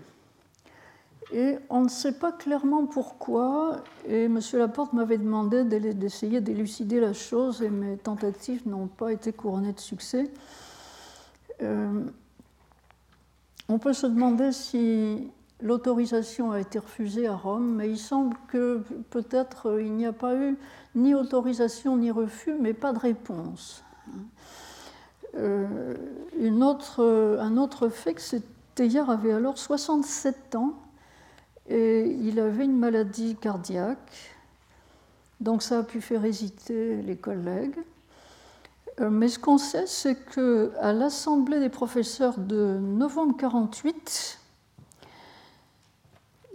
Et 1.33 1.57
on 1.69 1.81
ne 1.81 1.89
sait 1.89 2.13
pas 2.13 2.31
clairement 2.31 2.85
pourquoi. 2.85 3.77
Et 4.07 4.23
M. 4.25 4.39
Laporte 4.53 4.93
m'avait 4.93 5.17
demandé 5.17 5.63
d'essayer 5.63 6.41
d'élucider 6.41 6.99
la 6.99 7.13
chose, 7.13 7.61
et 7.61 7.69
mes 7.69 7.97
tentatives 7.97 8.67
n'ont 8.67 8.87
pas 8.87 9.13
été 9.13 9.31
couronnées 9.31 9.73
de 9.73 9.79
succès. 9.79 10.29
Euh, 11.61 12.03
on 13.69 13.77
peut 13.77 13.93
se 13.93 14.07
demander 14.07 14.51
si 14.51 15.29
l'autorisation 15.61 16.51
a 16.51 16.59
été 16.59 16.79
refusée 16.79 17.27
à 17.27 17.35
Rome, 17.35 17.75
mais 17.75 17.89
il 17.89 17.97
semble 17.97 18.35
que 18.47 18.81
peut-être 19.11 19.79
il 19.79 19.93
n'y 19.93 20.05
a 20.05 20.13
pas 20.13 20.35
eu 20.35 20.57
ni 20.95 21.13
autorisation 21.15 21.97
ni 21.97 22.11
refus, 22.11 22.55
mais 22.59 22.73
pas 22.73 22.91
de 22.91 22.99
réponse. 22.99 23.83
Euh, 25.37 25.95
un 26.37 26.61
autre 27.57 27.89
fait, 27.89 28.13
que 28.15 28.21
Teilhard 28.75 29.09
avait 29.09 29.31
alors 29.31 29.57
67 29.57 30.55
ans 30.55 30.73
et 31.69 32.05
il 32.05 32.39
avait 32.39 32.65
une 32.65 32.77
maladie 32.77 33.35
cardiaque, 33.35 34.35
donc 35.39 35.63
ça 35.63 35.79
a 35.79 35.83
pu 35.83 36.01
faire 36.01 36.25
hésiter 36.25 37.01
les 37.01 37.15
collègues. 37.15 37.77
Euh, 38.99 39.09
mais 39.09 39.27
ce 39.27 39.39
qu'on 39.39 39.57
sait, 39.57 39.87
c'est 39.87 40.15
qu'à 40.25 40.93
l'Assemblée 40.93 41.59
des 41.59 41.69
professeurs 41.69 42.37
de 42.37 42.77
novembre 42.79 43.35
48, 43.37 44.39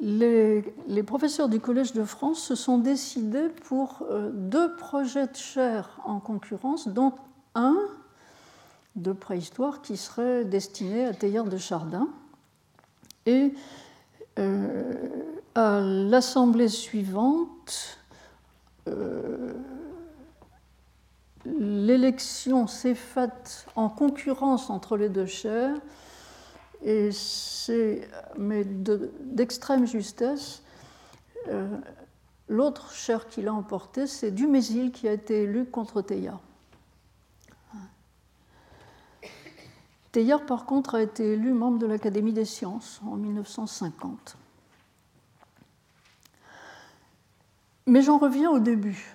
les, 0.00 1.02
professeurs 1.06 1.48
du 1.48 1.58
Collège 1.58 1.92
de 1.92 2.04
France 2.04 2.40
se 2.40 2.54
sont 2.54 2.78
décidés 2.78 3.48
pour 3.64 4.02
euh, 4.10 4.30
deux 4.32 4.76
projets 4.76 5.26
de 5.26 5.36
chaire 5.36 5.98
en 6.04 6.20
concurrence, 6.20 6.88
dont 6.88 7.14
un 7.54 7.76
de 8.94 9.12
préhistoire 9.12 9.82
qui 9.82 9.96
serait 9.96 10.44
destiné 10.44 11.06
à 11.06 11.14
Teilhard 11.14 11.46
de 11.46 11.56
Chardin. 11.56 12.08
Et 13.26 13.54
à 14.36 15.80
l'assemblée 15.80 16.68
suivante, 16.68 17.98
l'élection 21.44 22.66
s'est 22.66 22.94
faite 22.94 23.66
en 23.76 23.88
concurrence 23.88 24.70
entre 24.70 24.96
les 24.96 25.08
deux 25.08 25.26
chaires, 25.26 25.76
et 26.82 27.10
c'est, 27.12 28.08
mais 28.36 28.64
d'extrême 28.64 29.86
justesse, 29.86 30.62
euh, 31.48 31.66
l'autre 32.48 32.92
chaire 32.92 33.28
qui 33.28 33.42
l'a 33.42 33.52
emporté, 33.52 34.06
c'est 34.06 34.30
Dumézil 34.30 34.92
qui 34.92 35.08
a 35.08 35.12
été 35.12 35.42
élu 35.42 35.64
contre 35.64 36.02
Teilhard. 36.02 36.40
Teilhard, 40.16 40.46
par 40.46 40.64
contre, 40.64 40.94
a 40.94 41.02
été 41.02 41.34
élu 41.34 41.52
membre 41.52 41.78
de 41.78 41.84
l'Académie 41.84 42.32
des 42.32 42.46
sciences 42.46 43.02
en 43.04 43.16
1950. 43.16 44.38
Mais 47.86 48.00
j'en 48.00 48.16
reviens 48.16 48.50
au 48.50 48.58
début. 48.58 49.14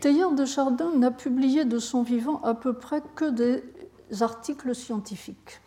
Teilhard 0.00 0.32
de 0.32 0.44
Chardin 0.44 0.94
n'a 0.94 1.10
publié 1.10 1.64
de 1.64 1.78
son 1.78 2.02
vivant 2.02 2.42
à 2.42 2.52
peu 2.52 2.74
près 2.74 3.00
que 3.14 3.30
des 3.30 3.64
articles 4.20 4.74
scientifiques. 4.74 5.62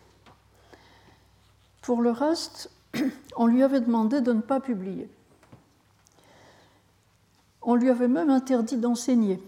Pour 1.82 2.00
le 2.00 2.12
reste, 2.12 2.70
on 3.36 3.48
lui 3.48 3.64
avait 3.64 3.80
demandé 3.80 4.20
de 4.20 4.32
ne 4.32 4.40
pas 4.40 4.60
publier. 4.60 5.10
On 7.60 7.74
lui 7.74 7.90
avait 7.90 8.06
même 8.06 8.30
interdit 8.30 8.76
d'enseigner. 8.76 9.42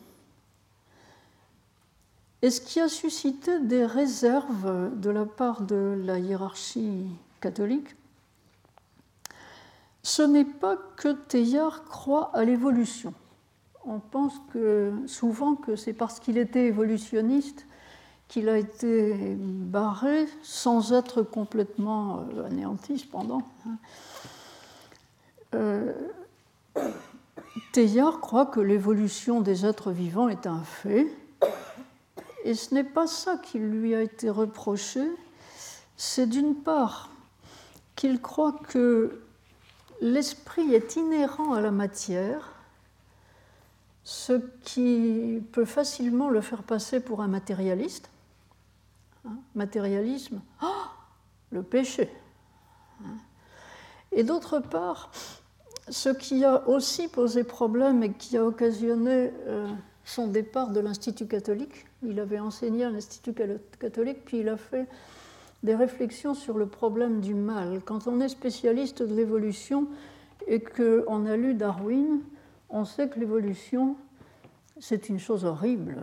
Et 2.43 2.51
ce 2.51 2.61
qui 2.61 2.81
a 2.81 2.89
suscité 2.89 3.61
des 3.61 3.85
réserves 3.85 4.99
de 4.99 5.11
la 5.11 5.27
part 5.27 5.63
de 5.63 6.01
la 6.05 6.19
hiérarchie 6.19 7.05
catholique, 7.41 7.97
ce 10.03 10.23
n'est 10.23 10.45
pas 10.45 10.77
que 10.97 11.09
Teilhard 11.09 11.85
croit 11.85 12.31
à 12.35 12.45
l'évolution 12.45 13.13
on 13.85 13.99
pense 13.99 14.35
souvent 15.07 15.55
que 15.55 15.77
c'est 15.77 15.93
parce 15.93 16.21
qu'il 16.21 16.39
était 16.39 16.67
évolutionniste 16.67 17.67
qu'il 18.29 18.49
a 18.49 18.59
été 18.59 19.37
barré 19.39 20.27
sans 20.43 20.93
être 20.93 21.23
complètement 21.23 22.21
euh, 22.37 22.47
anéanti 22.47 22.99
cependant. 22.99 23.43
Hein. 23.67 23.77
euh, 25.57 25.93
croit 28.21 28.47
que 28.47 28.61
l'évolution 28.61 29.41
des 29.41 29.67
êtres 29.67 29.91
vivants 29.91 30.29
est 30.29 30.47
un 30.47 30.61
fait, 30.61 31.09
et 32.45 32.55
ce 32.55 32.75
n'est 32.75 32.85
pas 32.85 33.07
ça 33.07 33.37
qui 33.37 33.59
lui 33.59 33.95
a 33.95 34.03
été 34.03 34.31
reproché, 34.31 35.03
c'est 35.97 36.27
d'une 36.27 36.55
part 36.55 37.11
qu'il 37.97 38.21
croit 38.21 38.59
que 38.69 39.21
l'esprit 40.01 40.75
est 40.75 40.97
inhérent 40.97 41.53
à 41.53 41.61
la 41.61 41.71
matière, 41.71 42.55
ce 44.05 44.41
qui 44.65 45.43
peut 45.53 45.67
facilement 45.67 46.31
le 46.31 46.41
faire 46.41 46.63
passer 46.63 47.01
pour 47.01 47.21
un 47.21 47.29
matérialiste. 47.29 48.09
Hein, 49.27 49.37
matérialisme, 49.55 50.41
oh, 50.63 50.67
le 51.51 51.63
péché. 51.63 52.11
Hein. 53.05 53.17
Et 54.13 54.25
d'autre 54.25 54.61
part, 54.61 55.11
ce 55.91 56.09
qui 56.09 56.45
a 56.45 56.67
aussi 56.69 57.09
posé 57.09 57.45
problème 57.45 58.03
et 58.03 58.13
qui 58.13 58.39
a 58.39 58.45
occasionné 58.45 59.31
euh, 59.47 59.69
son 60.05 60.27
départ 60.27 60.71
de 60.71 60.81
l'Institut 60.81 61.27
catholique, 61.27 61.87
il 62.03 62.19
avait 62.21 62.41
enseigné 62.41 62.85
à 62.85 62.91
l'Institut 62.91 63.35
catholique, 63.79 64.25
puis 64.25 64.41
il 64.41 64.49
a 64.49 64.57
fait 64.57 64.87
des 65.63 65.75
réflexions 65.75 66.35
sur 66.35 66.57
le 66.57 66.67
problème 66.67 67.21
du 67.21 67.35
mal. 67.35 67.83
Quand 67.85 68.07
on 68.07 68.21
est 68.21 68.29
spécialiste 68.29 69.03
de 69.03 69.15
l'évolution 69.15 69.89
et 70.47 70.61
qu'on 70.61 71.27
a 71.27 71.37
lu 71.37 71.55
Darwin, 71.55 72.21
on 72.71 72.85
sait 72.85 73.09
que 73.09 73.19
l'évolution, 73.19 73.97
c'est 74.79 75.09
une 75.09 75.19
chose 75.19 75.45
horrible. 75.45 75.97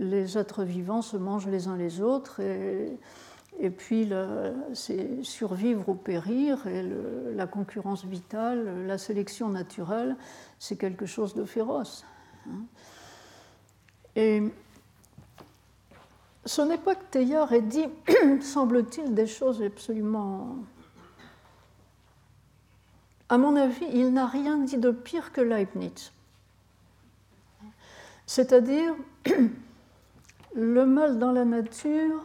Les, 0.00 0.38
êtres 0.38 0.64
vivants 0.64 1.02
se 1.02 1.16
mangent 1.16 1.48
les 1.48 1.68
uns 1.68 1.76
les 1.76 2.00
autres 2.00 2.40
et, 2.40 3.70
puis 3.70 4.10
c'est 4.72 5.22
survivre 5.22 5.88
ou 5.90 5.94
périr 5.94 6.66
et 6.66 6.84
la 7.34 7.46
concurrence 7.46 8.04
vitale, 8.04 8.86
la 8.86 8.98
sélection 8.98 9.48
naturelle, 9.50 10.16
c'est 10.58 10.76
quelque 10.76 11.06
chose 11.06 11.34
de 11.34 11.44
féroce. 11.44 12.04
Hein. 12.48 12.64
Et 14.16 14.42
ce 16.46 16.62
n'est 16.62 16.78
pas 16.78 16.94
que 16.94 17.04
Teilhard 17.10 17.52
ait 17.52 17.60
dit, 17.60 17.86
semble-t-il, 18.40 19.14
des 19.14 19.26
choses 19.26 19.62
absolument... 19.62 20.56
À 23.28 23.38
mon 23.38 23.56
avis, 23.56 23.84
il 23.92 24.12
n'a 24.12 24.26
rien 24.26 24.58
dit 24.58 24.78
de 24.78 24.90
pire 24.90 25.32
que 25.32 25.40
Leibniz. 25.40 26.12
C'est-à-dire, 28.24 28.94
le 30.54 30.86
mal 30.86 31.18
dans 31.18 31.32
la 31.32 31.44
nature 31.44 32.22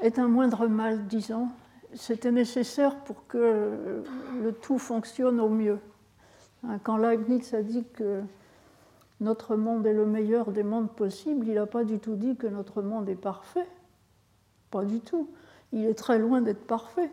est 0.00 0.18
un 0.18 0.28
moindre 0.28 0.68
mal, 0.68 1.06
disons. 1.06 1.48
C'était 1.94 2.30
nécessaire 2.30 2.96
pour 3.00 3.26
que 3.26 4.04
le 4.40 4.52
tout 4.52 4.78
fonctionne 4.78 5.40
au 5.40 5.48
mieux. 5.48 5.80
Quand 6.84 6.96
Leibniz 6.96 7.52
a 7.54 7.62
dit 7.62 7.84
que 7.94 8.22
notre 9.20 9.56
monde 9.56 9.86
est 9.86 9.92
le 9.92 10.06
meilleur 10.06 10.52
des 10.52 10.62
mondes 10.62 10.90
possibles, 10.90 11.46
il 11.46 11.54
n'a 11.54 11.66
pas 11.66 11.84
du 11.84 11.98
tout 11.98 12.14
dit 12.14 12.36
que 12.36 12.46
notre 12.46 12.82
monde 12.82 13.08
est 13.08 13.16
parfait. 13.16 13.66
Pas 14.70 14.84
du 14.84 15.00
tout. 15.00 15.28
Il 15.72 15.84
est 15.84 15.94
très 15.94 16.18
loin 16.18 16.40
d'être 16.40 16.66
parfait. 16.66 17.10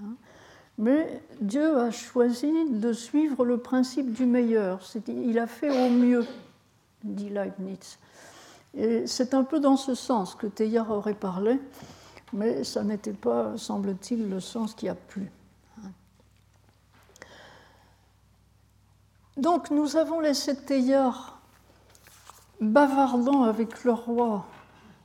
Hein. 0.00 0.14
Mais 0.78 1.22
Dieu 1.40 1.76
a 1.78 1.90
choisi 1.90 2.52
de 2.70 2.92
suivre 2.92 3.44
le 3.44 3.58
principe 3.58 4.12
du 4.12 4.26
meilleur. 4.26 4.80
Il 5.06 5.38
a 5.38 5.46
fait 5.46 5.70
au 5.70 5.90
mieux, 5.90 6.26
dit 7.04 7.28
Leibniz. 7.28 7.98
Et 8.74 9.06
c'est 9.06 9.34
un 9.34 9.44
peu 9.44 9.60
dans 9.60 9.76
ce 9.76 9.94
sens 9.94 10.34
que 10.34 10.46
Teilhard 10.46 10.90
aurait 10.90 11.14
parlé, 11.14 11.60
mais 12.32 12.64
ça 12.64 12.82
n'était 12.82 13.12
pas, 13.12 13.56
semble-t-il, 13.58 14.30
le 14.30 14.40
sens 14.40 14.74
qui 14.74 14.88
a 14.88 14.94
plu. 14.94 15.30
Hein. 15.78 15.90
Donc 19.38 19.70
nous 19.70 19.96
avons 19.96 20.20
laissé 20.20 20.54
Teilhard 20.54 21.38
bavardant 22.60 23.44
avec 23.44 23.84
le 23.84 23.92
roi 23.92 24.44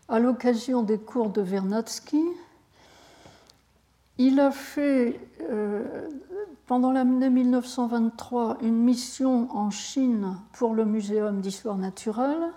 à 0.10 0.20
l'occasion 0.20 0.84
des 0.84 0.98
cours 0.98 1.30
de 1.30 1.42
Vernadsky. 1.42 2.22
Il 4.18 4.40
a 4.42 4.52
fait, 4.52 5.20
euh, 5.50 6.10
pendant 6.66 6.92
l'année 6.92 7.30
1923, 7.30 8.58
une 8.64 8.84
mission 8.84 9.48
en 9.56 9.70
Chine 9.70 10.36
pour 10.54 10.74
le 10.74 10.84
Muséum 10.84 11.40
d'histoire 11.40 11.78
naturelle. 11.78 12.52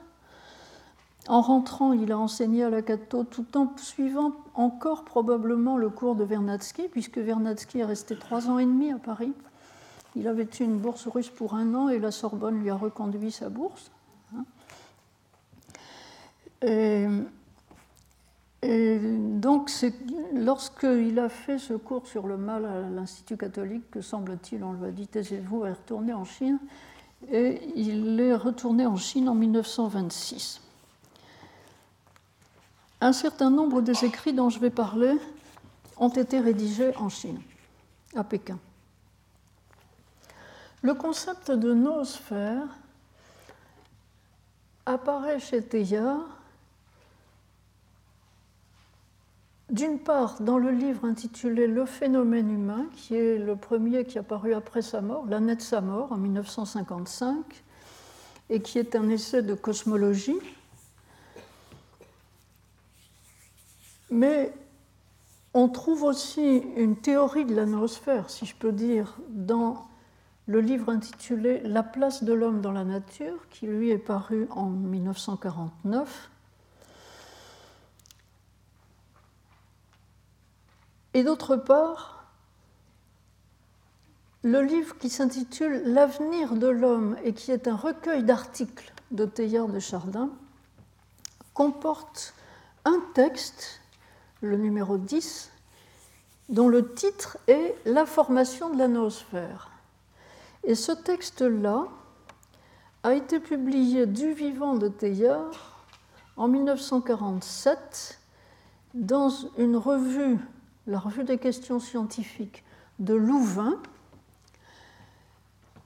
En 1.28 1.40
rentrant, 1.40 1.92
il 1.92 2.10
a 2.10 2.18
enseigné 2.18 2.64
à 2.64 2.70
la 2.70 2.82
Cato 2.82 3.22
tout 3.22 3.56
en 3.56 3.72
suivant 3.76 4.32
encore 4.54 5.04
probablement 5.04 5.76
le 5.76 5.88
cours 5.88 6.16
de 6.16 6.24
Vernadsky, 6.24 6.88
puisque 6.88 7.18
Vernadsky 7.18 7.78
est 7.78 7.84
resté 7.84 8.18
trois 8.18 8.48
ans 8.48 8.58
et 8.58 8.64
demi 8.64 8.90
à 8.90 8.98
Paris. 8.98 9.32
Il 10.16 10.26
avait 10.26 10.48
eu 10.58 10.64
une 10.64 10.78
bourse 10.78 11.06
russe 11.06 11.30
pour 11.30 11.54
un 11.54 11.74
an 11.74 11.88
et 11.88 11.98
la 11.98 12.10
Sorbonne 12.10 12.60
lui 12.60 12.70
a 12.70 12.74
reconduit 12.74 13.30
sa 13.30 13.48
bourse. 13.48 13.90
Et, 16.62 17.06
donc, 18.62 19.70
lorsqu'il 20.34 21.18
a 21.18 21.28
fait 21.28 21.58
ce 21.58 21.74
cours 21.74 22.06
sur 22.06 22.26
le 22.26 22.36
mal 22.36 22.66
à 22.66 22.90
l'Institut 22.90 23.36
catholique, 23.36 23.90
que 23.90 24.02
semble-t-il, 24.02 24.62
on 24.62 24.74
lui 24.74 24.86
a 24.86 24.90
dit 24.90 25.06
taisez-vous 25.06 25.64
et 25.64 25.70
retournez 25.70 26.12
en 26.12 26.24
Chine, 26.24 26.58
et 27.30 27.60
il 27.76 28.20
est 28.20 28.34
retourné 28.34 28.84
en 28.84 28.96
Chine 28.96 29.28
en 29.28 29.34
1926. 29.34 30.60
Un 33.00 33.12
certain 33.12 33.50
nombre 33.50 33.80
des 33.80 34.04
écrits 34.04 34.34
dont 34.34 34.50
je 34.50 34.58
vais 34.58 34.70
parler 34.70 35.16
ont 35.96 36.10
été 36.10 36.38
rédigés 36.40 36.94
en 36.96 37.08
Chine, 37.08 37.40
à 38.14 38.24
Pékin. 38.24 38.58
Le 40.82 40.94
concept 40.94 41.50
de 41.50 41.74
noosphère 41.74 42.66
apparaît 44.86 45.38
chez 45.38 45.62
Teilhard 45.62 46.40
D'une 49.70 50.00
part, 50.00 50.40
dans 50.40 50.58
le 50.58 50.72
livre 50.72 51.04
intitulé 51.04 51.68
Le 51.68 51.86
phénomène 51.86 52.50
humain, 52.50 52.86
qui 52.96 53.14
est 53.14 53.38
le 53.38 53.54
premier 53.54 54.04
qui 54.04 54.18
a 54.18 54.22
paru 54.24 54.52
après 54.52 54.82
sa 54.82 55.00
mort, 55.00 55.26
l'année 55.28 55.54
de 55.54 55.62
sa 55.62 55.80
mort, 55.80 56.10
en 56.10 56.16
1955, 56.16 57.36
et 58.48 58.60
qui 58.62 58.80
est 58.80 58.96
un 58.96 59.08
essai 59.08 59.42
de 59.42 59.54
cosmologie. 59.54 60.38
Mais 64.10 64.52
on 65.54 65.68
trouve 65.68 66.02
aussi 66.02 66.64
une 66.76 66.96
théorie 66.96 67.44
de 67.44 67.54
la 67.54 67.64
noosphère, 67.64 68.28
si 68.28 68.46
je 68.46 68.56
peux 68.56 68.72
dire, 68.72 69.16
dans 69.28 69.86
le 70.46 70.60
livre 70.60 70.88
intitulé 70.88 71.60
La 71.60 71.82
place 71.82 72.24
de 72.24 72.32
l'homme 72.32 72.60
dans 72.60 72.72
la 72.72 72.84
nature, 72.84 73.48
qui 73.50 73.66
lui 73.66 73.90
est 73.90 73.98
paru 73.98 74.46
en 74.50 74.66
1949 74.66 76.30
Et 81.14 81.24
d'autre 81.24 81.56
part, 81.56 82.24
le 84.42 84.62
livre 84.62 84.96
qui 84.98 85.10
s'intitule 85.10 85.82
L'avenir 85.84 86.54
de 86.54 86.68
l'homme 86.68 87.16
et 87.24 87.32
qui 87.32 87.50
est 87.50 87.68
un 87.68 87.76
recueil 87.76 88.22
d'articles 88.22 88.92
de 89.10 89.24
Teilhard 89.24 89.68
de 89.68 89.80
Chardin 89.80 90.30
comporte 91.52 92.34
un 92.84 93.00
texte, 93.14 93.80
le 94.40 94.56
numéro 94.56 94.96
10, 94.98 95.50
dont 96.48 96.68
le 96.68 96.94
titre 96.94 97.38
est 97.48 97.74
La 97.84 98.06
formation 98.06 98.70
de 98.70 98.78
la 98.78 98.88
noosphère. 98.88 99.69
Et 100.64 100.74
ce 100.74 100.92
texte-là 100.92 101.86
a 103.02 103.14
été 103.14 103.40
publié 103.40 104.06
du 104.06 104.32
vivant 104.32 104.74
de 104.74 104.88
Teilhard 104.88 105.86
en 106.36 106.48
1947 106.48 108.20
dans 108.94 109.30
une 109.56 109.76
revue 109.76 110.38
la 110.90 110.98
revue 110.98 111.22
des 111.22 111.38
questions 111.38 111.78
scientifiques 111.78 112.64
de 112.98 113.14
Louvain, 113.14 113.78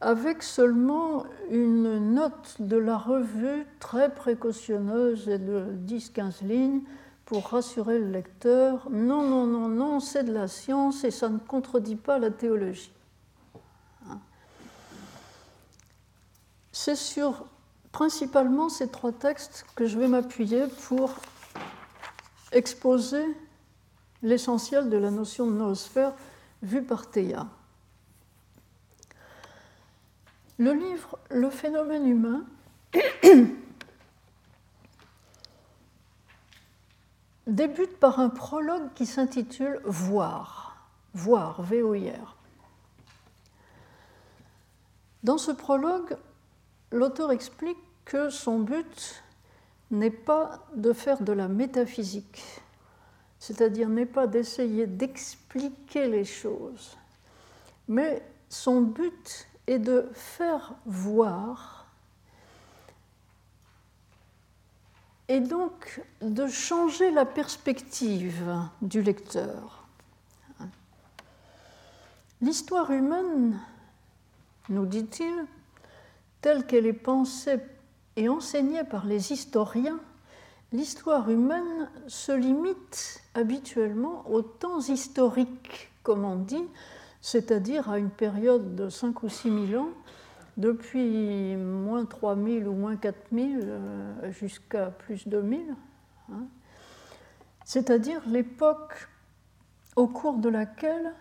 avec 0.01 0.43
seulement 0.43 1.25
une 1.51 2.15
note 2.15 2.57
de 2.59 2.77
la 2.77 2.97
revue 2.97 3.67
très 3.81 4.13
précautionneuse 4.15 5.29
et 5.29 5.39
de 5.39 5.67
10-15 5.87 6.47
lignes 6.47 6.81
pour 7.27 7.49
rassurer 7.49 7.99
le 7.99 8.11
lecteur. 8.11 8.89
Non, 8.91 9.23
non, 9.23 9.47
non, 9.47 9.69
non, 9.69 10.01
c'est 10.01 10.25
de 10.25 10.33
la 10.33 10.49
science 10.49 11.05
et 11.05 11.11
ça 11.11 11.29
ne 11.29 11.39
contredit 11.39 11.97
pas 11.97 12.19
la 12.19 12.31
théologie. 12.31 12.94
C'est 16.77 16.97
sur 16.97 17.47
principalement 17.93 18.69
ces 18.69 18.89
trois 18.89 19.13
textes 19.13 19.65
que 19.77 19.87
je 19.87 19.97
vais 19.97 20.09
m'appuyer 20.09 20.67
pour 20.89 21.15
exposer 22.51 23.25
l'essentiel 24.23 24.91
de 24.91 24.97
la 24.97 25.13
notion 25.13 25.47
de 25.47 25.53
noosphère 25.53 26.15
vue 26.63 26.83
par 26.83 27.09
Théa. 27.09 27.47
Le 30.59 30.73
livre 30.73 31.17
Le 31.31 31.49
phénomène 31.49 32.09
humain 32.09 32.45
débute 37.47 38.01
par 38.01 38.19
un 38.19 38.31
prologue 38.31 38.93
qui 38.97 39.07
s'intitule 39.07 39.81
Voir, 39.85 40.89
voir, 41.15 41.63
V-O-I-R. 41.63 42.37
Dans 45.23 45.39
ce 45.39 45.53
prologue, 45.53 46.19
l'auteur 46.95 47.33
explique 47.33 47.79
que 48.05 48.31
son 48.31 48.61
but 48.61 49.23
n'est 49.91 50.11
pas 50.11 50.67
de 50.75 50.93
faire 50.93 51.23
de 51.23 51.33
la 51.33 51.49
métaphysique, 51.49 52.43
c'est-à-dire 53.39 53.89
n'est 53.89 54.07
pas 54.07 54.27
d'essayer 54.27 54.87
d'expliquer 54.87 56.09
les 56.09 56.25
choses, 56.25 56.97
mais 57.89 58.23
son 58.49 58.81
but 58.81 59.49
est 59.67 59.79
de 59.79 60.09
faire 60.13 60.75
voir 60.87 61.87
et 65.29 65.41
donc 65.41 66.03
de 66.21 66.47
changer 66.47 67.11
la 67.11 67.25
perspective 67.25 68.45
du 68.83 69.03
lecteur. 69.03 69.87
L'histoire 72.41 72.91
humaine, 72.91 73.59
nous 74.69 74.85
dit-il, 74.85 75.47
telle 76.45 76.67
qu'elle 76.67 76.85
est 76.85 76.93
pensée 76.93 77.59
et 78.17 78.29
enseignée 78.29 78.85
par 78.85 79.07
les 79.07 79.33
historiens, 79.33 79.99
l'histoire 80.75 81.31
humaine 81.31 81.89
se 82.07 82.33
limite 82.33 83.23
habituellement 83.33 84.29
aux 84.31 84.43
temps 84.43 84.81
historiques, 84.81 85.91
comme 86.03 86.23
on 86.27 86.37
dit, 86.37 86.67
c'est-à-dire 87.23 87.89
à 87.89 87.99
une 87.99 88.11
période 88.11 88.77
de 88.77 88.91
5 88.91 89.23
ou 89.23 89.31
6 89.31 89.69
000 89.69 89.83
ans, 89.83 89.89
depuis 90.59 91.57
moins 91.57 92.05
3 92.05 92.37
000 92.37 92.69
ou 92.69 92.75
moins 92.75 92.97
4 92.97 93.17
000 93.33 93.49
euh, 93.63 94.31
jusqu'à 94.31 94.91
plus 94.91 95.27
de 95.27 95.41
1000, 95.41 95.75
hein. 96.31 96.45
c'est-à-dire 97.65 98.21
l'époque 98.27 99.09
au 99.97 100.09
cours 100.09 100.37
de 100.37 100.51
laquelle 100.51 101.15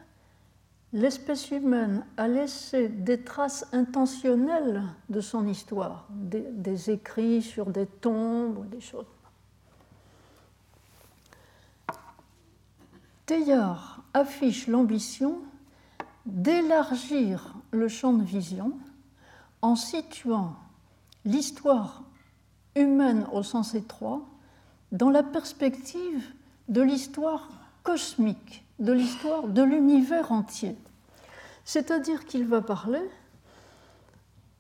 l'espèce 0.94 1.50
humaine 1.50 2.06
a 2.18 2.28
laissé 2.28 2.88
des 2.88 3.24
traces 3.24 3.66
intentionnelles 3.74 4.84
de 5.10 5.22
son 5.22 5.48
histoire, 5.48 6.08
des, 6.10 6.92
écrits 6.92 7.42
sur 7.42 7.72
des 7.72 7.88
tombes, 7.88 8.70
des 8.70 8.80
choses. 8.80 9.08
Teilhard 13.26 14.04
affiche 14.14 14.68
l'ambition 14.68 15.40
d'élargir 16.28 17.56
le 17.72 17.88
champ 17.88 18.14
de 18.14 18.24
vision 18.24 18.78
en 19.62 19.76
situant 19.76 20.56
l'histoire 21.26 22.04
humaine 22.76 23.26
au 23.32 23.42
sens 23.42 23.74
étroit 23.74 24.22
dans 24.92 25.10
la 25.10 25.24
perspective 25.24 26.24
de 26.68 26.82
l'histoire 26.82 27.50
cosmique, 27.82 28.63
de 28.80 28.92
l'histoire 28.92 29.48
de 29.48 29.62
l'univers 29.62 30.32
entier. 30.32 30.76
C'est-à-dire 31.66 32.26
qu'il 32.26 32.46
va 32.46 32.62
parler 32.62 33.02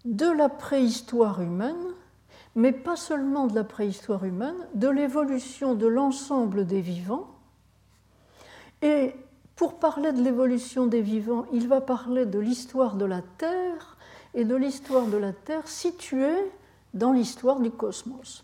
de 0.05 0.27
la 0.27 0.49
préhistoire 0.49 1.41
humaine, 1.41 1.75
mais 2.55 2.71
pas 2.71 2.95
seulement 2.95 3.47
de 3.47 3.55
la 3.55 3.63
préhistoire 3.63 4.23
humaine, 4.25 4.55
de 4.75 4.87
l'évolution 4.87 5.75
de 5.75 5.87
l'ensemble 5.87 6.65
des 6.65 6.81
vivants. 6.81 7.27
Et 8.81 9.15
pour 9.55 9.79
parler 9.79 10.11
de 10.11 10.21
l'évolution 10.21 10.87
des 10.87 11.01
vivants, 11.01 11.45
il 11.53 11.67
va 11.67 11.81
parler 11.81 12.25
de 12.25 12.39
l'histoire 12.39 12.95
de 12.95 13.05
la 13.05 13.21
Terre 13.37 13.97
et 14.33 14.45
de 14.45 14.55
l'histoire 14.55 15.05
de 15.07 15.17
la 15.17 15.31
Terre 15.31 15.67
située 15.67 16.51
dans 16.93 17.11
l'histoire 17.11 17.59
du 17.59 17.71
cosmos. 17.71 18.43